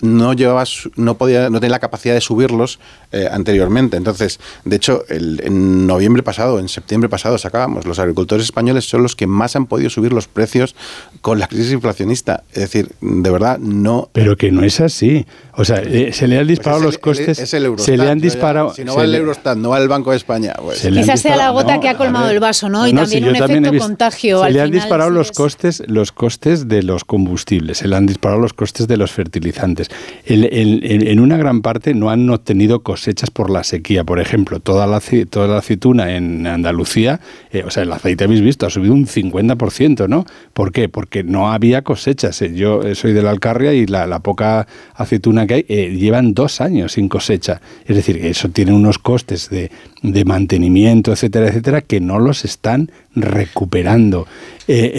no 0.00 0.32
llevabas, 0.32 0.88
no 0.96 1.16
podía, 1.16 1.50
no 1.50 1.60
tenía 1.60 1.72
la 1.72 1.78
capacidad 1.78 2.14
de 2.14 2.20
subirlos 2.20 2.78
eh, 3.12 3.28
anteriormente. 3.30 3.96
Entonces, 3.96 4.40
de 4.64 4.76
hecho, 4.76 5.04
el, 5.08 5.40
en 5.44 5.86
noviembre 5.86 6.22
pasado, 6.22 6.58
en 6.58 6.68
septiembre 6.68 7.08
pasado, 7.08 7.38
sacábamos, 7.38 7.86
los 7.86 7.98
agricultores 7.98 8.44
españoles 8.44 8.88
son 8.88 9.02
los 9.02 9.16
que 9.16 9.26
más 9.26 9.56
han 9.56 9.66
podido 9.66 9.90
subir 9.90 10.12
los 10.12 10.28
precios 10.28 10.74
con 11.20 11.38
la 11.38 11.48
crisis 11.48 11.72
inflacionista. 11.72 12.44
Es 12.52 12.60
decir, 12.60 12.90
de 13.00 13.30
verdad, 13.30 13.58
no. 13.58 14.10
Pero 14.12 14.36
que 14.36 14.50
no 14.50 14.64
es 14.64 14.80
así. 14.80 15.26
O 15.58 15.64
sea, 15.64 15.82
eh, 15.82 16.12
se 16.12 16.28
le 16.28 16.36
han 16.36 16.46
pues 16.46 16.58
disparado 16.58 16.82
los 16.82 16.98
costes. 16.98 17.38
se 17.38 17.96
le 17.96 18.08
han 18.08 18.18
disparado. 18.18 18.74
si 18.74 18.84
no 18.84 18.94
va 18.94 19.04
el 19.04 19.14
Eurostat, 19.14 19.56
no 19.56 19.70
va 19.70 19.78
el 19.78 19.88
Banco 19.88 20.10
de 20.10 20.18
España. 20.18 20.54
Pues. 20.62 20.80
Quizás 20.80 21.20
sea 21.20 21.36
la 21.36 21.50
gota 21.50 21.80
que 21.80 21.88
ha 21.88 21.96
colmado 21.96 22.30
el 22.30 22.40
vaso, 22.40 22.68
¿no? 22.68 22.86
Y 22.86 22.92
también 22.92 23.24
un 23.28 23.36
efecto 23.36 23.78
contagio. 23.78 24.44
Se 24.44 24.50
le 24.50 24.60
han 24.60 24.70
disparado 24.70 25.10
los 25.10 25.32
costes, 25.32 25.82
los 25.86 26.12
costes 26.12 26.68
de 26.68 26.82
los 26.82 27.04
combustibles, 27.04 27.78
se 27.78 27.88
le 27.88 27.96
han 27.96 28.06
disparado 28.06 28.40
los 28.40 28.52
costes 28.52 28.86
de 28.86 28.96
los 28.96 29.12
fertilizantes. 29.12 29.85
En 30.24 31.20
una 31.20 31.36
gran 31.36 31.62
parte 31.62 31.94
no 31.94 32.10
han 32.10 32.28
obtenido 32.30 32.80
cosechas 32.80 33.30
por 33.30 33.50
la 33.50 33.64
sequía. 33.64 34.04
Por 34.04 34.20
ejemplo, 34.20 34.60
toda 34.60 34.86
la, 34.86 35.00
toda 35.30 35.48
la 35.48 35.58
aceituna 35.58 36.16
en 36.16 36.46
Andalucía, 36.46 37.20
eh, 37.52 37.62
o 37.66 37.70
sea, 37.70 37.82
el 37.82 37.92
aceite 37.92 38.24
habéis 38.24 38.40
visto, 38.40 38.66
ha 38.66 38.70
subido 38.70 38.94
un 38.94 39.06
50%, 39.06 40.08
¿no? 40.08 40.24
¿Por 40.52 40.72
qué? 40.72 40.88
Porque 40.88 41.22
no 41.22 41.50
había 41.52 41.82
cosechas. 41.82 42.40
Eh, 42.42 42.54
yo 42.54 42.82
soy 42.94 43.12
de 43.12 43.22
la 43.22 43.30
Alcarria 43.30 43.72
y 43.72 43.86
la, 43.86 44.18
poca 44.20 44.66
aceituna 44.94 45.46
que 45.46 45.54
hay, 45.54 45.66
eh, 45.68 45.96
llevan 45.96 46.34
dos 46.34 46.60
años 46.60 46.92
sin 46.92 47.08
cosecha. 47.08 47.60
Es 47.84 47.96
decir, 47.96 48.24
eso 48.24 48.48
tiene 48.48 48.72
unos 48.72 48.98
costes 48.98 49.50
de, 49.50 49.70
de 50.02 50.24
mantenimiento, 50.24 51.12
etcétera, 51.12 51.48
etcétera, 51.48 51.80
que 51.80 52.00
no 52.00 52.18
los 52.18 52.44
están 52.44 52.90
recuperando. 53.14 54.26
Eh, 54.68 54.90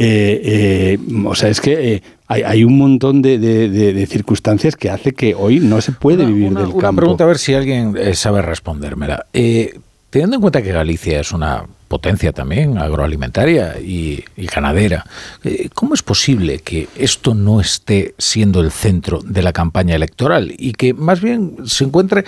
eh, 0.43 0.99
o 1.25 1.35
sea, 1.35 1.49
es 1.49 1.61
que 1.61 2.01
hay, 2.27 2.43
hay, 2.43 2.63
un 2.63 2.77
montón 2.77 3.21
de, 3.21 3.37
de, 3.39 4.07
circunstancias 4.07 4.75
que 4.75 4.89
hace 4.89 5.13
que 5.13 5.35
hoy 5.35 5.59
no 5.59 5.81
se 5.81 5.91
puede 5.91 6.25
vivir 6.25 6.53
del 6.53 6.67
campo. 6.67 6.77
Una 6.77 6.93
pregunta 6.93 7.23
a 7.23 7.27
ver 7.27 7.37
si 7.37 7.53
alguien 7.53 7.95
sabe 8.15 8.41
respondérmela. 8.41 9.25
teniendo 9.31 10.35
en 10.35 10.41
cuenta 10.41 10.61
que 10.61 10.71
Galicia 10.71 11.19
es 11.19 11.31
una 11.31 11.65
potencia 11.87 12.31
también 12.31 12.77
agroalimentaria 12.77 13.79
y, 13.79 14.23
ganadera. 14.37 15.05
Eh, 15.43 15.69
¿Cómo 15.73 15.93
es 15.93 16.03
posible 16.03 16.59
que 16.59 16.87
esto 16.95 17.33
no 17.33 17.61
esté 17.61 18.13
siendo 18.17 18.61
el 18.61 18.71
centro 18.71 19.19
de 19.23 19.41
la 19.41 19.53
campaña 19.53 19.95
electoral 19.95 20.53
y 20.57 20.73
que 20.73 20.93
más 20.93 21.21
bien 21.21 21.55
se 21.65 21.85
encuentre 21.85 22.25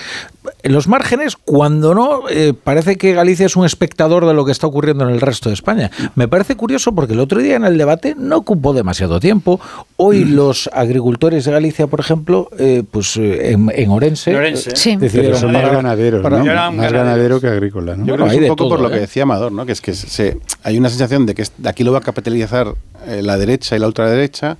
los 0.64 0.88
márgenes, 0.88 1.36
cuando 1.36 1.94
no, 1.94 2.30
eh, 2.30 2.54
parece 2.64 2.98
que 2.98 3.14
Galicia 3.14 3.46
es 3.46 3.56
un 3.56 3.66
espectador 3.66 4.26
de 4.26 4.34
lo 4.34 4.46
que 4.46 4.52
está 4.52 4.68
ocurriendo 4.68 5.04
en 5.08 5.12
el 5.14 5.22
resto 5.22 5.50
de 5.50 5.54
España. 5.56 5.92
Me 6.16 6.28
parece 6.28 6.56
curioso 6.56 6.94
porque 6.94 7.14
el 7.14 7.20
otro 7.20 7.42
día 7.42 7.56
en 7.56 7.66
el 7.66 7.78
debate 7.78 8.16
no 8.18 8.38
ocupó 8.38 8.74
demasiado 8.74 9.20
tiempo. 9.20 9.60
Hoy 9.98 10.26
Mm. 10.26 10.36
los 10.36 10.70
agricultores 10.74 11.46
de 11.46 11.52
Galicia, 11.52 11.88
por 11.88 12.00
ejemplo, 12.00 12.50
eh, 12.58 12.84
pues 12.90 13.16
eh, 13.18 13.52
en, 13.52 13.72
en 13.74 13.90
Orense, 13.90 14.32
En 14.32 14.38
Orense. 14.38 14.70
eh, 14.72 14.76
Sí. 14.76 14.96
decidieron 14.96 15.32
Pero 15.32 15.40
son 15.40 15.52
más 15.52 15.72
ganaderos, 15.72 16.24
ganadero 16.24 17.42
que 17.42 17.48
agrícola, 17.48 17.96
¿no? 17.96 18.06
Yo 18.06 18.14
Bueno, 18.14 18.26
creo 18.26 18.40
que 18.40 18.46
es 18.46 18.52
un 18.52 18.56
poco 18.58 18.68
todo, 18.68 18.70
por 18.70 18.80
lo 18.82 18.90
que 18.90 19.00
decía 19.00 19.24
Amador, 19.24 19.52
¿no? 19.52 19.66
que 19.66 19.72
es 19.74 19.82
que 19.82 19.94
se, 19.94 20.38
hay 20.64 20.78
una 20.78 20.90
sensación 20.90 21.26
de 21.26 21.36
que 21.36 21.44
aquí 21.66 21.84
lo 21.84 21.92
va 21.92 22.00
a 22.00 22.02
capitalizar 22.02 22.74
eh, 23.08 23.22
la 23.24 23.38
derecha 23.38 23.76
y 23.76 23.80
la 23.80 23.88
ultraderecha, 23.88 24.58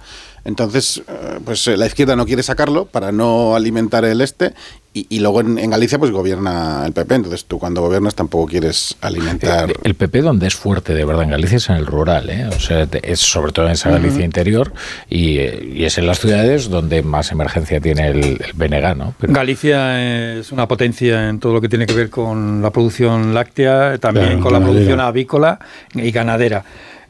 entonces 0.50 1.02
eh, 1.08 1.40
pues 1.46 1.66
eh, 1.68 1.78
la 1.78 1.86
izquierda 1.86 2.16
no 2.18 2.26
quiere 2.26 2.44
sacarlo 2.44 2.86
para 2.86 3.12
no 3.14 3.56
alimentar 3.56 4.04
el 4.04 4.20
este 4.20 4.54
y, 4.94 5.06
y 5.10 5.20
luego 5.20 5.42
en, 5.42 5.60
en 5.60 5.70
Galicia 5.70 6.00
pues 6.00 6.10
gobierna 6.12 6.84
el 6.86 6.94
PP, 6.94 7.14
entonces 7.16 7.46
tú 7.46 7.60
cuando 7.60 7.80
gobiernas 7.82 8.16
tampoco 8.16 8.48
quieres 8.48 8.96
alimentar... 9.02 9.70
Eh, 9.70 9.76
El 9.84 9.94
PP 9.94 10.22
donde 10.24 10.48
es 10.48 10.56
fuerte 10.56 10.96
de 10.96 11.06
verdad 11.06 11.24
en 11.24 11.30
Galicia 11.30 11.58
es 11.58 11.70
en 11.70 11.76
el 11.76 11.86
rural, 11.86 12.28
¿eh? 12.32 12.48
o 12.48 12.60
sea, 12.60 12.88
es 13.04 13.20
sobre 13.20 13.52
todo 13.52 13.68
en 13.68 13.74
esa 13.74 13.92
Galicia 13.92 14.26
interior 14.26 14.74
y, 15.08 15.40
y 15.40 15.86
es 15.86 15.98
en 16.00 16.08
las 16.08 16.20
ciudades 16.20 16.70
donde 16.70 17.04
más 17.04 17.32
emergencia 17.32 17.80
tiene 17.80 18.08
el, 18.08 18.18
el 18.18 18.52
BNG, 18.56 18.98
¿no? 18.98 19.14
Pero- 19.20 19.32
Galicia 19.32 20.38
es 20.40 20.52
una 20.52 20.68
potencia 20.68 21.30
en 21.30 21.40
todo 21.40 21.54
lo 21.54 21.62
que 21.62 21.70
tiene 21.70 21.86
que 21.86 21.94
ver 21.94 22.10
con 22.10 22.62
la 22.64 22.72
producción 22.72 23.34
láctea, 23.36 23.98
también 24.00 24.26
Claro, 24.26 24.42
con 24.42 24.54
la 24.54 24.60
ganadera. 24.60 24.74
producción 24.74 25.00
avícola 25.02 25.60
y 25.94 26.10
ganadera. 26.12 26.66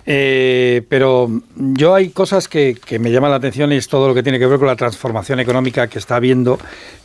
Eh, 0.06 0.82
pero 0.90 1.30
yo 1.56 1.94
hay 1.94 2.10
cosas 2.10 2.48
que, 2.48 2.76
que 2.84 2.98
me 3.00 3.12
llaman 3.12 3.30
la 3.32 3.38
atención 3.38 3.72
y 3.72 3.76
es 3.76 3.88
todo 3.88 4.08
lo 4.08 4.16
que 4.16 4.24
tiene 4.24 4.40
que 4.40 4.48
ver 4.48 4.58
con 4.58 4.68
la 4.68 4.76
transformación 4.76 5.40
económica 5.40 5.88
que 5.88 6.00
está 6.00 6.16
habiendo 6.16 6.58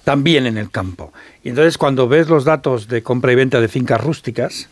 también 0.05 0.47
en 0.47 0.57
el 0.57 0.71
campo. 0.71 1.13
Y 1.43 1.51
entonces 1.51 1.77
cuando 1.77 2.09
ves 2.09 2.29
los 2.29 2.45
datos 2.45 2.89
de 2.89 3.03
compra 3.03 3.33
y 3.33 3.35
venta 3.35 3.61
de 3.61 3.69
fincas 3.69 4.01
rústicas, 4.01 4.69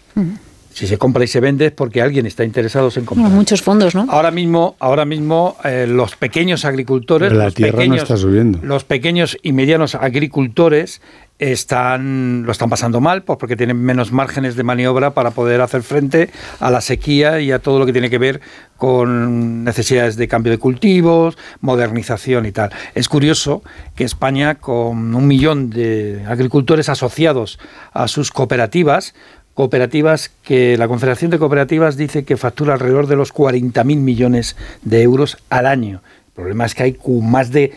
si 0.72 0.86
se 0.86 0.96
compra 0.96 1.22
y 1.24 1.26
se 1.26 1.40
vende 1.40 1.66
es 1.66 1.72
porque 1.72 2.00
alguien 2.00 2.24
está 2.24 2.44
interesado 2.44 2.88
en 2.96 3.04
comprar. 3.04 3.24
Bueno, 3.26 3.36
muchos 3.36 3.60
fondos, 3.60 3.94
¿no? 3.94 4.06
Ahora 4.08 4.30
mismo, 4.30 4.76
ahora 4.78 5.04
mismo 5.04 5.56
eh, 5.64 5.86
los 5.86 6.16
pequeños 6.16 6.64
agricultores, 6.64 7.28
Pero 7.28 7.38
la 7.38 7.44
los 7.46 7.54
tierra 7.54 7.84
no 7.84 7.94
está 7.96 8.16
subiendo. 8.16 8.58
los 8.62 8.84
pequeños 8.84 9.36
y 9.42 9.52
medianos 9.52 9.94
agricultores 9.94 11.02
están 11.51 12.45
lo 12.47 12.53
están 12.53 12.70
pasando 12.70 13.01
mal 13.01 13.24
pues 13.24 13.36
porque 13.36 13.57
tienen 13.57 13.76
menos 13.82 14.12
márgenes 14.12 14.55
de 14.55 14.62
maniobra 14.62 15.11
para 15.11 15.32
poder 15.32 15.61
hacer 15.61 15.82
frente 15.82 16.30
a 16.61 16.70
la 16.70 16.80
sequía 16.80 17.40
y 17.40 17.51
a 17.51 17.59
todo 17.59 17.80
lo 17.80 17.86
que 17.86 17.93
tiene 17.93 18.11
que 18.11 18.18
ver 18.18 18.40
con 18.76 19.64
necesidades 19.64 20.14
de 20.16 20.28
cambio 20.28 20.53
de 20.53 20.59
cultivos, 20.59 21.36
modernización 21.61 22.47
y 22.47 22.53
tal. 22.53 22.70
Es 22.95 23.09
curioso 23.09 23.62
que 23.97 24.05
España, 24.05 24.57
con 24.57 25.14
un 25.14 25.26
millón 25.26 25.70
de 25.70 26.24
agricultores 26.28 26.88
asociados 26.88 27.59
a 27.93 28.07
sus 28.07 28.30
cooperativas, 28.30 29.14
cooperativas 29.55 30.30
que 30.45 30.76
la 30.76 30.86
Confederación 30.86 31.32
de 31.32 31.38
Cooperativas 31.38 31.97
dice 31.97 32.24
que 32.24 32.36
factura 32.36 32.74
alrededor 32.74 33.09
de 33.09 33.16
los 33.16 33.34
40.000 33.34 33.84
millones 33.84 34.57
de 34.82 35.03
euros 35.03 35.38
al 35.51 35.66
año. 35.66 36.03
El 36.28 36.32
problema 36.34 36.66
es 36.66 36.74
que 36.74 36.82
hay 36.84 36.99
más 37.20 37.51
de 37.51 37.72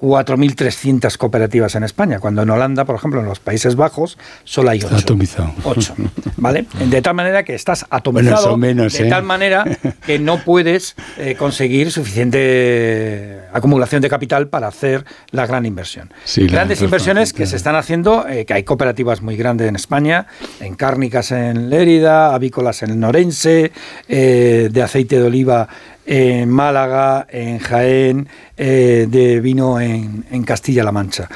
4.300 0.00 1.16
cooperativas 1.16 1.74
en 1.74 1.82
España, 1.82 2.20
cuando 2.20 2.42
en 2.42 2.50
Holanda, 2.50 2.84
por 2.84 2.94
ejemplo, 2.94 3.20
en 3.20 3.26
los 3.26 3.40
Países 3.40 3.74
Bajos, 3.74 4.16
solo 4.44 4.70
hay 4.70 4.78
Está 4.78 4.94
8. 4.94 5.04
atomizado. 5.04 5.52
Ocho, 5.64 5.94
¿vale? 6.36 6.66
De 6.88 7.02
tal 7.02 7.14
manera 7.14 7.42
que 7.42 7.54
estás 7.54 7.84
atomizado, 7.90 8.42
son 8.42 8.60
menos, 8.60 8.92
de 8.96 9.06
¿eh? 9.06 9.10
tal 9.10 9.24
manera 9.24 9.64
que 10.06 10.18
no 10.18 10.38
puedes 10.44 10.94
eh, 11.16 11.34
conseguir 11.36 11.90
suficiente 11.90 13.40
acumulación 13.52 14.02
de 14.02 14.08
capital 14.08 14.48
para 14.48 14.68
hacer 14.68 15.04
la 15.30 15.46
gran 15.46 15.66
inversión. 15.66 16.12
Sí, 16.24 16.46
Grandes 16.46 16.80
inversiones 16.82 17.32
que 17.32 17.46
se 17.46 17.56
están 17.56 17.74
haciendo, 17.74 18.26
eh, 18.28 18.44
que 18.44 18.54
hay 18.54 18.62
cooperativas 18.62 19.22
muy 19.22 19.36
grandes 19.36 19.68
en 19.68 19.76
España, 19.76 20.26
en 20.60 20.74
cárnicas 20.74 21.32
en 21.32 21.70
Lérida, 21.70 22.34
avícolas 22.34 22.82
en 22.82 22.90
el 22.90 23.00
Norense, 23.00 23.72
eh, 24.08 24.68
de 24.70 24.82
aceite 24.82 25.18
de 25.18 25.26
oliva 25.26 25.68
en 26.10 26.48
Málaga, 26.48 27.26
en 27.30 27.58
Jaén, 27.58 28.28
eh, 28.56 29.06
de 29.08 29.40
vino 29.40 29.78
en, 29.78 30.24
en 30.30 30.42
Castilla-La 30.42 30.90
Mancha. 30.90 31.28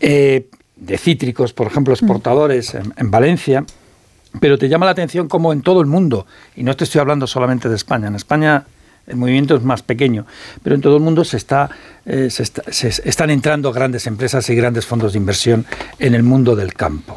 Eh, 0.00 0.48
de 0.74 0.98
cítricos, 0.98 1.52
por 1.52 1.68
ejemplo, 1.68 1.94
exportadores 1.94 2.74
en, 2.74 2.92
en 2.96 3.10
Valencia. 3.10 3.64
Pero 4.40 4.58
te 4.58 4.68
llama 4.68 4.84
la 4.84 4.92
atención 4.92 5.28
como 5.28 5.52
en 5.52 5.62
todo 5.62 5.80
el 5.80 5.86
mundo, 5.86 6.26
y 6.56 6.62
no 6.62 6.76
te 6.76 6.84
estoy 6.84 7.00
hablando 7.00 7.26
solamente 7.26 7.70
de 7.70 7.76
España, 7.76 8.08
en 8.08 8.16
España 8.16 8.66
el 9.06 9.16
movimiento 9.16 9.54
es 9.56 9.62
más 9.62 9.82
pequeño, 9.82 10.26
pero 10.62 10.74
en 10.74 10.82
todo 10.82 10.96
el 10.96 11.02
mundo 11.02 11.24
se, 11.24 11.36
está, 11.38 11.70
eh, 12.04 12.28
se, 12.28 12.42
está- 12.42 12.64
se 12.70 12.88
están 12.88 13.30
entrando 13.30 13.72
grandes 13.72 14.06
empresas 14.08 14.50
y 14.50 14.54
grandes 14.56 14.84
fondos 14.84 15.12
de 15.12 15.18
inversión 15.20 15.64
en 16.00 16.14
el 16.14 16.22
mundo 16.24 16.54
del 16.56 16.74
campo. 16.74 17.16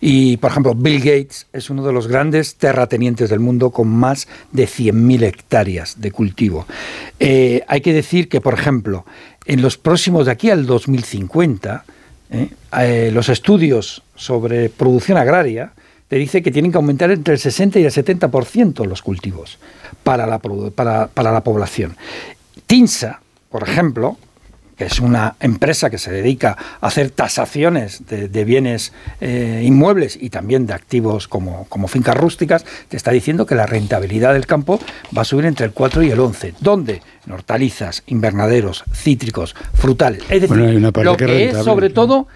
Y, 0.00 0.36
por 0.38 0.50
ejemplo, 0.50 0.74
Bill 0.74 0.98
Gates 0.98 1.46
es 1.52 1.70
uno 1.70 1.84
de 1.84 1.92
los 1.92 2.06
grandes 2.06 2.56
terratenientes 2.56 3.30
del 3.30 3.40
mundo 3.40 3.70
con 3.70 3.88
más 3.88 4.28
de 4.52 4.66
100.000 4.66 5.22
hectáreas 5.22 6.00
de 6.00 6.10
cultivo. 6.10 6.66
Eh, 7.20 7.62
hay 7.68 7.80
que 7.80 7.92
decir 7.92 8.28
que, 8.28 8.40
por 8.40 8.54
ejemplo, 8.54 9.04
en 9.46 9.62
los 9.62 9.78
próximos, 9.78 10.26
de 10.26 10.32
aquí 10.32 10.50
al 10.50 10.66
2050, 10.66 11.84
¿eh? 12.30 12.48
Eh, 12.78 13.10
los 13.12 13.28
estudios 13.28 14.02
sobre 14.14 14.68
producción 14.68 15.18
agraria 15.18 15.72
te 16.08 16.16
dice 16.16 16.42
que 16.42 16.50
tienen 16.50 16.70
que 16.70 16.76
aumentar 16.76 17.10
entre 17.10 17.34
el 17.34 17.40
60 17.40 17.78
y 17.80 17.84
el 17.84 17.90
70% 17.90 18.84
los 18.86 19.02
cultivos 19.02 19.58
para 20.02 20.26
la, 20.26 20.38
para, 20.38 21.08
para 21.08 21.32
la 21.32 21.42
población. 21.42 21.96
TINSA, 22.66 23.20
por 23.50 23.68
ejemplo, 23.68 24.18
que 24.76 24.84
es 24.84 25.00
una 25.00 25.36
empresa 25.40 25.90
que 25.90 25.98
se 25.98 26.12
dedica 26.12 26.56
a 26.80 26.86
hacer 26.86 27.10
tasaciones 27.10 28.06
de, 28.06 28.28
de 28.28 28.44
bienes 28.44 28.92
eh, 29.20 29.62
inmuebles 29.64 30.18
y 30.20 30.30
también 30.30 30.66
de 30.66 30.74
activos 30.74 31.28
como, 31.28 31.66
como 31.68 31.88
fincas 31.88 32.16
rústicas, 32.16 32.64
te 32.88 32.96
está 32.96 33.10
diciendo 33.10 33.46
que 33.46 33.54
la 33.54 33.66
rentabilidad 33.66 34.34
del 34.34 34.46
campo 34.46 34.78
va 35.16 35.22
a 35.22 35.24
subir 35.24 35.46
entre 35.46 35.66
el 35.66 35.72
4 35.72 36.02
y 36.02 36.10
el 36.10 36.20
11. 36.20 36.54
¿Dónde? 36.60 37.02
En 37.26 37.32
hortalizas, 37.32 38.02
invernaderos, 38.06 38.84
cítricos, 38.92 39.56
frutales. 39.74 40.22
Es 40.24 40.42
decir, 40.42 40.48
Bueno, 40.48 40.66
hay 40.66 40.76
una 40.76 40.92
parte 40.92 41.04
lo 41.10 41.16
que 41.16 41.26
que, 41.26 41.48
es 41.50 41.56
sobre 41.64 41.90
todo... 41.90 42.26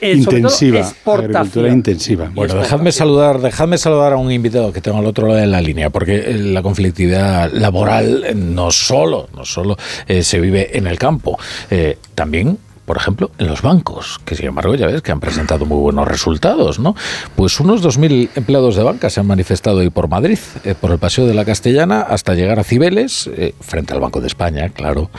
eh, 0.00 0.14
intensiva, 0.14 0.92
agricultura 1.04 1.68
intensiva. 1.68 2.30
Bueno, 2.34 2.54
dejadme 2.54 2.92
saludar, 2.92 3.40
dejadme 3.40 3.78
saludar 3.78 4.12
a 4.12 4.16
un 4.16 4.30
invitado 4.30 4.72
que 4.72 4.80
tengo 4.80 4.98
al 4.98 5.06
otro 5.06 5.28
lado 5.28 5.40
de 5.40 5.46
la 5.46 5.60
línea, 5.60 5.90
porque 5.90 6.16
eh, 6.16 6.34
la 6.34 6.62
conflictividad 6.62 7.50
laboral 7.52 8.26
no 8.34 8.70
solo, 8.70 9.28
no 9.34 9.44
solo 9.44 9.76
eh, 10.06 10.22
se 10.22 10.40
vive 10.40 10.76
en 10.76 10.86
el 10.86 10.98
campo, 10.98 11.38
eh, 11.70 11.98
también 12.14 12.58
por 12.84 12.96
ejemplo, 12.96 13.30
en 13.38 13.46
los 13.46 13.62
bancos, 13.62 14.20
que 14.24 14.34
sin 14.34 14.46
embargo 14.46 14.74
ya 14.74 14.86
ves 14.86 15.02
que 15.02 15.12
han 15.12 15.20
presentado 15.20 15.66
muy 15.66 15.78
buenos 15.78 16.08
resultados, 16.08 16.78
¿no? 16.78 16.96
Pues 17.36 17.60
unos 17.60 17.82
2.000 17.82 18.30
empleados 18.34 18.76
de 18.76 18.82
banca 18.82 19.08
se 19.10 19.20
han 19.20 19.26
manifestado 19.26 19.78
hoy 19.78 19.90
por 19.90 20.08
Madrid, 20.08 20.38
eh, 20.64 20.74
por 20.78 20.90
el 20.90 20.98
Paseo 20.98 21.26
de 21.26 21.34
la 21.34 21.44
Castellana, 21.44 22.02
hasta 22.02 22.34
llegar 22.34 22.58
a 22.58 22.64
Cibeles, 22.64 23.30
eh, 23.36 23.54
frente 23.60 23.94
al 23.94 24.00
Banco 24.00 24.20
de 24.20 24.26
España, 24.26 24.68
claro, 24.70 25.10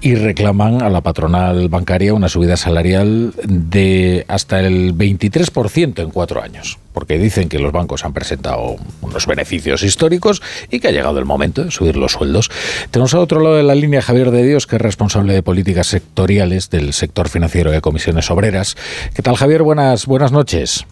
y 0.00 0.14
reclaman 0.14 0.82
a 0.82 0.90
la 0.90 1.00
patronal 1.00 1.68
bancaria 1.68 2.12
una 2.12 2.28
subida 2.28 2.56
salarial 2.56 3.32
de 3.44 4.24
hasta 4.28 4.60
el 4.60 4.94
23% 4.94 6.02
en 6.02 6.10
cuatro 6.10 6.42
años, 6.42 6.78
porque 6.96 7.18
dicen 7.18 7.50
que 7.50 7.58
los 7.58 7.72
bancos 7.72 8.06
han 8.06 8.14
presentado 8.14 8.76
unos 9.02 9.26
beneficios 9.26 9.82
históricos 9.82 10.40
y 10.70 10.80
que 10.80 10.88
ha 10.88 10.92
llegado 10.92 11.18
el 11.18 11.26
momento 11.26 11.62
de 11.62 11.70
subir 11.70 11.94
los 11.98 12.12
sueldos. 12.12 12.50
Tenemos 12.90 13.12
al 13.12 13.20
otro 13.20 13.38
lado 13.40 13.56
de 13.56 13.64
la 13.64 13.74
línea 13.74 14.00
Javier 14.00 14.30
de 14.30 14.42
Dios, 14.42 14.66
que 14.66 14.76
es 14.76 14.82
responsable 14.82 15.34
de 15.34 15.42
políticas 15.42 15.88
sectoriales 15.88 16.70
del 16.70 16.94
sector 16.94 17.28
financiero 17.28 17.70
de 17.70 17.82
comisiones 17.82 18.30
obreras. 18.30 18.78
¿Qué 19.14 19.20
tal, 19.20 19.36
Javier? 19.36 19.62
Buenas, 19.62 20.06
buenas 20.06 20.32
noches. 20.32 20.86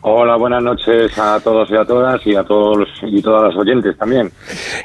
Hola, 0.00 0.34
buenas 0.34 0.60
noches 0.64 1.16
a 1.18 1.38
todos 1.38 1.70
y 1.70 1.76
a 1.76 1.84
todas 1.84 2.26
y 2.26 2.34
a 2.34 2.42
todos 2.42 2.76
los- 2.76 2.88
y 3.12 3.22
todas 3.22 3.44
las 3.54 3.56
oyentes 3.56 3.96
también. 3.96 4.32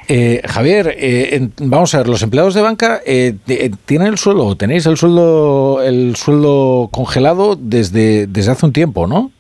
Eh, 0.07 0.39
Javier, 0.47 0.95
eh, 0.99 1.29
en- 1.35 1.51
vamos 1.63 1.95
a 1.95 1.97
ver, 1.97 2.07
los 2.09 2.21
empleados 2.21 2.53
de 2.53 2.61
banca 2.61 3.01
eh, 3.07 3.33
de- 3.47 3.71
tienen 3.85 4.09
el 4.09 4.19
sueldo, 4.19 4.55
tenéis 4.55 4.85
el 4.85 4.97
sueldo, 4.97 5.81
el 5.81 6.15
sueldo 6.15 6.89
congelado 6.91 7.57
desde, 7.59 8.27
desde 8.27 8.51
hace 8.51 8.67
un 8.67 8.71
tiempo, 8.71 9.07
¿no? 9.07 9.31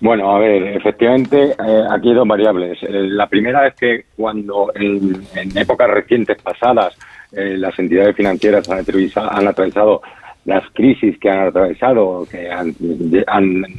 Bueno, 0.00 0.34
a 0.34 0.38
ver, 0.38 0.62
efectivamente, 0.76 1.52
eh, 1.52 1.84
aquí 1.90 2.10
hay 2.10 2.14
dos 2.14 2.28
variables. 2.28 2.82
Eh, 2.82 2.88
la 2.90 3.26
primera 3.28 3.66
es 3.66 3.74
que 3.74 4.04
cuando 4.16 4.70
en, 4.74 5.24
épocas 5.56 5.88
recientes 5.88 6.40
pasadas 6.42 6.96
eh, 7.32 7.56
las 7.56 7.78
entidades 7.78 8.14
financieras 8.14 8.68
han, 8.68 9.48
atravesado 9.48 10.02
las 10.44 10.62
crisis 10.74 11.18
que 11.18 11.30
han 11.30 11.48
atravesado, 11.48 12.26
que 12.30 12.50
han, 12.50 12.74
de- 12.78 13.24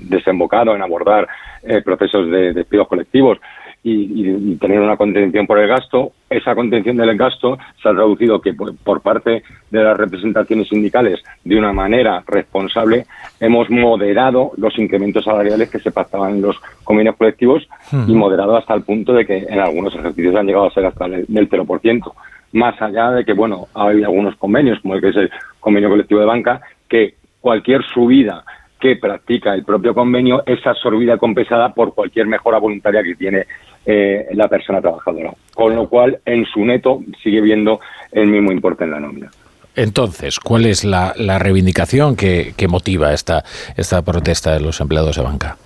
desembocado 0.09 0.75
en 0.75 0.81
abordar 0.81 1.27
eh, 1.63 1.81
procesos 1.81 2.29
de 2.31 2.53
despidos 2.53 2.87
colectivos 2.87 3.37
y, 3.83 4.27
y- 4.51 4.55
tener 4.57 4.79
una 4.81 4.97
contención 4.97 5.47
por 5.47 5.59
el 5.59 5.67
gasto, 5.67 6.11
esa 6.29 6.55
contención 6.55 6.97
del 6.97 7.15
gasto 7.17 7.57
se 7.81 7.87
ha 7.87 7.93
traducido 7.93 8.41
que 8.41 8.53
por, 8.53 8.75
por 8.75 9.01
parte 9.01 9.43
de 9.71 9.83
las 9.83 9.95
representaciones 9.97 10.67
sindicales, 10.67 11.23
de 11.45 11.57
una 11.57 11.71
manera 11.71 12.23
responsable, 12.27 13.05
hemos 13.39 13.69
moderado 13.69 14.51
los 14.57 14.77
incrementos 14.77 15.23
salariales 15.25 15.69
que 15.69 15.79
se 15.79 15.91
pactaban 15.91 16.35
en 16.35 16.41
los 16.41 16.57
convenios 16.83 17.15
colectivos 17.15 17.67
y 18.07 18.13
moderado 18.13 18.57
hasta 18.57 18.73
el 18.73 18.81
punto 18.83 19.13
de 19.13 19.25
que 19.25 19.37
en 19.37 19.59
algunos 19.59 19.95
ejercicios 19.95 20.35
han 20.35 20.47
llegado 20.47 20.65
a 20.67 20.71
ser 20.71 20.85
hasta 20.85 21.05
el- 21.05 21.25
del 21.27 21.47
0%. 21.49 22.13
Más 22.53 22.81
allá 22.81 23.11
de 23.11 23.25
que, 23.25 23.33
bueno, 23.33 23.67
hay 23.73 24.03
algunos 24.03 24.35
convenios, 24.37 24.79
como 24.81 24.95
el 24.95 25.01
que 25.01 25.09
es 25.09 25.15
el 25.17 25.29
convenio 25.59 25.89
colectivo 25.89 26.19
de 26.19 26.25
banca, 26.25 26.61
que 26.89 27.15
cualquier 27.41 27.83
subida 27.83 28.43
que 28.79 28.95
practica 28.95 29.53
el 29.53 29.63
propio 29.63 29.93
convenio 29.93 30.43
es 30.45 30.65
absorbida 30.65 31.15
y 31.15 31.17
compensada 31.17 31.73
por 31.73 31.93
cualquier 31.93 32.27
mejora 32.27 32.59
voluntaria 32.59 33.03
que 33.03 33.15
tiene 33.15 33.45
eh, 33.85 34.27
la 34.33 34.47
persona 34.47 34.81
trabajadora. 34.81 35.31
Con 35.53 35.75
lo 35.75 35.87
cual, 35.87 36.19
en 36.25 36.45
su 36.45 36.63
neto 36.65 37.01
sigue 37.23 37.41
viendo 37.41 37.79
el 38.11 38.27
mismo 38.27 38.51
importe 38.51 38.83
en 38.83 38.91
la 38.91 38.99
nómina. 38.99 39.29
Entonces, 39.75 40.39
¿cuál 40.39 40.65
es 40.65 40.83
la, 40.83 41.13
reivindicación 41.39 42.15
que, 42.15 42.53
motiva 42.67 43.13
esta, 43.13 43.43
esta 43.75 44.01
protesta 44.01 44.53
de 44.53 44.59
los 44.59 44.81
empleados 44.81 45.15
de 45.15 45.21
banca? 45.21 45.57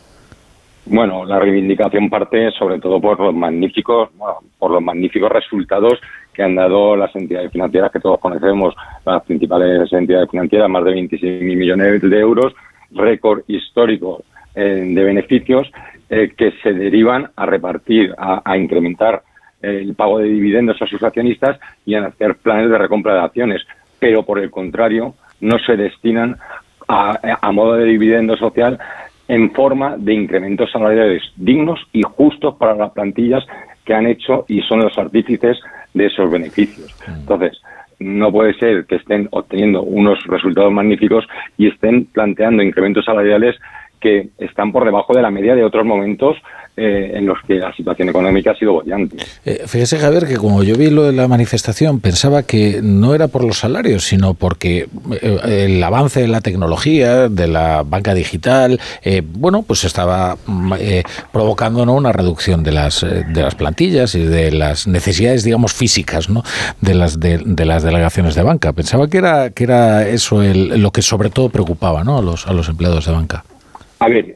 Bueno, 0.85 1.23
la 1.25 1.39
reivindicación 1.39 2.09
parte 2.09 2.51
sobre 2.51 2.79
todo 2.79 2.99
por 2.99 3.19
los 3.19 3.33
magníficos, 3.33 4.09
por 4.59 4.71
los 4.71 4.81
magníficos 4.81 5.31
resultados 5.31 5.99
que 6.33 6.43
han 6.43 6.55
dado 6.55 6.95
las 6.95 7.15
entidades 7.15 7.51
financieras 7.51 7.91
que 7.91 7.99
todos 7.99 8.19
conocemos, 8.19 8.75
las 9.05 9.23
principales 9.23 9.91
entidades 9.93 10.29
financieras, 10.29 10.69
más 10.69 10.83
de 10.83 10.91
26 10.91 11.43
mil 11.43 11.57
millones 11.57 12.01
de 12.01 12.19
euros, 12.19 12.53
récord 12.93 13.43
histórico 13.47 14.23
eh, 14.55 14.83
de 14.87 15.03
beneficios 15.03 15.71
eh, 16.09 16.33
que 16.35 16.51
se 16.63 16.73
derivan 16.73 17.29
a 17.35 17.45
repartir, 17.45 18.13
a, 18.17 18.57
incrementar 18.57 19.23
el 19.61 19.93
pago 19.93 20.17
de 20.17 20.27
dividendos 20.27 20.81
a 20.81 20.87
sus 20.87 21.03
accionistas 21.03 21.59
y 21.85 21.93
a 21.93 22.05
hacer 22.05 22.35
planes 22.35 22.69
de 22.71 22.77
recompra 22.77 23.13
de 23.13 23.19
acciones. 23.21 23.61
Pero 23.99 24.23
por 24.23 24.39
el 24.39 24.49
contrario, 24.49 25.13
no 25.39 25.59
se 25.59 25.77
destinan 25.77 26.37
a, 26.87 27.37
a 27.39 27.51
modo 27.51 27.73
de 27.73 27.85
dividendo 27.85 28.35
social 28.37 28.79
en 29.27 29.51
forma 29.51 29.95
de 29.97 30.13
incrementos 30.13 30.71
salariales 30.71 31.21
dignos 31.35 31.79
y 31.93 32.01
justos 32.01 32.55
para 32.55 32.75
las 32.75 32.91
plantillas 32.91 33.45
que 33.85 33.93
han 33.93 34.07
hecho 34.07 34.45
y 34.47 34.61
son 34.61 34.81
los 34.81 34.97
artífices 34.97 35.57
de 35.93 36.07
esos 36.07 36.29
beneficios. 36.29 36.95
Mm. 37.07 37.11
Entonces, 37.21 37.61
no 38.01 38.31
puede 38.31 38.53
ser 38.55 38.85
que 38.85 38.95
estén 38.95 39.27
obteniendo 39.31 39.83
unos 39.83 40.19
resultados 40.25 40.71
magníficos 40.71 41.25
y 41.57 41.67
estén 41.67 42.05
planteando 42.05 42.63
incrementos 42.63 43.05
salariales 43.05 43.55
que 44.01 44.29
están 44.39 44.71
por 44.71 44.83
debajo 44.83 45.13
de 45.13 45.21
la 45.21 45.31
media 45.31 45.55
de 45.55 45.63
otros 45.63 45.85
momentos 45.85 46.35
eh, 46.77 47.11
en 47.15 47.25
los 47.25 47.37
que 47.45 47.55
la 47.55 47.73
situación 47.75 48.07
económica 48.07 48.51
ha 48.51 48.55
sido 48.55 48.71
bollante. 48.71 49.17
Eh, 49.43 49.63
fíjese, 49.67 49.99
Javier, 49.99 50.25
que 50.25 50.37
como 50.37 50.63
yo 50.63 50.77
vi 50.77 50.89
lo 50.89 51.03
de 51.03 51.11
la 51.11 51.27
manifestación, 51.27 51.99
pensaba 51.99 52.43
que 52.43 52.79
no 52.81 53.13
era 53.13 53.27
por 53.27 53.43
los 53.43 53.59
salarios, 53.59 54.05
sino 54.05 54.35
porque 54.35 54.87
eh, 55.21 55.65
el 55.65 55.83
avance 55.83 56.21
de 56.21 56.29
la 56.29 56.39
tecnología, 56.39 57.27
de 57.27 57.47
la 57.47 57.83
banca 57.83 58.13
digital, 58.13 58.79
bueno, 59.33 59.63
pues 59.63 59.83
estaba 59.83 60.37
mm, 60.45 60.73
provocando 61.33 61.83
una 61.83 62.13
reducción 62.13 62.63
de 62.63 62.71
las, 62.71 63.01
de 63.01 63.41
las 63.41 63.55
plantillas 63.55 64.15
y 64.15 64.23
de 64.23 64.51
las 64.51 64.87
necesidades, 64.87 65.43
digamos, 65.43 65.73
físicas 65.73 66.29
¿no? 66.29 66.41
de, 66.79 66.95
las, 66.95 67.19
de, 67.19 67.65
las 67.65 67.83
delegaciones 67.83 68.33
de 68.33 68.43
banca. 68.43 68.71
Pensaba 68.71 69.09
que 69.09 69.17
era, 69.17 70.07
eso 70.07 70.41
lo 70.41 70.91
que 70.91 71.01
sobre 71.01 71.29
todo 71.29 71.49
preocupaba 71.49 72.05
¿no? 72.05 72.17
a 72.17 72.21
los 72.21 72.69
empleados 72.69 73.05
de 73.05 73.11
banca. 73.11 73.43
A 74.01 74.07
ver, 74.07 74.35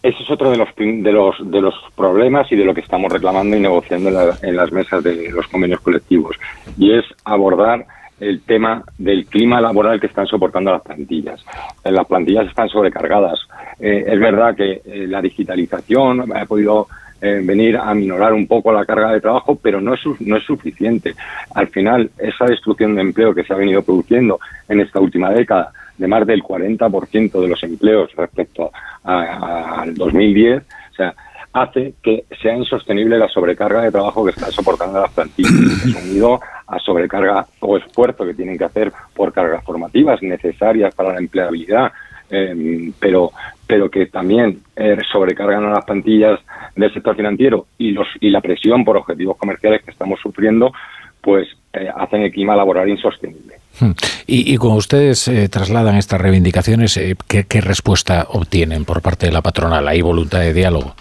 ese 0.00 0.22
es 0.22 0.30
otro 0.30 0.52
de 0.52 0.56
los, 0.56 0.68
de 0.76 1.12
los, 1.12 1.50
de 1.50 1.60
los 1.60 1.74
problemas 1.96 2.46
y 2.52 2.56
de 2.56 2.64
lo 2.64 2.72
que 2.72 2.82
estamos 2.82 3.12
reclamando 3.12 3.56
y 3.56 3.60
negociando 3.60 4.10
en, 4.40 4.56
las 4.56 4.70
mesas 4.70 5.02
de 5.02 5.28
los 5.32 5.48
convenios 5.48 5.80
colectivos. 5.80 6.36
Y 6.78 6.92
es 6.92 7.04
abordar 7.24 7.84
el 8.20 8.42
tema 8.42 8.84
del 8.98 9.26
clima 9.26 9.60
laboral 9.60 9.98
que 9.98 10.06
están 10.06 10.28
soportando 10.28 10.70
las 10.70 10.82
plantillas. 10.82 11.44
Eh, 11.82 11.90
las 11.90 12.06
plantillas 12.06 12.46
están 12.46 12.68
sobrecargadas. 12.68 13.40
Eh, 13.80 14.04
es 14.06 14.20
verdad 14.20 14.54
que 14.54 14.82
eh, 14.84 15.06
la 15.08 15.20
digitalización 15.20 16.32
ha 16.36 16.46
podido 16.46 16.86
venir 17.20 17.76
a 17.76 17.94
minorar 17.94 18.32
un 18.32 18.48
poco 18.48 18.72
la 18.72 18.84
carga 18.84 19.12
de 19.12 19.20
trabajo, 19.20 19.54
pero 19.54 19.80
no 19.80 19.94
es, 19.94 20.00
no 20.18 20.36
es 20.36 20.42
suficiente. 20.42 21.14
Al 21.54 21.68
final, 21.68 22.10
esa 22.18 22.46
destrucción 22.46 22.96
de 22.96 23.02
empleo 23.02 23.32
que 23.32 23.44
se 23.44 23.52
ha 23.52 23.56
venido 23.56 23.80
produciendo 23.82 24.40
en 24.68 24.80
esta 24.80 24.98
última 24.98 25.30
década, 25.30 25.72
de 26.02 26.08
más 26.08 26.26
del 26.26 26.42
40% 26.42 27.40
de 27.40 27.48
los 27.48 27.62
empleos 27.62 28.10
respecto 28.16 28.72
al 29.04 29.94
2010, 29.94 30.62
o 30.62 30.94
sea, 30.96 31.14
hace 31.52 31.94
que 32.02 32.24
sea 32.42 32.56
insostenible 32.56 33.16
la 33.16 33.28
sobrecarga 33.28 33.82
de 33.82 33.92
trabajo 33.92 34.24
que 34.24 34.32
están 34.32 34.50
soportando 34.50 35.00
las 35.00 35.12
plantillas, 35.12 35.52
unido 36.04 36.40
a 36.66 36.78
sobrecarga 36.80 37.46
o 37.60 37.76
esfuerzo 37.76 38.26
que 38.26 38.34
tienen 38.34 38.58
que 38.58 38.64
hacer 38.64 38.92
por 39.14 39.32
cargas 39.32 39.62
formativas 39.62 40.20
necesarias 40.22 40.92
para 40.92 41.12
la 41.12 41.20
empleabilidad, 41.20 41.92
em, 42.30 42.92
pero 42.98 43.30
pero 43.64 43.88
que 43.88 44.06
también 44.06 44.58
eh, 44.74 44.98
sobrecargan 45.10 45.64
a 45.64 45.70
las 45.70 45.84
plantillas 45.84 46.40
del 46.74 46.92
sector 46.92 47.14
financiero 47.14 47.66
y 47.78 47.92
los 47.92 48.08
y 48.20 48.30
la 48.30 48.40
presión 48.40 48.84
por 48.84 48.96
objetivos 48.96 49.36
comerciales 49.36 49.82
que 49.84 49.92
estamos 49.92 50.18
sufriendo, 50.20 50.72
pues 51.20 51.46
eh, 51.72 51.88
hacen 51.94 52.22
el 52.22 52.32
clima 52.32 52.56
laboral 52.56 52.88
insostenible. 52.88 53.51
Hmm. 53.80 53.92
Y, 54.26 54.52
y 54.52 54.56
cuando 54.56 54.78
ustedes 54.78 55.28
eh, 55.28 55.48
trasladan 55.48 55.96
estas 55.96 56.20
reivindicaciones, 56.20 56.96
eh, 56.96 57.16
¿qué, 57.26 57.60
respuesta 57.60 58.26
obtienen 58.30 58.84
por 58.84 59.02
parte 59.02 59.26
de 59.26 59.32
la 59.32 59.40
patronal? 59.40 59.88
¿Hay 59.88 60.02
voluntad 60.02 60.40
de 60.40 60.52
diálogo? 60.52 60.94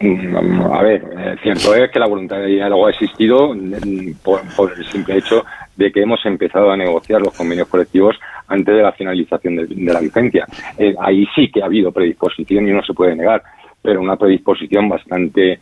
Mm, 0.00 0.62
a 0.72 0.82
ver, 0.82 1.38
cierto 1.42 1.74
es 1.74 1.90
que 1.90 1.98
la 1.98 2.08
voluntad 2.08 2.38
de 2.38 2.46
diálogo 2.46 2.86
ha 2.86 2.90
existido 2.90 3.54
mm, 3.54 4.14
por, 4.22 4.40
el 4.76 4.84
simple 4.86 5.18
hecho 5.18 5.44
de 5.76 5.92
que 5.92 6.02
hemos 6.02 6.24
empezado 6.26 6.70
a 6.70 6.76
negociar 6.76 7.20
los 7.20 7.34
convenios 7.34 7.68
colectivos 7.68 8.16
antes 8.48 8.74
de 8.74 8.82
la 8.82 8.92
finalización 8.92 9.56
de, 9.56 9.92
la 9.92 10.00
vigencia. 10.00 10.46
ahí 11.00 11.26
sí 11.34 11.50
que 11.50 11.62
ha 11.62 11.66
habido 11.66 11.92
predisposición 11.92 12.68
y 12.68 12.72
no 12.72 12.82
se 12.82 12.92
puede 12.92 13.16
negar, 13.16 13.42
pero 13.80 14.00
una 14.00 14.16
predisposición 14.16 14.88
bastante 14.88 15.60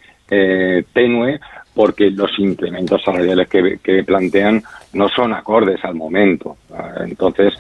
tenue 0.92 1.38
porque 1.74 2.10
los 2.10 2.30
incrementos 2.38 3.02
salariales 3.02 3.48
que, 3.48 4.04
plantean 4.04 4.62
no 4.92 5.08
son 5.08 5.32
acordes 5.32 5.82
al 5.84 5.94
momento. 5.94 6.56
Entonces, 7.00 7.54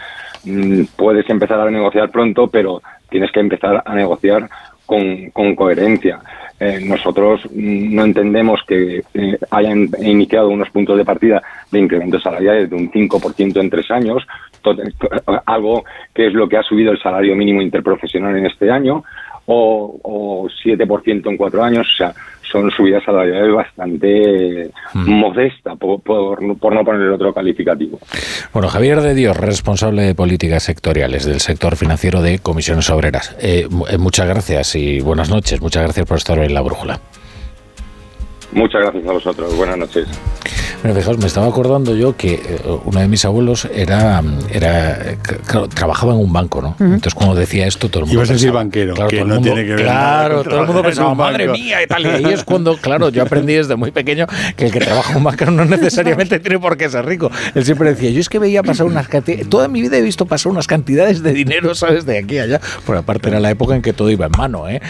mm, 0.44 0.82
puedes 0.96 1.28
empezar 1.30 1.60
a 1.60 1.70
negociar 1.70 2.10
pronto, 2.10 2.48
pero 2.48 2.82
tienes 3.08 3.30
que 3.30 3.40
empezar 3.40 3.82
a 3.84 3.94
negociar 3.94 4.48
con, 4.86 5.54
coherencia. 5.54 6.20
Eh, 6.60 6.80
nosotros 6.84 7.40
mm, 7.46 7.94
no 7.94 8.04
entendemos 8.04 8.60
que 8.66 9.02
eh, 9.14 9.38
hayan 9.50 9.88
iniciado 10.02 10.48
unos 10.48 10.70
puntos 10.70 10.96
de 10.98 11.04
partida 11.04 11.42
de 11.70 11.78
incrementos 11.78 12.22
salariales 12.22 12.68
de 12.68 12.76
un 12.76 12.90
5% 12.90 13.60
en 13.60 13.70
tres 13.70 13.90
años, 13.90 14.26
algo 15.46 15.84
que 16.14 16.26
es 16.26 16.34
lo 16.34 16.48
que 16.48 16.56
ha 16.56 16.62
subido 16.62 16.92
el 16.92 17.02
salario 17.02 17.34
mínimo 17.34 17.62
interprofesional 17.62 18.36
en 18.36 18.46
este 18.46 18.70
año, 18.70 19.02
o, 19.52 20.00
o 20.02 20.48
7% 20.64 21.30
en 21.30 21.36
cuatro 21.36 21.62
años. 21.62 21.86
O 21.92 21.96
sea, 21.96 22.14
son 22.52 22.70
subidas 22.70 23.02
salariales 23.04 23.52
bastante 23.54 24.70
mm. 24.92 25.10
modestas, 25.10 25.78
por, 25.78 26.42
no 26.42 26.54
poner 26.56 27.02
el 27.02 27.12
otro 27.12 27.32
calificativo. 27.32 27.98
Bueno, 28.52 28.68
Javier 28.68 29.00
de 29.00 29.14
Dios, 29.14 29.36
responsable 29.36 30.02
de 30.02 30.14
políticas 30.14 30.62
sectoriales 30.62 31.24
del 31.24 31.40
sector 31.40 31.76
financiero 31.76 32.20
de 32.20 32.38
Comisiones 32.38 32.90
Obreras. 32.90 33.34
Eh, 33.40 33.66
eh, 33.88 33.98
muchas 33.98 34.28
gracias 34.28 34.76
y 34.76 35.00
buenas 35.00 35.30
noches. 35.30 35.62
Muchas 35.62 35.84
gracias 35.84 36.06
por 36.06 36.18
estar 36.18 36.38
en 36.38 36.52
la 36.52 36.60
brújula. 36.60 37.00
Muchas 38.52 38.82
gracias 38.82 39.06
a 39.06 39.12
vosotros. 39.12 39.56
Buenas 39.56 39.78
noches. 39.78 40.06
Bueno, 40.82 40.98
fijaos, 40.98 41.18
me 41.18 41.26
estaba 41.26 41.46
acordando 41.46 41.94
yo 41.94 42.16
que 42.16 42.34
eh, 42.34 42.60
uno 42.84 42.98
de 42.98 43.06
mis 43.06 43.24
abuelos 43.24 43.68
era, 43.72 44.20
era 44.50 45.16
trabajaba 45.72 46.12
en 46.12 46.18
un 46.18 46.32
banco, 46.32 46.60
¿no? 46.60 46.74
Entonces, 46.80 47.14
cuando 47.14 47.36
decía 47.36 47.68
esto, 47.68 47.88
todo 47.88 48.00
el 48.00 48.06
mundo. 48.06 48.18
Ibas 48.18 48.30
a 48.30 48.32
decir 48.32 48.50
banquero, 48.50 48.94
claro, 48.94 49.08
que 49.08 49.18
todo 49.18 49.28
no 49.28 49.34
mundo, 49.36 49.52
tiene 49.52 49.64
que 49.64 49.74
ver 49.74 49.84
Claro, 49.84 50.42
todo 50.42 50.60
el 50.60 50.66
mundo 50.66 50.82
pensaba, 50.82 51.14
madre 51.14 51.46
mía, 51.48 51.84
y 51.84 51.86
tal. 51.86 52.02
Y 52.02 52.08
ahí 52.08 52.24
es 52.32 52.42
cuando, 52.42 52.76
claro, 52.78 53.10
yo 53.10 53.22
aprendí 53.22 53.54
desde 53.54 53.76
muy 53.76 53.92
pequeño 53.92 54.26
que 54.56 54.66
el 54.66 54.72
que 54.72 54.80
trabaja 54.80 55.12
en 55.12 55.18
un 55.18 55.24
banco 55.24 55.44
no 55.52 55.64
necesariamente 55.64 56.40
tiene 56.40 56.58
por 56.58 56.76
qué 56.76 56.90
ser 56.90 57.06
rico. 57.06 57.30
Él 57.54 57.64
siempre 57.64 57.90
decía, 57.90 58.10
yo 58.10 58.18
es 58.18 58.28
que 58.28 58.40
veía 58.40 58.64
pasar 58.64 58.86
unas 58.86 59.06
cantidades. 59.06 59.48
Toda 59.48 59.68
mi 59.68 59.82
vida 59.82 59.98
he 59.98 60.02
visto 60.02 60.26
pasar 60.26 60.50
unas 60.50 60.66
cantidades 60.66 61.22
de 61.22 61.32
dinero, 61.32 61.76
¿sabes? 61.76 62.06
De 62.06 62.18
aquí 62.18 62.38
a 62.38 62.42
allá. 62.42 62.60
Por 62.84 62.96
aparte, 62.96 63.28
era 63.28 63.38
la 63.38 63.50
época 63.50 63.76
en 63.76 63.82
que 63.82 63.92
todo 63.92 64.10
iba 64.10 64.26
en 64.26 64.32
mano, 64.36 64.68
¿eh? 64.68 64.82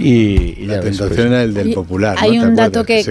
Y, 0.00 0.64
la 0.64 0.80
tentación 0.80 1.08
pues, 1.08 1.20
era 1.20 1.42
el 1.42 1.54
del 1.54 1.72
popular. 1.74 2.16
Hay 2.18 2.38
un 2.38 2.54
dato 2.54 2.84
que, 2.84 3.04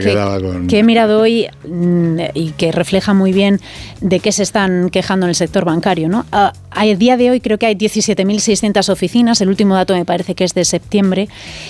que 0.68 0.80
he 0.80 0.84
mirado 0.84 1.22
hoy 1.22 1.48
mm, 1.68 2.20
y 2.34 2.52
que 2.52 2.72
refleja 2.72 3.14
muy 3.14 3.32
bien 3.32 3.60
de 4.02 4.20
qué 4.20 4.32
se 4.32 4.44
están 4.44 4.90
quejando 4.90 5.26
en 5.26 5.30
el 5.30 5.36
sector 5.36 5.66
bancario. 5.66 6.10
¿no? 6.10 6.26
A, 6.32 6.54
día 6.98 7.18
de 7.18 7.30
hoy 7.30 7.42
creo 7.42 7.58
que 7.58 7.66
hay 7.66 7.76
17.600 7.76 8.90
oficinas, 8.90 9.42
el 9.42 9.50
último 9.50 9.76
dato 9.76 9.94
me 9.94 10.06
parece 10.06 10.34
que 10.34 10.44
es 10.44 10.54
de 10.54 10.66
septiembre, 10.66 11.30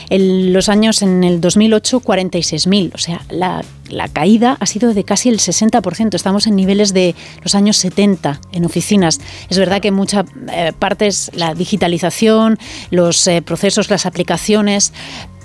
en 0.10 0.54
los 0.54 0.70
años 0.70 1.02
en 1.02 1.24
el 1.24 1.42
2008 1.42 2.02
46.000, 2.02 2.92
o 2.94 2.98
sea, 2.98 3.22
la, 3.30 3.62
caída 4.08 4.58
ha 4.60 4.66
sido 4.66 4.94
de 4.94 5.04
casi 5.04 5.30
el 5.30 5.40
60%, 5.40 6.14
estamos 6.16 6.48
en 6.48 6.56
niveles 6.56 6.94
de 6.94 7.16
los 7.44 7.56
años 7.56 7.78
70 7.78 8.40
en 8.52 8.66
oficinas. 8.66 9.20
Es 9.50 9.58
verdad 9.58 9.82
que 9.82 9.90
en 9.90 9.96
muchas 9.96 10.26
eh, 10.52 10.72
partes 10.78 11.32
la 11.34 11.54
digitalización, 11.56 12.58
los 12.92 13.26
eh, 13.28 13.42
procesos, 13.42 13.90
las 13.90 14.06
aplicaciones, 14.06 14.94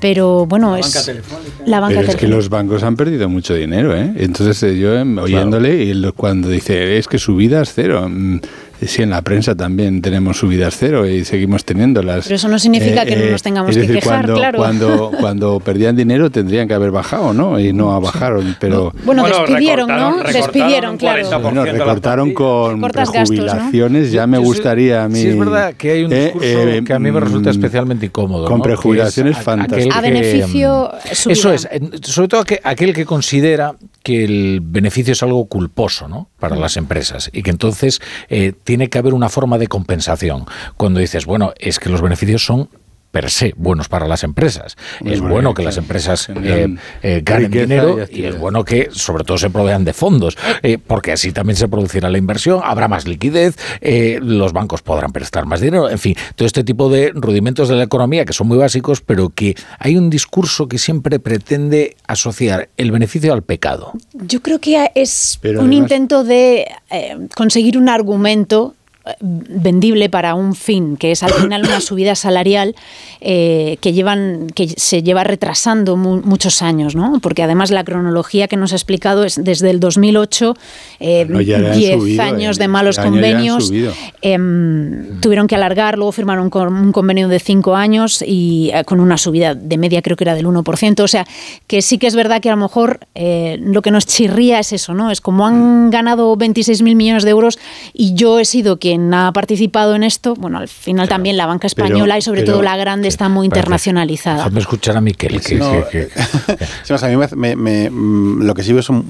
pero 0.00 0.44
bueno, 0.46 0.72
La 0.72 0.80
es 0.80 0.86
banca 0.94 1.04
telefónica. 1.06 1.50
la 1.66 1.80
banca 1.80 1.94
Pero 2.00 2.10
es 2.10 2.16
que 2.16 2.28
los 2.28 2.48
bancos 2.50 2.82
han 2.82 2.94
perdido 2.96 3.28
mucho 3.28 3.54
dinero, 3.54 3.96
¿eh? 3.96 4.12
Entonces 4.16 4.62
eh, 4.62 4.76
yo 4.78 4.94
em, 4.96 5.16
oyéndole 5.18 5.76
y 5.82 5.94
lo- 5.94 6.12
cuando 6.12 6.48
dice 6.50 6.98
es 6.98 7.08
que 7.08 7.18
subidas 7.18 7.72
cero, 7.74 8.10
mm, 8.80 8.86
sí 8.86 9.02
en 9.02 9.10
la 9.10 9.22
prensa 9.22 9.54
también 9.54 10.02
tenemos 10.02 10.38
subidas 10.38 10.76
cero 10.78 11.06
y 11.06 11.24
seguimos 11.24 11.64
teniéndolas. 11.64 12.24
Pero 12.24 12.36
eso 12.36 12.48
no 12.48 12.58
significa 12.58 13.04
que 13.04 13.16
no 13.16 13.30
nos 13.30 13.42
tengamos 13.42 13.70
es 13.70 13.76
que 13.76 13.80
decir, 13.82 13.96
quejar, 13.96 14.24
cuando, 14.26 14.34
claro. 14.34 14.58
Cuando, 14.58 15.10
cuando 15.20 15.60
perdían 15.60 15.96
dinero 15.96 16.30
tendrían 16.30 16.68
que 16.68 16.74
haber 16.74 16.90
bajado, 16.90 17.32
¿no? 17.32 17.58
Y 17.58 17.72
no 17.72 18.00
bajaron, 18.00 18.56
pero 18.60 18.92
Bueno, 19.04 19.22
Bueno, 19.22 19.38
despidieron, 19.38 19.88
¿no? 19.88 20.10
recortaron 20.16 20.32
Despidieron, 20.32 20.96
claro. 20.96 21.22
40%. 21.30 21.42
bueno, 21.42 21.64
recortaron 21.64 22.32
con 22.34 22.80
gastos, 22.80 23.14
¿no? 23.14 23.22
prejubilaciones, 23.26 24.12
ya 24.12 24.26
me 24.26 24.36
Yo 24.38 24.42
sí- 24.42 24.46
gustaría 24.48 25.04
a 25.04 25.08
mí. 25.08 25.20
Sí, 25.20 25.28
es 25.28 25.38
verdad 25.38 25.74
que 25.74 25.90
hay 25.90 26.04
un 26.04 26.12
eh, 26.12 26.24
discurso 26.24 26.48
eh, 26.48 26.82
que 26.84 26.92
a 26.92 26.98
mí 26.98 27.10
me 27.10 27.20
resulta 27.20 27.50
mm, 27.50 27.52
especialmente 27.52 28.06
incómodo. 28.06 28.46
con 28.46 28.58
¿no? 28.58 28.62
prejubilaciones 28.64 29.38
fantásticas. 29.38 29.96
A 29.96 30.00
beneficio, 30.00 30.90
mm. 30.92 31.30
Eso 31.30 31.52
es, 31.52 31.68
sobre 32.02 32.28
todo 32.28 32.44
aquel 32.62 32.92
que 32.94 33.04
considera 33.04 33.74
que 34.04 34.22
el 34.22 34.60
beneficio 34.62 35.12
es 35.12 35.22
algo 35.22 35.46
culposo 35.46 36.08
¿no? 36.08 36.28
para 36.38 36.56
las 36.56 36.76
empresas 36.76 37.30
y 37.32 37.42
que 37.42 37.50
entonces 37.50 38.00
eh, 38.28 38.52
tiene 38.62 38.90
que 38.90 38.98
haber 38.98 39.14
una 39.14 39.30
forma 39.30 39.56
de 39.56 39.66
compensación. 39.66 40.44
Cuando 40.76 41.00
dices, 41.00 41.24
bueno, 41.24 41.54
es 41.58 41.78
que 41.80 41.88
los 41.88 42.02
beneficios 42.02 42.44
son 42.44 42.68
per 43.14 43.30
se 43.30 43.54
buenos 43.56 43.88
para 43.88 44.08
las 44.08 44.24
empresas. 44.24 44.74
Muy 45.00 45.12
es 45.12 45.20
bueno, 45.20 45.34
bueno 45.34 45.50
que 45.54 45.62
claro. 45.62 45.68
las 45.68 45.76
empresas 45.78 46.28
eh, 46.30 46.74
eh, 47.02 47.22
ganen 47.24 47.44
riqueza 47.52 47.62
dinero 47.64 47.98
y 48.10 48.24
es 48.24 48.36
bueno 48.36 48.64
que 48.64 48.88
sobre 48.90 49.22
todo 49.22 49.38
se 49.38 49.50
provean 49.50 49.84
de 49.84 49.92
fondos, 49.92 50.36
eh, 50.64 50.78
porque 50.84 51.12
así 51.12 51.30
también 51.30 51.56
se 51.56 51.68
producirá 51.68 52.10
la 52.10 52.18
inversión, 52.18 52.60
habrá 52.64 52.88
más 52.88 53.06
liquidez, 53.06 53.56
eh, 53.80 54.18
los 54.20 54.52
bancos 54.52 54.82
podrán 54.82 55.12
prestar 55.12 55.46
más 55.46 55.60
dinero, 55.60 55.88
en 55.88 55.98
fin, 56.00 56.16
todo 56.34 56.44
este 56.44 56.64
tipo 56.64 56.88
de 56.88 57.12
rudimentos 57.14 57.68
de 57.68 57.76
la 57.76 57.84
economía 57.84 58.24
que 58.24 58.32
son 58.32 58.48
muy 58.48 58.58
básicos, 58.58 59.00
pero 59.00 59.28
que 59.30 59.54
hay 59.78 59.96
un 59.96 60.10
discurso 60.10 60.66
que 60.66 60.78
siempre 60.78 61.20
pretende 61.20 61.94
asociar 62.08 62.68
el 62.76 62.90
beneficio 62.90 63.32
al 63.32 63.42
pecado. 63.44 63.92
Yo 64.12 64.40
creo 64.42 64.58
que 64.58 64.90
es 64.96 65.38
Pero 65.40 65.60
un 65.60 65.66
además- 65.68 65.82
intento 65.84 66.24
de 66.24 66.66
eh, 66.90 67.16
conseguir 67.36 67.78
un 67.78 67.88
argumento 67.88 68.74
vendible 69.20 70.08
para 70.08 70.34
un 70.34 70.54
fin, 70.54 70.96
que 70.96 71.12
es 71.12 71.22
al 71.22 71.32
final 71.32 71.62
una 71.66 71.80
subida 71.80 72.14
salarial 72.14 72.74
eh, 73.20 73.76
que 73.80 73.92
llevan 73.92 74.46
que 74.54 74.68
se 74.68 75.02
lleva 75.02 75.24
retrasando 75.24 75.96
mu- 75.96 76.22
muchos 76.22 76.62
años, 76.62 76.94
¿no? 76.96 77.18
Porque 77.20 77.42
además 77.42 77.70
la 77.70 77.84
cronología 77.84 78.48
que 78.48 78.56
nos 78.56 78.72
ha 78.72 78.76
explicado 78.76 79.24
es 79.24 79.42
desde 79.42 79.70
el 79.70 79.80
2008, 79.80 80.56
eh, 81.00 81.26
No, 81.28 81.40
ya 81.40 81.58
le 81.58 81.70
han 81.72 81.78
10 81.78 81.98
subido, 82.00 82.22
años 82.22 82.56
eh, 82.56 82.60
de 82.60 82.68
malos 82.68 82.96
este 82.98 83.08
convenios, 83.10 83.70
em, 84.22 85.20
tuvieron 85.20 85.46
que 85.46 85.54
alargar, 85.54 85.96
luego 85.96 86.12
firmaron 86.12 86.50
con- 86.50 86.72
un 86.74 86.92
convenio 86.92 87.28
de 87.28 87.38
cinco 87.40 87.76
años 87.76 88.22
y 88.26 88.70
eh, 88.72 88.84
con 88.84 89.00
una 89.00 89.18
subida 89.18 89.54
de 89.54 89.76
media 89.78 90.02
creo 90.02 90.16
que 90.16 90.24
era 90.24 90.34
del 90.34 90.46
1%, 90.46 91.00
o 91.02 91.08
sea, 91.08 91.26
que 91.66 91.82
sí 91.82 91.98
que 91.98 92.06
es 92.06 92.14
verdad 92.14 92.40
que 92.40 92.48
a 92.48 92.52
lo 92.56 92.58
mejor 92.62 93.00
eh, 93.14 93.58
lo 93.60 93.82
que 93.82 93.90
nos 93.90 94.06
chirría 94.06 94.58
es 94.60 94.72
eso, 94.72 94.94
¿no? 94.94 95.10
Es 95.10 95.20
como 95.20 95.46
han 95.46 95.90
ganado 95.90 96.34
26.000 96.36 96.94
millones 96.94 97.24
de 97.24 97.30
euros 97.30 97.58
y 97.92 98.14
yo 98.14 98.38
he 98.40 98.44
sido 98.44 98.78
quien 98.78 98.93
ha 99.12 99.32
participado 99.32 99.94
en 99.94 100.02
esto, 100.02 100.34
bueno, 100.34 100.58
al 100.58 100.68
final 100.68 101.08
también 101.08 101.36
la 101.36 101.46
banca 101.46 101.68
Pero- 101.74 101.86
española 101.86 102.18
y 102.18 102.22
sobre 102.22 102.40
pero- 102.42 102.52
todo 102.54 102.62
la 102.62 102.76
grande 102.76 103.08
está 103.08 103.28
muy 103.28 103.46
internacionalizada. 103.46 104.36
Déjame 104.38 104.60
escuchar 104.60 104.96
a 104.96 105.00
Miquel. 105.00 105.40
Que, 105.40 105.54
No, 105.56 105.72
que- 105.90 106.08
que- 106.08 106.58
Sí, 106.84 106.92
a 106.94 107.08
mí 107.08 107.16
me, 107.16 107.28
me- 107.36 107.56
me- 107.56 107.90
mm, 107.90 108.42
lo 108.44 108.54
que 108.54 108.62
sí 108.62 108.72
veo 108.72 108.82
son 108.82 109.04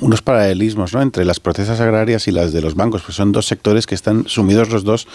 unos 0.00 0.22
paralelismos 0.22 0.92
¿no? 0.92 1.02
entre 1.02 1.24
las 1.24 1.40
procesas 1.40 1.80
agrarias 1.80 2.28
y 2.28 2.32
las 2.32 2.52
de 2.52 2.60
los 2.60 2.74
bancos, 2.74 3.02
pues 3.02 3.16
son 3.16 3.32
dos 3.32 3.46
sectores 3.46 3.86
que 3.86 3.94
están 3.94 4.24
sumidos 4.28 4.70
los 4.70 4.84
dos 4.84 5.06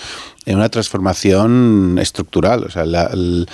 en 0.50 0.58
una 0.58 0.70
transformación 0.70 1.97
estructural. 2.02 2.64
O 2.64 2.72
sea, 2.72 2.86
la- 2.86 3.06
el- 3.14 3.47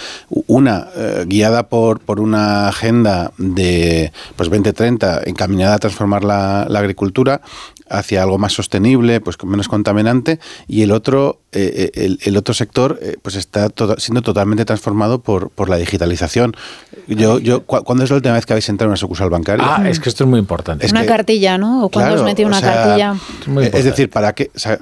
una 0.47 0.87
eh, 0.95 1.25
guiada 1.27 1.67
por, 1.67 1.99
por 1.99 2.19
una 2.21 2.69
agenda 2.69 3.31
de 3.37 4.13
pues 4.37 4.49
2030 4.49 5.21
encaminada 5.25 5.75
a 5.75 5.79
transformar 5.79 6.23
la, 6.23 6.65
la 6.69 6.79
agricultura 6.79 7.41
hacia 7.89 8.23
algo 8.23 8.37
más 8.37 8.53
sostenible, 8.53 9.19
pues 9.21 9.37
con 9.37 9.49
menos 9.49 9.67
contaminante, 9.67 10.39
y 10.67 10.81
el 10.81 10.91
otro, 10.91 11.41
eh, 11.51 11.91
eh, 11.93 12.05
el, 12.05 12.19
el 12.23 12.35
otro 12.37 12.53
sector, 12.55 12.97
eh, 13.01 13.17
pues 13.21 13.35
está 13.35 13.69
to- 13.69 13.95
siendo 13.99 14.21
totalmente 14.23 14.65
transformado 14.65 15.19
por, 15.21 15.49
por 15.51 15.69
la 15.69 15.77
digitalización. 15.77 16.55
Yo, 17.07 17.37
yo, 17.39 17.63
¿cu- 17.65 17.83
¿cuándo 17.83 18.03
es 18.05 18.09
la 18.09 18.15
última 18.15 18.33
vez 18.33 18.45
que 18.47 18.53
habéis 18.53 18.69
entrado 18.69 18.87
en 18.87 18.91
una 18.91 18.97
sucursal 18.97 19.29
bancaria? 19.29 19.65
Ah, 19.67 19.87
es 19.89 19.99
que 19.99 20.09
esto 20.09 20.23
es 20.23 20.29
muy 20.29 20.39
importante. 20.39 20.85
Es 20.85 20.93
una 20.93 21.01
que- 21.01 21.07
cartilla, 21.07 21.57
¿no? 21.59 21.83
O 21.85 21.89
cuando 21.89 22.11
Claro, 22.13 22.21
os 22.21 22.25
metí 22.25 22.43
o 22.43 22.47
una 22.47 22.59
sea, 22.59 22.73
cartilla. 22.73 23.15
muy 23.47 23.65
es 23.65 23.83
decir, 23.83 24.09
para 24.09 24.33
qué, 24.33 24.49
o 24.55 24.59
sea, 24.59 24.79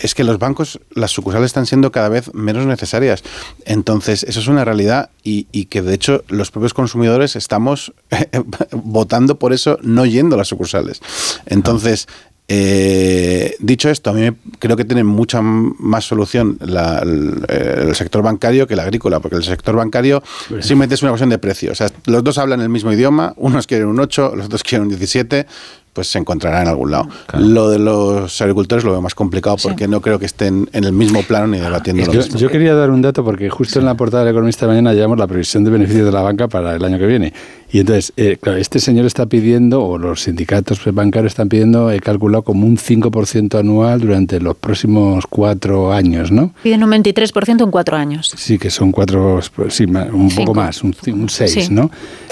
es 0.00 0.14
que 0.14 0.24
los 0.24 0.38
bancos, 0.38 0.80
las 0.94 1.12
sucursales 1.12 1.46
están 1.46 1.66
siendo 1.66 1.92
cada 1.92 2.08
vez 2.08 2.32
menos 2.34 2.66
necesarias. 2.66 3.22
Entonces, 3.64 4.24
eso 4.24 4.40
es 4.40 4.48
una 4.48 4.64
realidad 4.64 5.10
y, 5.22 5.46
y 5.52 5.66
que 5.66 5.82
de 5.82 5.94
hecho 5.94 6.24
los 6.28 6.50
propios 6.50 6.74
consumidores 6.74 7.36
estamos 7.36 7.92
votando 8.72 9.38
por 9.38 9.52
eso, 9.52 9.78
no 9.82 10.04
yendo 10.06 10.34
a 10.34 10.38
las 10.38 10.48
sucursales. 10.48 11.00
Entonces, 11.46 12.08
eh, 12.48 13.54
dicho 13.58 13.88
esto, 13.88 14.10
a 14.10 14.12
mí 14.12 14.20
me- 14.20 14.34
creo 14.58 14.76
que 14.76 14.84
tiene 14.84 15.02
mucha 15.02 15.40
más 15.42 16.04
solución 16.04 16.58
la- 16.60 16.98
el, 16.98 17.42
el 17.48 17.94
sector 17.94 18.22
bancario 18.22 18.66
que 18.66 18.74
el 18.74 18.80
agrícola, 18.80 19.20
porque 19.20 19.36
el 19.36 19.44
sector 19.44 19.74
bancario 19.76 20.22
simplemente 20.62 20.94
es 20.96 21.02
una 21.02 21.10
cuestión 21.12 21.30
de 21.30 21.38
precio. 21.38 21.72
O 21.72 21.74
sea, 21.74 21.90
los 22.06 22.22
dos 22.22 22.36
hablan 22.38 22.60
el 22.60 22.68
mismo 22.68 22.92
idioma, 22.92 23.32
unos 23.36 23.66
quieren 23.66 23.88
un 23.88 23.98
8, 23.98 24.34
los 24.36 24.46
otros 24.46 24.62
quieren 24.62 24.82
un 24.82 24.88
17, 24.90 25.46
pues 25.94 26.08
se 26.08 26.18
encontrará 26.18 26.60
en 26.60 26.68
algún 26.68 26.90
lado. 26.90 27.08
Lo 27.38 27.70
de 27.70 27.78
los 27.78 28.42
agricultores 28.42 28.84
lo 28.84 28.90
veo 28.90 29.00
más 29.00 29.14
complicado 29.14 29.56
porque 29.62 29.88
no 29.88 30.00
creo 30.02 30.18
que 30.18 30.26
estén 30.26 30.68
en 30.72 30.84
el 30.84 30.92
mismo 30.92 31.22
plano 31.22 31.46
ni 31.46 31.58
debatiendo 31.58 32.04
lo 32.04 32.12
Yo, 32.12 32.18
mismo. 32.20 32.38
yo 32.38 32.50
quería 32.50 32.74
dar 32.74 32.90
un 32.90 33.00
dato 33.00 33.24
porque 33.24 33.48
justo 33.48 33.78
en 33.78 33.86
la 33.86 33.94
portada 33.94 34.24
del 34.24 34.32
Economista 34.32 34.66
de 34.66 34.72
mañana 34.72 34.92
llevamos 34.92 35.16
la 35.18 35.26
previsión 35.26 35.64
de 35.64 35.70
beneficios 35.70 36.04
de 36.04 36.12
la 36.12 36.20
banca 36.20 36.48
para 36.48 36.74
el 36.74 36.84
año 36.84 36.98
que 36.98 37.06
viene. 37.06 37.32
Y 37.74 37.80
entonces, 37.80 38.12
eh, 38.16 38.36
claro, 38.40 38.58
este 38.58 38.78
señor 38.78 39.04
está 39.04 39.26
pidiendo, 39.26 39.82
o 39.84 39.98
los 39.98 40.22
sindicatos 40.22 40.78
bancarios 40.94 41.32
están 41.32 41.48
pidiendo, 41.48 41.90
he 41.90 41.98
calculado 41.98 42.44
como 42.44 42.68
un 42.68 42.76
5% 42.78 43.58
anual 43.58 43.98
durante 43.98 44.38
los 44.38 44.54
próximos 44.56 45.24
cuatro 45.28 45.92
años, 45.92 46.30
¿no? 46.30 46.54
Piden 46.62 46.84
un 46.84 46.90
23% 46.90 47.64
en 47.64 47.70
cuatro 47.72 47.96
años. 47.96 48.32
Sí, 48.36 48.58
que 48.58 48.70
son 48.70 48.92
cuatro, 48.92 49.40
pues, 49.56 49.74
sí, 49.74 49.86
un 49.86 50.30
Cinco. 50.30 50.44
poco 50.44 50.54
más, 50.54 50.84
un, 50.84 50.94
un 51.14 51.28
seis, 51.28 51.50
Sí. 51.50 51.66
¿no? 51.74 51.90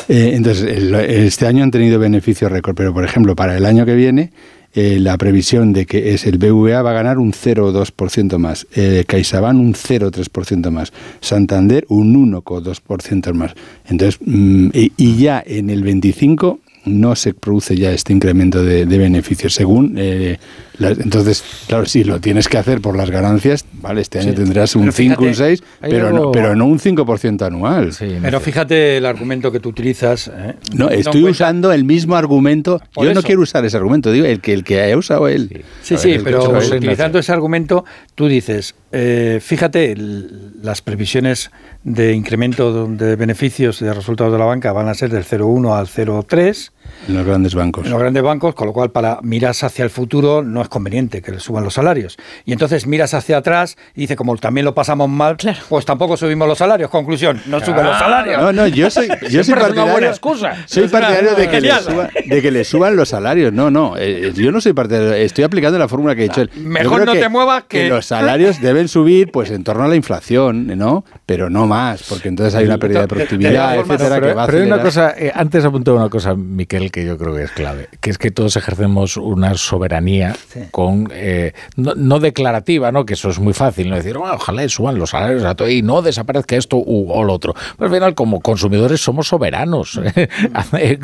Eh, 0.09 0.31
entonces, 0.35 0.63
el- 0.77 0.95
este 0.95 1.45
año 1.49 1.65
han 1.65 1.73
tenido 1.73 1.99
beneficios 1.99 2.53
récord, 2.53 2.77
pero 2.77 2.95
por 2.95 3.05
ejemplo, 3.05 3.35
para 3.35 3.57
el 3.57 3.67
año 3.67 3.85
que 3.85 3.97
viene, 3.97 4.31
eh, 4.75 4.99
la 4.99 5.19
previsión 5.19 5.73
de 5.73 5.87
que 5.87 6.15
es 6.15 6.27
el 6.27 6.39
BVA 6.39 6.83
va 6.83 6.91
a 6.91 6.95
ganar 6.95 7.19
un 7.19 7.33
0,2% 7.33 8.39
más, 8.39 8.67
eh, 8.75 9.05
CaixaBank 9.07 9.61
un 9.61 9.75
0,3% 9.75 10.71
más, 10.71 10.93
Santander 11.21 11.85
un 11.89 12.15
1,2% 12.15 13.33
más. 13.35 13.55
Entonces, 13.87 14.19
mm, 14.25 14.69
y, 14.73 14.93
y 14.97 15.17
ya 15.17 15.43
en 15.45 15.71
el 15.71 15.83
25 15.83 16.61
no 16.85 17.15
se 17.17 17.33
produce 17.35 17.77
ya 17.77 17.93
este 17.93 18.13
incremento 18.13 18.65
de, 18.65 18.87
de 18.87 18.99
beneficios 18.99 19.55
según 19.55 19.95
eh, 19.99 20.39
entonces 20.81 21.45
claro 21.69 21.87
sí 21.87 22.03
lo 22.03 22.21
tienes 22.21 22.49
que 22.49 22.59
hacer 22.59 22.81
por 22.81 22.97
las 22.97 23.09
ganancias 23.11 23.65
vale 23.75 24.01
este 24.01 24.19
año 24.19 24.31
Sí. 24.31 24.35
tendrás 24.37 24.75
un 24.75 24.83
Pero 24.83 24.93
5 24.93 25.23
un 25.23 25.29
fíjate, 25.35 25.57
6 25.59 25.63
hay 25.81 25.91
pero 25.91 26.09
algo- 26.09 26.19
no, 26.27 26.33
pero 26.33 26.57
no 26.57 26.67
un 26.67 26.79
5% 26.81 27.43
anual 27.47 27.93
Pero 28.23 28.41
fíjate 28.41 28.97
el 28.97 29.07
argumento 29.07 29.53
que 29.53 29.61
tú 29.61 29.69
utilizas. 29.69 30.29
¿eh? 30.35 30.55
no 30.75 30.89
estoy 30.91 31.23
cuenta- 31.23 31.31
usando 31.31 31.73
el 31.73 31.85
mismo 31.85 32.17
argumento 32.17 32.81
Por 32.93 33.07
yo 33.07 33.15
no 33.15 33.23
quiero 33.23 33.43
usar 33.43 33.65
ese 33.65 33.77
argumento 33.77 34.11
digo 34.11 34.27
el 34.27 34.41
que 34.41 34.53
el 34.53 34.65
que 34.65 34.81
haya 34.81 34.97
usado 34.97 35.29
él 35.29 35.65
Sí, 35.83 35.97
sí, 35.97 36.13
ver, 36.13 36.23
pero 36.25 36.51
utilizando 36.59 37.19
ese 37.19 37.31
argumento, 37.33 37.85
tú 38.15 38.27
dices, 38.29 38.75
eh, 38.93 39.39
fíjate, 39.43 39.93
el- 39.93 40.53
las 40.63 40.81
previsiones 40.83 41.51
de 41.85 42.13
incremento 42.13 42.87
de 42.87 43.17
beneficios 43.17 43.81
de 43.81 43.93
resultados 43.93 44.33
de 44.33 44.39
la 44.39 44.45
banca 44.45 44.73
van 44.73 44.89
a 44.89 44.95
ser 44.95 45.11
del 45.11 45.25
0,1 45.25 45.77
al 45.77 45.87
0,3 45.87 46.71
en 47.09 47.15
los 47.17 47.27
grandes 47.27 47.55
bancos 47.55 47.85
en 47.85 47.91
los 47.91 47.99
grandes 48.01 48.23
bancos, 48.23 48.55
con 48.55 48.67
lo 48.69 48.73
cual 48.73 48.91
para 48.93 49.19
miras 49.23 49.65
hacia 49.65 49.83
el 49.85 49.91
futuro 49.91 50.43
no 50.43 50.63
es 50.63 50.69
conveniente 50.69 51.21
que 51.23 51.33
le 51.33 51.41
suban 51.41 51.65
los 51.65 51.75
salarios. 51.75 52.17
Y 52.45 52.53
entonces 52.53 52.87
miras 52.87 53.13
hacia 53.15 53.39
atrás 53.39 53.77
y 53.95 54.03
dice, 54.03 54.15
como 54.17 54.37
también 54.37 54.65
lo 54.65 54.75
pasamos 54.75 55.09
mal, 55.09 55.37
pues 55.69 55.85
tampoco 55.85 56.17
subimos 56.17 56.47
los 56.47 56.59
salarios. 56.59 56.91
Conclusión, 56.91 57.41
no 57.47 57.61
suben 57.61 57.85
los 57.85 57.99
salarios. 57.99 58.41
No, 58.41 58.53
no, 58.53 58.67
yo 58.69 58.89
soy, 58.91 59.09
yo 59.09 59.29
soy 59.29 59.41
es 59.41 59.49
una 59.49 59.61
partidario, 59.63 59.93
buena 59.93 60.07
excusa. 60.09 60.57
soy 60.67 60.89
partidario 60.89 61.35
de 61.35 61.49
que, 61.49 61.61
le 61.61 61.71
suba- 61.73 62.09
de 62.27 62.43
que 62.43 62.51
le 62.51 62.65
suban 62.65 62.97
los 62.97 63.09
salarios. 63.09 63.53
No, 63.53 63.71
no, 63.71 63.95
eh, 63.99 64.33
yo 64.35 64.53
no 64.53 64.61
soy 64.61 64.73
partidario, 64.73 65.13
estoy 65.15 65.45
aplicando 65.45 65.79
la 65.79 65.89
fórmula 65.89 66.15
que 66.15 66.23
he 66.25 66.29
dicho 66.29 66.45
Mejor 66.57 67.05
no 67.05 67.13
te 67.13 67.29
muevas 67.29 67.65
que- 67.65 67.89
los 67.89 68.07
salarios 68.07 68.61
deben 68.61 68.89
subir 68.89 69.31
pues 69.33 69.51
en 69.51 69.65
torno 69.65 69.85
a 69.85 69.89
la 69.89 69.97
inflación, 69.97 70.67
¿no? 70.79 71.05
Pero 71.27 71.51
no 71.51 71.67
más, 71.67 72.05
porque 72.09 72.29
entonces 72.29 72.55
hay 72.55 72.65
una 72.67 72.79
pérdida 72.79 73.01
de 73.03 73.09
productividad, 73.09 73.77
etcétera, 73.77 74.15
pero, 74.17 74.27
que 74.29 74.35
va 74.35 74.43
a 74.45 74.47
pero 74.47 74.59
hay 74.59 74.67
una 74.67 74.81
cosa, 74.81 75.15
eh, 75.17 75.33
antes 75.35 75.65
apuntó 75.65 75.95
una 75.97 76.09
cosa, 76.09 76.35
Miquel, 76.73 76.91
que 76.91 77.05
yo 77.05 77.19
creo 77.19 77.35
que 77.35 77.43
es 77.43 77.51
clave, 77.51 77.89
que 78.01 78.09
es 78.11 78.17
que 78.19 78.31
todos 78.31 78.57
ejercemos 78.57 79.17
una 79.19 79.55
soberanía 79.57 80.35
con 80.71 81.09
eh, 81.13 81.53
no, 81.77 81.95
no 81.95 82.19
declarativa, 82.19 82.91
¿no? 82.93 83.05
Que 83.05 83.13
eso 83.15 83.29
es 83.29 83.39
muy 83.39 83.53
fácil, 83.53 83.91
no 83.91 83.97
decir, 83.97 84.17
"Oh, 84.17 84.23
ojalá 84.33 84.67
suban 84.69 84.99
los 84.99 85.11
salarios 85.11 85.45
a 85.45 85.55
todo 85.55 85.69
y 85.69 85.83
no 85.83 86.01
desaparezca 86.03 86.57
esto 86.57 86.77
u, 86.79 87.11
o 87.13 87.25
lo 87.25 87.35
otro. 87.35 87.55
Pero 87.77 87.89
al 87.91 87.95
final, 87.95 88.15
como 88.15 88.41
consumidores, 88.41 89.01
somos 89.03 89.29
soberanos 89.29 90.01
en, 90.73 91.01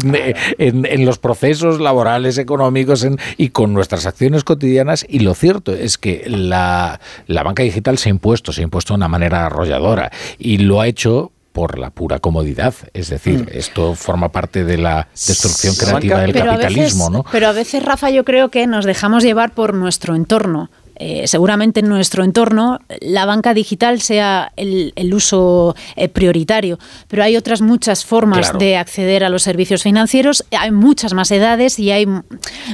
en- 0.58 0.86
en 0.86 1.04
los 1.04 1.18
procesos 1.18 1.80
laborales, 1.80 2.38
económicos 2.38 3.04
en- 3.04 3.18
y 3.36 3.50
con 3.50 3.74
nuestras 3.74 4.06
acciones 4.06 4.44
cotidianas. 4.44 5.04
Y 5.08 5.20
lo 5.20 5.34
cierto 5.34 5.74
es 5.74 5.98
que 5.98 6.24
la, 6.28 7.00
la 7.26 7.42
banca 7.42 7.62
digital 7.62 7.98
se 7.98 8.08
ha 8.08 8.10
impuesto, 8.12 8.52
se 8.52 8.62
ha 8.62 8.64
impuesto 8.64 8.94
de 8.94 8.96
una 8.98 9.08
manera 9.08 9.46
arrolladora 9.46 10.10
y 10.38 10.58
lo 10.58 10.80
ha 10.80 10.86
hecho 10.88 11.32
por 11.52 11.78
la 11.78 11.90
pura 11.90 12.18
comodidad. 12.18 12.74
Es 12.94 13.08
decir, 13.10 13.44
Mm. 13.44 13.56
esto 13.58 13.94
forma 13.94 14.30
parte 14.30 14.64
de 14.64 14.78
la 14.78 15.08
destrucción 15.12 15.74
creativa 15.74 16.20
del 16.20 16.32
Pero 16.32 16.46
capitalismo, 16.46 17.04
veces- 17.06 17.10
¿no? 17.10 17.24
Pero 17.32 17.48
a 17.48 17.52
veces, 17.52 17.82
Rafa, 17.84 18.10
yo 18.10 18.24
creo 18.24 18.50
que 18.50 18.66
nos 18.66 18.84
dejamos 18.84 19.24
llevar 19.24 19.54
por 19.54 19.74
nuestro 19.74 20.14
entorno. 20.14 20.70
Eh, 21.00 21.28
seguramente 21.28 21.80
en 21.80 21.88
nuestro 21.88 22.24
entorno 22.24 22.80
la 23.00 23.24
banca 23.24 23.54
digital 23.54 24.00
sea 24.00 24.52
el, 24.56 24.92
el 24.96 25.14
uso 25.14 25.76
eh, 25.96 26.08
prioritario, 26.08 26.78
pero 27.06 27.22
hay 27.22 27.36
otras 27.36 27.60
muchas 27.60 28.04
formas 28.04 28.50
Claro. 28.50 28.58
de 28.58 28.76
acceder 28.76 29.22
a 29.24 29.28
los 29.28 29.42
servicios 29.44 29.82
financieros, 29.82 30.44
hay 30.50 30.70
muchas 30.72 31.14
más 31.14 31.30
edades 31.30 31.78
y 31.78 31.90
hay 31.90 32.06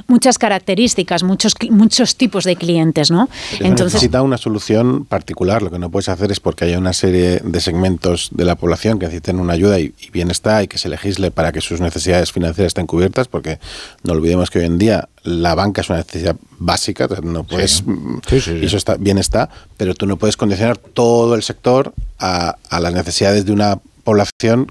muchas 0.07 0.39
características, 0.39 1.22
muchos, 1.22 1.55
muchos 1.70 2.16
tipos 2.16 2.45
de 2.45 2.57
clientes, 2.57 3.11
¿no? 3.11 3.29
Entonces, 3.61 3.95
necesita 3.95 4.22
una 4.22 4.39
solución 4.39 5.05
particular. 5.05 5.62
Lo 5.62 5.70
que 5.70 5.79
no 5.79 5.91
puedes 5.91 6.09
hacer 6.09 6.33
es 6.33 6.41
porque 6.41 6.64
haya 6.64 6.79
una 6.79 6.93
serie 6.93 7.41
de 7.45 7.61
segmentos 7.61 8.31
de 8.33 8.45
la 8.45 8.55
población 8.57 8.99
que 8.99 9.07
necesiten 9.07 9.39
una 9.39 9.53
ayuda 9.53 9.79
y, 9.81 9.93
y 10.01 10.11
bienestar 10.11 10.64
y 10.64 10.68
que 10.68 10.79
se 10.79 10.89
legisle 10.89 11.31
para 11.31 11.53
que 11.53 11.61
sus 11.61 11.81
necesidades 11.81 12.33
financieras 12.33 12.70
estén 12.70 12.87
cubiertas, 12.87 13.29
porque 13.29 13.59
no 14.03 14.12
olvidemos 14.14 14.51
que 14.51 14.61
hoy 14.61 14.64
en 14.66 14.79
día 14.79 15.09
la 15.25 15.55
banca 15.55 15.81
es 15.81 15.89
una 15.89 15.99
necesidad 15.99 16.37
básica, 16.59 17.09
no 17.22 17.45
puedes, 17.45 17.83
mm, 17.85 18.18
y 18.61 18.66
eso 18.66 18.77
está 18.77 18.97
bien 18.97 19.18
está, 19.18 19.49
pero 19.77 19.95
tú 19.95 20.07
no 20.07 20.16
puedes 20.16 20.37
condicionar 20.37 20.77
todo 20.79 21.35
el 21.35 21.43
sector 21.43 21.93
a, 22.18 22.57
a 22.70 22.81
las 22.81 22.93
necesidades 22.95 23.45
de 23.47 23.53
una 23.53 23.79
población 24.05 24.70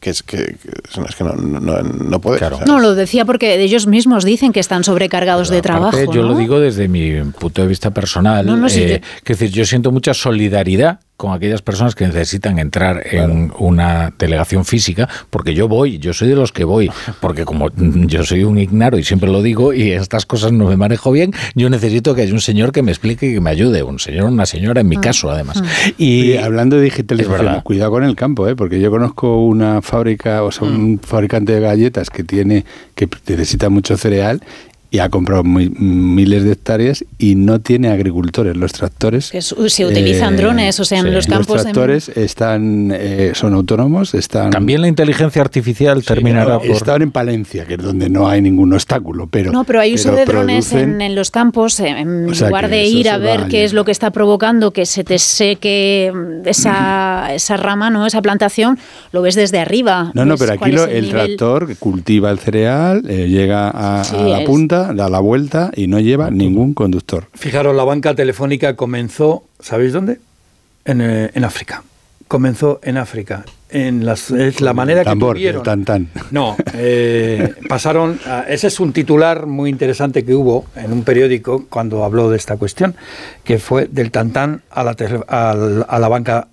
que 0.00 0.10
es 0.10 0.22
que, 0.22 0.36
que- 0.36 1.02
es 1.08 1.16
que 1.16 1.24
no, 1.24 1.32
no, 1.32 1.60
no, 1.60 1.82
no 1.82 2.20
puedes. 2.20 2.42
o 2.42 2.56
sea, 2.58 2.66
no, 2.66 2.78
lo 2.78 2.94
decía 2.94 3.24
porque 3.24 3.54
ellos 3.62 3.86
mismos 3.86 4.22
dicen 4.26 4.52
que 4.52 4.60
están 4.60 4.84
sobrecargados 4.84 5.48
de 5.48 5.62
trabajo. 5.62 5.96
Yo 6.12 6.20
¿no? 6.20 6.28
lo 6.32 6.36
digo 6.36 6.60
desde 6.60 6.88
mi 6.88 7.22
punto 7.22 7.62
de 7.62 7.68
vista 7.68 7.90
personal. 7.90 8.44
No, 8.44 8.54
no, 8.58 8.68
sí, 8.68 8.82
eh, 8.82 9.00
que 9.24 9.32
decir, 9.32 9.50
yo 9.50 9.64
siento 9.64 9.90
mucha 9.92 10.12
solidaridad 10.12 11.00
con 11.16 11.32
aquellas 11.32 11.62
personas 11.62 11.94
que 11.94 12.06
necesitan 12.06 12.58
entrar 12.58 13.02
en 13.06 13.52
una 13.58 14.12
delegación 14.18 14.64
física, 14.64 15.08
porque 15.30 15.54
yo 15.54 15.68
voy, 15.68 15.98
yo 15.98 16.12
soy 16.12 16.28
de 16.28 16.36
los 16.36 16.50
que 16.50 16.64
voy, 16.64 16.90
porque 17.20 17.44
como 17.44 17.70
yo 17.76 18.24
soy 18.24 18.44
un 18.44 18.58
ignaro 18.58 18.98
y 18.98 19.04
siempre 19.04 19.30
lo 19.30 19.42
digo 19.42 19.72
y 19.72 19.92
estas 19.92 20.26
cosas 20.26 20.52
no 20.52 20.66
me 20.66 20.76
manejo 20.76 21.12
bien, 21.12 21.32
yo 21.54 21.70
necesito 21.70 22.14
que 22.14 22.22
haya 22.22 22.32
un 22.32 22.40
señor 22.40 22.72
que 22.72 22.82
me 22.82 22.90
explique 22.90 23.26
y 23.26 23.34
que 23.34 23.40
me 23.40 23.50
ayude, 23.50 23.82
un 23.82 23.98
señor 23.98 24.24
o 24.24 24.28
una 24.28 24.46
señora 24.46 24.80
en 24.80 24.88
mi 24.88 24.96
caso 24.96 25.30
además. 25.30 25.62
Y 25.98 26.14
Y 26.24 26.36
hablando 26.36 26.76
de 26.76 26.82
digitalización, 26.82 27.60
cuidado 27.62 27.90
con 27.90 28.04
el 28.04 28.16
campo, 28.16 28.48
¿eh? 28.48 28.56
porque 28.56 28.80
yo 28.80 28.90
conozco 28.90 29.44
una 29.44 29.82
fábrica, 29.82 30.42
o 30.42 30.50
sea, 30.50 30.66
un 30.66 30.98
fabricante 30.98 31.52
de 31.52 31.60
galletas 31.60 32.10
que 32.10 32.24
tiene 32.24 32.64
que 32.94 33.08
necesita 33.26 33.68
mucho 33.68 33.96
cereal 33.96 34.42
y 34.94 35.00
ha 35.00 35.08
comprado 35.08 35.42
muy- 35.42 35.70
miles 35.70 36.44
de 36.44 36.52
hectáreas 36.52 37.04
y 37.18 37.34
no 37.34 37.58
tiene 37.58 37.88
agricultores. 37.88 38.56
Los 38.56 38.72
tractores 38.72 39.32
se 39.66 39.84
utilizan 39.84 40.36
drones, 40.36 40.78
o 40.78 40.84
sea, 40.84 41.00
en 41.00 41.12
los 41.12 41.26
campos 41.26 41.48
Los 41.56 41.64
de- 41.64 41.72
tractores 41.72 42.08
están 42.10 42.92
eh, 42.94 43.32
son 43.34 43.54
autónomos, 43.54 44.14
están 44.14 44.50
también 44.50 44.80
la 44.82 44.86
inteligencia 44.86 45.42
artificial 45.42 46.04
terminará 46.04 46.58
por... 46.60 46.68
Están 46.70 47.02
en 47.02 47.10
Palencia, 47.10 47.64
que 47.66 47.74
es 47.74 47.82
donde 47.82 48.08
no 48.08 48.28
hay 48.28 48.40
ningún 48.40 48.72
obstáculo, 48.72 49.26
pero 49.26 49.50
No, 49.50 49.64
pero 49.64 49.80
hay 49.80 49.94
uso 49.94 50.10
pero 50.10 50.16
de 50.18 50.24
drones 50.26 50.72
producen- 50.72 50.94
en, 50.94 51.00
en 51.00 51.14
los 51.16 51.32
campos, 51.32 51.80
eh, 51.80 51.88
en 51.88 52.30
O 52.30 52.34
sea, 52.34 52.48
lugar 52.50 52.68
de 52.70 52.84
ir 52.86 53.08
a 53.08 53.18
ver 53.18 53.48
qué 53.48 53.64
es 53.64 53.72
lo 53.72 53.84
que 53.84 53.90
está 53.90 54.12
provocando 54.12 54.70
que 54.70 54.86
se 54.86 55.02
te 55.02 55.18
seque 55.18 56.12
mm, 56.14 56.46
esa, 56.48 57.28
esa 57.34 57.56
rama, 57.56 57.90
no 57.90 58.06
esa 58.06 58.22
plantación, 58.22 58.78
lo 59.10 59.22
ves 59.22 59.34
desde 59.34 59.58
arriba. 59.58 60.12
No, 60.14 60.24
no, 60.24 60.36
pero 60.36 60.52
aquí 60.52 60.70
lo- 60.70 60.84
el, 60.84 61.06
nivel. 61.06 61.10
tractor 61.10 61.76
cultiva 61.78 62.30
el 62.30 62.38
cereal, 62.38 63.02
eh, 63.08 63.26
llega 63.28 63.70
a, 63.70 64.04
Sí, 64.04 64.14
a 64.16 64.22
la 64.22 64.40
es- 64.40 64.46
da 64.92 65.08
la 65.08 65.20
vuelta 65.20 65.70
y 65.74 65.86
no 65.86 66.00
lleva 66.00 66.30
ningún 66.30 66.74
conductor. 66.74 67.28
Fijaros, 67.34 67.74
la 67.74 67.84
banca 67.84 68.14
telefónica 68.14 68.76
comenzó, 68.76 69.44
¿sabéis 69.60 69.92
dónde? 69.92 70.18
En, 70.84 71.00
eh, 71.00 71.30
en 71.34 71.44
África. 71.44 71.82
Comenzó 72.28 72.80
en 72.82 72.96
África. 72.96 73.44
En 73.70 74.04
las, 74.06 74.30
es 74.30 74.60
la 74.60 74.72
manera 74.72 75.00
que 75.00 75.10
Tambor, 75.10 75.36
tuvieron. 75.36 75.60
el 75.60 75.64
tan 75.64 75.84
tan. 75.84 76.08
No, 76.30 76.56
eh, 76.74 77.54
pasaron. 77.68 78.18
a- 78.26 78.42
ese 78.48 78.68
es 78.68 78.78
un 78.80 78.92
titular 78.92 79.46
muy 79.46 79.68
interesante 79.68 80.24
que 80.24 80.34
hubo 80.34 80.64
en 80.76 80.92
un 80.92 81.02
periódico 81.02 81.66
cuando 81.68 82.04
habló 82.04 82.30
de 82.30 82.36
esta 82.36 82.56
cuestión, 82.56 82.94
que 83.42 83.58
fue 83.58 83.86
del 83.86 84.10
tantán 84.10 84.62
a 84.70 84.84
la, 84.84 84.94
a 85.88 85.98
la 85.98 86.08
banca 86.08 86.48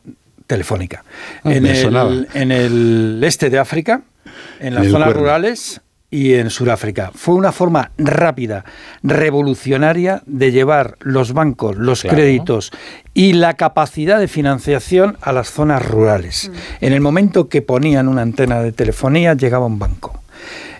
telefónica. 0.47 1.03
Ah, 1.43 1.53
en, 1.53 1.65
el, 1.67 2.27
en 2.33 2.51
el 2.51 3.21
este 3.23 3.49
de 3.49 3.59
África, 3.59 4.01
en 4.59 4.73
las 4.73 4.81
En 4.81 4.87
el 4.87 4.91
zonas 4.91 5.07
Cuerno. 5.07 5.21
rurales 5.21 5.81
y 6.11 6.33
en 6.33 6.49
Sudáfrica. 6.49 7.11
Fue 7.15 7.35
una 7.35 7.53
forma 7.53 7.91
rápida, 7.97 8.65
revolucionaria 9.01 10.21
de 10.25 10.51
llevar 10.51 10.97
los 10.99 11.31
bancos, 11.33 11.77
los 11.77 12.01
Claro. 12.01 12.17
créditos 12.17 12.71
y 13.13 13.33
la 13.33 13.53
capacidad 13.55 14.19
de 14.19 14.27
financiación 14.27 15.17
a 15.21 15.31
las 15.31 15.49
zonas 15.49 15.83
rurales. 15.85 16.51
En 16.81 16.91
el 16.93 16.99
momento 17.01 17.47
que 17.47 17.61
ponían 17.61 18.09
una 18.09 18.21
antena 18.23 18.61
de 18.61 18.73
telefonía, 18.73 19.33
llegaba 19.33 19.65
un 19.65 19.79
banco. 19.79 20.21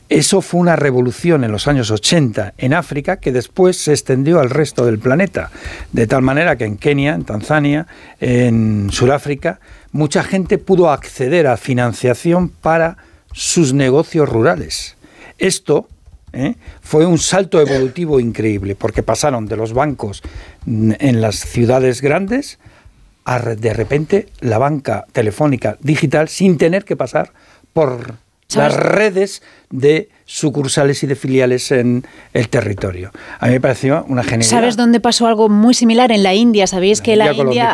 Eso 0.10 0.42
fue 0.42 0.60
una 0.60 0.76
revolución 0.76 1.46
en 1.46 1.54
los 1.54 1.70
años 1.70 1.90
80 1.90 2.56
en 2.58 2.74
África 2.74 3.16
que 3.22 3.32
después 3.32 3.78
se 3.78 3.94
extendió 3.94 4.42
al 4.42 4.50
resto 4.50 4.86
del 4.86 5.00
planeta. 5.00 5.50
De 5.94 6.06
tal 6.06 6.22
manera 6.22 6.58
que 6.58 6.66
en 6.66 6.76
Kenia, 6.76 7.14
en 7.14 7.24
Tanzania, 7.24 7.88
en 8.20 8.90
Sudáfrica, 8.92 9.62
mucha 9.94 10.24
gente 10.24 10.58
pudo 10.58 10.92
acceder 10.92 11.48
a 11.48 11.56
financiación 11.56 12.50
para 12.50 12.98
sus 13.32 13.72
negocios 13.72 14.28
rurales. 14.28 14.98
Esto 15.42 15.88
¿eh? 16.34 16.54
fue 16.82 17.06
un 17.08 17.18
salto 17.18 17.60
evolutivo 17.60 18.20
increíble 18.20 18.76
porque 18.76 19.02
pasaron 19.02 19.48
de 19.48 19.58
los 19.58 19.74
bancos 19.74 20.22
en 20.68 21.20
las 21.20 21.38
ciudades 21.38 22.02
grandes 22.02 22.60
a 23.26 23.39
de 23.39 23.74
repente 23.74 24.30
la 24.39 24.60
banca 24.60 25.06
telefónica 25.12 25.78
digital 25.82 26.30
sin 26.30 26.60
tener 26.60 26.86
que 26.86 26.96
pasar 26.96 27.34
por 27.74 28.16
¿Sabes? 28.48 28.74
las 28.74 28.76
redes 28.76 29.44
de 29.72 30.10
sucursales 30.32 31.04
y 31.04 31.08
de 31.08 31.16
filiales 31.16 31.72
en 31.72 32.06
el 32.34 32.48
territorio. 32.48 33.12
A 33.40 33.48
mí 33.48 33.54
me 33.54 33.60
pareció 33.60 34.06
una 34.08 34.24
genialidad. 34.24 34.50
¿Sabes 34.50 34.78
dónde 34.78 35.02
pasó 35.02 35.28
algo 35.28 35.50
muy 35.50 35.74
similar? 35.74 36.10
En 36.14 36.24
la 36.24 36.34
India. 36.34 36.68
Sabéis 36.68 37.02
que 37.02 37.18
la 37.18 37.34
India 37.34 37.70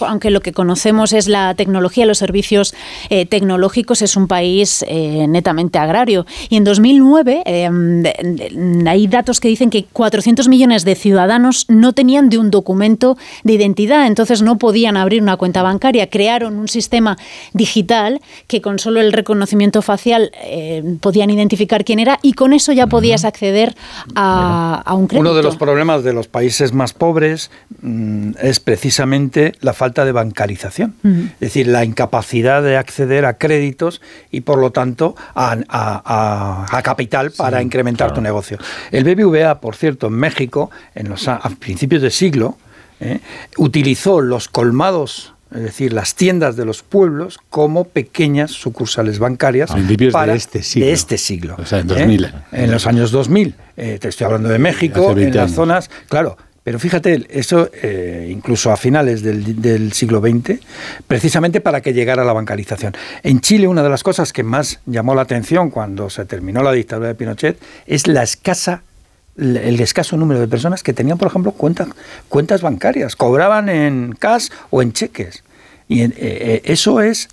aunque, 0.00 0.30
lo 0.30 0.40
que 0.40 0.52
conocemos 0.52 1.14
es 1.14 1.28
la 1.28 1.54
tecnología, 1.54 2.04
los 2.04 2.18
servicios 2.18 2.74
eh, 3.08 3.24
tecnológicos, 3.24 4.02
es 4.02 4.16
un 4.16 4.28
país 4.28 4.84
eh, 4.86 5.26
netamente 5.28 5.78
agrario. 5.78 6.26
Y 6.50 6.56
en 6.56 6.64
2009 6.64 7.42
eh, 7.46 8.82
hay 8.86 9.06
datos 9.06 9.40
que 9.40 9.48
dicen 9.48 9.70
que 9.70 9.84
400 9.84 10.48
millones 10.48 10.84
de 10.84 10.94
ciudadanos 10.94 11.64
no 11.70 11.94
tenían 11.94 12.28
de 12.28 12.36
un 12.36 12.50
documento 12.50 13.16
de 13.44 13.54
identidad, 13.54 14.06
entonces 14.06 14.42
no 14.42 14.58
podían 14.58 14.98
abrir 14.98 15.22
una 15.22 15.38
cuenta 15.38 15.62
bancaria. 15.62 16.10
Crearon 16.10 16.58
un 16.58 16.68
sistema 16.68 17.16
digital 17.54 18.20
que 18.46 18.60
con 18.60 18.78
solo 18.78 19.00
el 19.00 19.14
reconocimiento 19.14 19.80
facial 19.80 20.32
podían 21.02 21.28
identificar 21.28 21.84
quién 21.84 21.98
era 21.98 22.18
y 22.22 22.32
con 22.32 22.54
eso 22.54 22.72
ya 22.72 22.86
podías 22.86 23.26
acceder 23.26 23.74
a, 24.14 24.80
a 24.86 24.94
un 24.94 25.06
crédito. 25.08 25.20
Uno 25.20 25.34
de 25.34 25.42
los 25.42 25.56
problemas 25.56 26.02
de 26.04 26.14
los 26.14 26.28
países 26.28 26.72
más 26.72 26.94
pobres 26.94 27.50
mm, 27.82 28.30
es 28.40 28.58
precisamente 28.60 29.52
la 29.60 29.74
falta 29.74 30.06
de 30.06 30.12
bancarización, 30.12 30.94
es 31.04 31.40
decir, 31.40 31.66
la 31.66 31.84
incapacidad 31.84 32.62
de 32.62 32.78
acceder 32.78 33.26
a 33.26 33.34
créditos 33.36 34.00
y 34.30 34.40
por 34.42 34.58
lo 34.58 34.70
tanto 34.70 35.14
a, 35.34 35.52
a- 35.68 36.02
a- 36.68 36.78
a 36.78 36.82
capital 36.82 37.30
para 37.32 37.60
incrementar 37.60 38.14
tu 38.14 38.20
negocio. 38.22 38.56
El 38.90 39.04
BBVA, 39.04 39.60
por 39.60 39.76
cierto, 39.76 40.06
en 40.06 40.14
México, 40.14 40.70
en 40.94 41.08
los, 41.08 41.28
a, 41.28 41.34
a 41.36 41.50
principios 41.50 42.00
de 42.00 42.10
siglo, 42.10 42.56
¿eh? 43.00 43.18
utilizó 43.56 44.20
los 44.20 44.48
colmados. 44.48 45.31
Es 45.54 45.62
decir, 45.62 45.92
las 45.92 46.14
tiendas 46.14 46.56
de 46.56 46.64
los 46.64 46.82
pueblos 46.82 47.38
como 47.50 47.84
pequeñas 47.84 48.50
sucursales 48.52 49.18
bancarias 49.18 49.70
A 49.70 49.74
principios 49.74 50.08
de 50.08 50.12
para- 50.12 50.34
este 50.34 50.62
siglo. 50.62 50.86
de 50.86 50.92
este 50.92 51.18
siglo. 51.18 51.56
O 51.58 51.66
sea, 51.66 51.80
en 51.80 51.90
¿eh? 51.90 51.94
2000. 51.94 52.32
En 52.52 52.70
los 52.70 52.86
años 52.86 53.10
2000. 53.10 53.54
Eh, 53.76 53.98
te 54.00 54.08
estoy 54.08 54.24
hablando 54.26 54.48
de 54.48 54.58
México, 54.58 55.06
Hace 55.10 55.14
20 55.14 55.22
en 55.30 55.34
las 55.36 55.44
años. 55.44 55.56
zonas. 55.56 55.90
Claro, 56.08 56.36
pero 56.64 56.78
fíjate, 56.78 57.26
eso 57.30 57.68
eh, 57.82 58.28
incluso 58.30 58.70
a 58.70 58.76
finales 58.76 59.22
del, 59.22 59.60
del 59.60 59.92
siglo 59.92 60.20
XX, 60.20 60.60
precisamente 61.08 61.60
para 61.60 61.80
que 61.80 61.92
llegara 61.92 62.24
la 62.24 62.32
bancarización. 62.32 62.94
En 63.22 63.40
Chile, 63.40 63.66
una 63.66 63.82
de 63.82 63.88
las 63.90 64.02
cosas 64.02 64.32
que 64.32 64.42
más 64.44 64.78
llamó 64.86 65.14
la 65.14 65.22
atención 65.22 65.70
cuando 65.70 66.08
se 66.08 66.24
terminó 66.24 66.62
la 66.62 66.72
dictadura 66.72 67.08
de 67.08 67.14
Pinochet 67.14 67.58
es 67.86 68.06
la 68.06 68.22
escasa 68.22 68.82
el 69.36 69.80
escaso 69.80 70.16
número 70.16 70.40
de 70.40 70.48
personas 70.48 70.82
que 70.82 70.92
tenían, 70.92 71.18
por 71.18 71.28
ejemplo, 71.28 71.52
cuentas, 71.52 71.88
cuentas 72.28 72.60
bancarias, 72.60 73.16
cobraban 73.16 73.68
en 73.68 74.14
cash 74.18 74.48
o 74.70 74.82
en 74.82 74.92
cheques. 74.92 75.42
Y 75.88 76.02
eh, 76.02 76.12
eh, 76.16 76.62
eso 76.64 77.00
es 77.00 77.28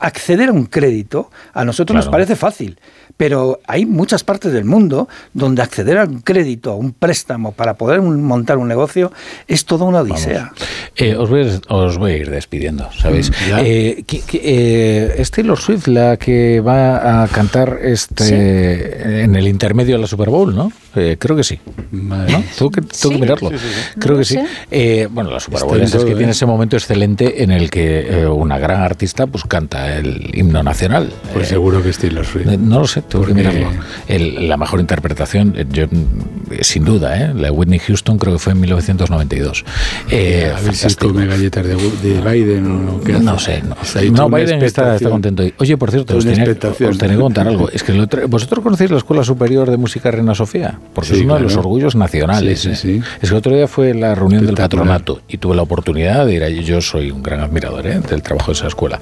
acceder 0.00 0.48
a 0.48 0.52
un 0.52 0.64
crédito, 0.64 1.30
a 1.52 1.64
nosotros 1.64 1.94
nos 1.94 2.08
parece 2.08 2.34
fácil, 2.34 2.78
pero 3.20 3.60
hay 3.66 3.84
muchas 3.84 4.24
partes 4.24 4.50
del 4.50 4.64
mundo 4.64 5.06
donde 5.34 5.60
acceder 5.60 5.98
a 5.98 6.04
un 6.04 6.20
crédito, 6.22 6.70
a 6.70 6.76
un 6.76 6.92
préstamo 6.92 7.52
para 7.52 7.74
poder 7.74 8.00
montar 8.00 8.56
un 8.56 8.66
negocio 8.66 9.12
es 9.46 9.66
toda 9.66 9.84
una 9.84 10.00
odisea. 10.00 10.52
Eh, 10.96 11.14
os, 11.16 11.28
voy, 11.28 11.42
a- 11.68 11.74
os 11.74 11.98
voy 11.98 12.12
a 12.12 12.16
ir 12.16 12.30
despidiendo, 12.30 12.88
¿sabéis? 12.98 13.30
Eh, 13.58 14.04
¿qui- 14.06 14.22
qui- 14.24 14.40
eh, 14.42 15.16
¿Es 15.18 15.30
Taylor 15.30 15.58
Swift 15.58 15.86
la 15.88 16.16
que 16.16 16.60
va 16.60 17.22
a 17.24 17.28
cantar 17.28 17.78
este 17.82 19.22
en 19.24 19.36
el 19.36 19.46
intermedio 19.48 19.96
de 19.96 20.00
la 20.00 20.06
Super 20.06 20.30
Bowl, 20.30 20.54
no? 20.56 20.72
Eh, 20.96 21.16
creo 21.18 21.36
que 21.36 21.44
sí. 21.44 21.60
¿no? 21.92 22.26
Tengo 22.56 22.70
que, 22.70 22.80
tengo 22.80 23.14
que 23.14 23.18
mirarlo. 23.20 23.50
Creo 23.98 24.16
que 24.16 24.24
sí. 24.24 24.38
Eh, 24.70 25.08
bueno, 25.10 25.30
la 25.30 25.40
Super 25.40 25.62
Bowl 25.64 25.76
en 25.76 25.84
es, 25.84 25.92
que 25.94 26.12
¿eh? 26.12 26.16
tiene 26.16 26.32
ese 26.32 26.46
momento 26.46 26.76
excelente 26.76 27.42
en 27.42 27.50
el 27.50 27.70
que 27.70 28.22
eh, 28.22 28.26
una 28.26 28.58
gran 28.58 28.80
artista 28.80 29.26
pues 29.26 29.44
canta 29.44 29.96
el 29.98 30.30
himno 30.34 30.62
nacional. 30.62 31.12
Pues 31.34 31.46
Eh, 31.46 31.50
seguro 31.50 31.82
que 31.82 31.90
es 31.90 31.98
Taylor 31.98 32.24
Swift. 32.24 32.48
eh, 32.48 32.56
No 32.58 32.80
lo 32.80 32.86
sé, 32.86 33.02
tengo 33.10 33.26
que 33.26 33.34
mirarlo. 33.34 33.68
El- 34.08 34.48
la 34.48 34.56
mejor 34.56 34.80
interpretación, 34.80 35.52
eh, 35.56 35.66
yo, 35.70 35.86
mm, 35.86 36.54
sin 36.62 36.84
duda, 36.84 37.16
¿eh? 37.20 37.34
la 37.34 37.42
de 37.48 37.50
Whitney 37.50 37.78
Houston 37.80 38.16
creo 38.18 38.32
que 38.34 38.38
fue 38.38 38.54
en 38.54 38.60
1992. 38.60 39.64
Eh, 40.10 40.50
a 40.56 40.60
ver 40.60 40.74
si 40.74 40.94
come 40.94 41.26
galletas 41.26 41.66
de, 41.66 41.74
de 41.76 42.20
Biden 42.20 42.66
o 42.66 42.92
lo 42.92 43.00
que 43.02 43.12
hace. 43.14 43.22
No 43.24 43.38
sé, 43.38 43.62
no, 43.62 44.28
no 44.28 44.30
Biden 44.36 44.62
está, 44.62 44.96
está 44.96 45.10
contento. 45.10 45.42
hoy. 45.42 45.52
Oye, 45.58 45.76
por 45.76 45.90
cierto, 45.90 46.16
os 46.16 46.24
tenía, 46.24 46.44
os 46.88 46.98
tenía 46.98 47.16
que 47.16 47.20
contar 47.20 47.46
algo. 47.46 47.68
Es 47.70 47.82
que 47.82 47.92
el 47.92 48.00
otro- 48.00 48.26
vosotros 48.28 48.62
conocéis 48.62 48.90
la 48.90 48.96
Escuela 48.98 49.22
Superior 49.24 49.70
de 49.70 49.76
Música 49.76 50.10
Reina 50.10 50.34
Sofía, 50.34 50.78
porque 50.94 51.10
Sí, 51.10 51.16
es 51.16 51.22
uno 51.22 51.34
de 51.34 51.40
los 51.40 51.52
claro. 51.52 51.68
orgullos 51.68 51.94
nacionales. 51.94 52.60
Sí, 52.60 52.74
sí, 52.74 52.90
¿eh? 52.96 53.02
Es 53.20 53.28
que 53.28 53.34
el 53.34 53.38
otro 53.38 53.54
día 53.54 53.66
fue 53.68 53.92
la 53.94 54.14
reunión 54.14 54.46
del 54.46 54.54
patronato 54.54 55.20
y 55.28 55.38
tuve 55.38 55.54
la 55.56 55.62
oportunidad 55.62 56.24
de 56.26 56.34
ir 56.34 56.42
allí. 56.44 56.62
Yo 56.64 56.80
soy 56.80 57.10
un 57.10 57.22
gran 57.22 57.40
admirador 57.40 57.86
¿eh? 57.86 58.00
del 58.00 58.22
trabajo 58.22 58.52
de 58.52 58.52
esa 58.58 58.66
escuela. 58.68 58.98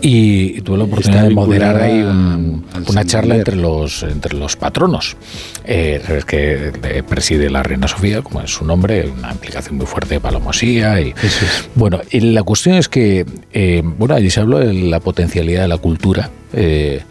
Y, 0.00 0.58
y 0.58 0.60
tuve 0.60 0.78
la 0.78 0.84
oportunidad 0.84 1.24
de 1.24 1.30
moderar 1.30 1.76
ahí 1.80 2.00
un- 2.02 2.64
una 2.88 3.04
charla 3.04 3.27
Entre 3.36 3.56
los, 3.56 4.02
entre 4.02 4.36
los 4.36 4.56
patronos. 4.56 5.16
Eh, 5.64 6.00
sabes 6.06 6.24
que 6.24 6.72
eh, 6.82 7.02
preside 7.02 7.50
la 7.50 7.62
Reina 7.62 7.88
Sofía, 7.88 8.22
como 8.22 8.40
es 8.40 8.50
su 8.50 8.64
nombre, 8.64 9.08
una 9.08 9.32
implicación 9.32 9.76
muy 9.76 9.86
fuerte 9.86 10.14
de 10.14 10.20
Palomosía. 10.20 11.00
Y, 11.00 11.14
Bueno, 11.74 12.00
y 12.10 12.20
la 12.20 12.42
cuestión 12.42 12.76
es 12.76 12.88
que, 12.88 13.24
eh, 13.52 13.82
bueno, 13.84 14.14
allí 14.14 14.30
se 14.30 14.40
habló 14.40 14.58
de 14.58 14.72
la 14.72 15.00
potencialidad 15.00 15.62
de 15.62 15.68
la 15.68 15.78
cultura. 15.78 16.30
eh, 16.52 17.02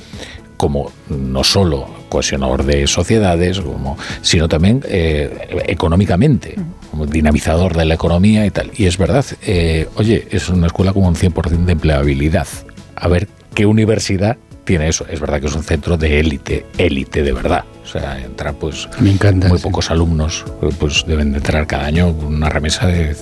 como 0.58 0.92
no 1.10 1.44
solo 1.44 1.88
cohesionador 2.10 2.64
de 2.66 2.88
sociedades, 2.88 3.62
como, 3.62 3.98
sino 4.22 4.48
también 4.50 4.84
eh, 4.88 5.64
económicamente, 5.68 6.56
como 6.90 7.06
dinamizador 7.06 7.76
de 7.78 7.86
la 7.86 7.94
economía 7.94 8.46
y 8.46 8.52
tal. 8.52 8.72
Y 8.76 8.86
es 8.86 8.98
verdad, 8.98 9.26
eh, 9.46 9.88
oye, 9.96 10.28
es 10.32 10.50
una 10.50 10.68
escuela 10.68 10.94
con 10.94 11.04
un 11.04 11.16
100% 11.16 11.66
de 11.66 11.72
empleabilidad. 11.72 12.48
A 12.96 13.08
ver 13.08 13.28
qué 13.54 13.66
universidad 13.66 14.38
tiene 14.68 14.88
eso. 14.90 15.06
Es 15.10 15.20
verdad 15.20 15.40
que 15.40 15.48
es 15.48 15.56
un 15.56 15.64
centro 15.64 15.98
de 15.98 16.20
élite, 16.20 16.66
élite 16.78 17.24
de 17.24 17.32
verdad. 17.32 17.64
O 17.84 17.88
sea, 17.88 18.20
entra 18.20 18.52
pues 18.52 18.88
Me 19.00 19.12
encanta. 19.12 19.48
muy 19.48 19.58
sí. 19.58 19.64
pocos 19.64 19.90
alumnos, 19.90 20.44
pues 20.78 21.06
deben 21.08 21.32
de 21.32 21.38
entrar 21.38 21.66
cada 21.66 21.86
año 21.86 22.10
una 22.10 22.50
remesa 22.50 22.86
de, 22.86 23.16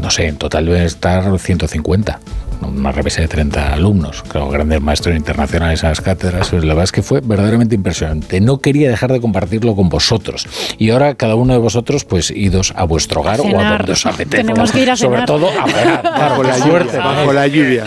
no 0.00 0.10
sé, 0.10 0.26
en 0.26 0.36
total 0.36 0.66
deben 0.66 0.82
estar 0.82 1.36
150 1.38 2.20
una 2.62 2.92
remesa 2.92 3.20
de 3.20 3.28
30 3.28 3.72
alumnos, 3.74 4.22
claro, 4.22 4.48
grandes 4.48 4.80
maestros 4.80 5.16
internacionales 5.16 5.82
en 5.82 5.88
las 5.90 6.00
cátedras. 6.00 6.52
La 6.52 6.60
verdad 6.60 6.84
es 6.84 6.92
que 6.92 7.02
fue 7.02 7.20
verdaderamente 7.20 7.74
impresionante. 7.74 8.40
No 8.40 8.58
quería 8.58 8.90
dejar 8.90 9.12
de 9.12 9.20
compartirlo 9.20 9.74
con 9.76 9.88
vosotros. 9.88 10.46
Y 10.78 10.90
ahora 10.90 11.14
cada 11.14 11.34
uno 11.34 11.52
de 11.52 11.58
vosotros, 11.58 12.04
pues, 12.04 12.30
idos 12.30 12.72
a 12.76 12.84
vuestro 12.84 13.20
hogar 13.20 13.40
o 13.40 13.44
a 13.60 13.70
donde 13.78 13.92
os 13.92 14.06
apetezca. 14.06 14.46
Tenemos 14.46 14.72
que 14.72 14.82
ir 14.82 14.90
a 14.90 14.96
Sobre 14.96 15.16
cenar. 15.16 15.26
todo 15.26 15.48
a 15.48 15.66
cenar. 15.68 16.02
Bajo 16.18 16.42
la 16.42 16.58
lluvia, 16.58 16.70
suerte 16.70 16.96
bajo 16.98 17.10
tenéis. 17.20 17.34
la 17.34 17.46
lluvia. 17.48 17.84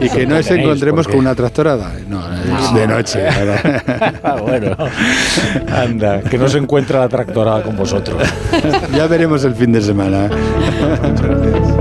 Y 0.00 0.08
que 0.08 0.26
no 0.26 0.36
nos 0.36 0.50
encontremos 0.50 1.06
con 1.08 1.18
una 1.18 1.34
tractorada. 1.34 1.92
No, 2.08 2.20
es 2.34 2.74
de 2.74 2.86
noche. 2.86 3.20
Ah, 4.22 4.36
bueno, 4.40 4.76
anda, 5.74 6.20
que 6.22 6.38
no 6.38 6.48
se 6.48 6.58
encuentra 6.58 7.00
la 7.00 7.08
tractorada 7.08 7.62
con 7.62 7.76
vosotros. 7.76 8.22
Ya 8.94 9.06
veremos 9.06 9.44
el 9.44 9.54
fin 9.54 9.72
de 9.72 9.80
semana. 9.80 10.28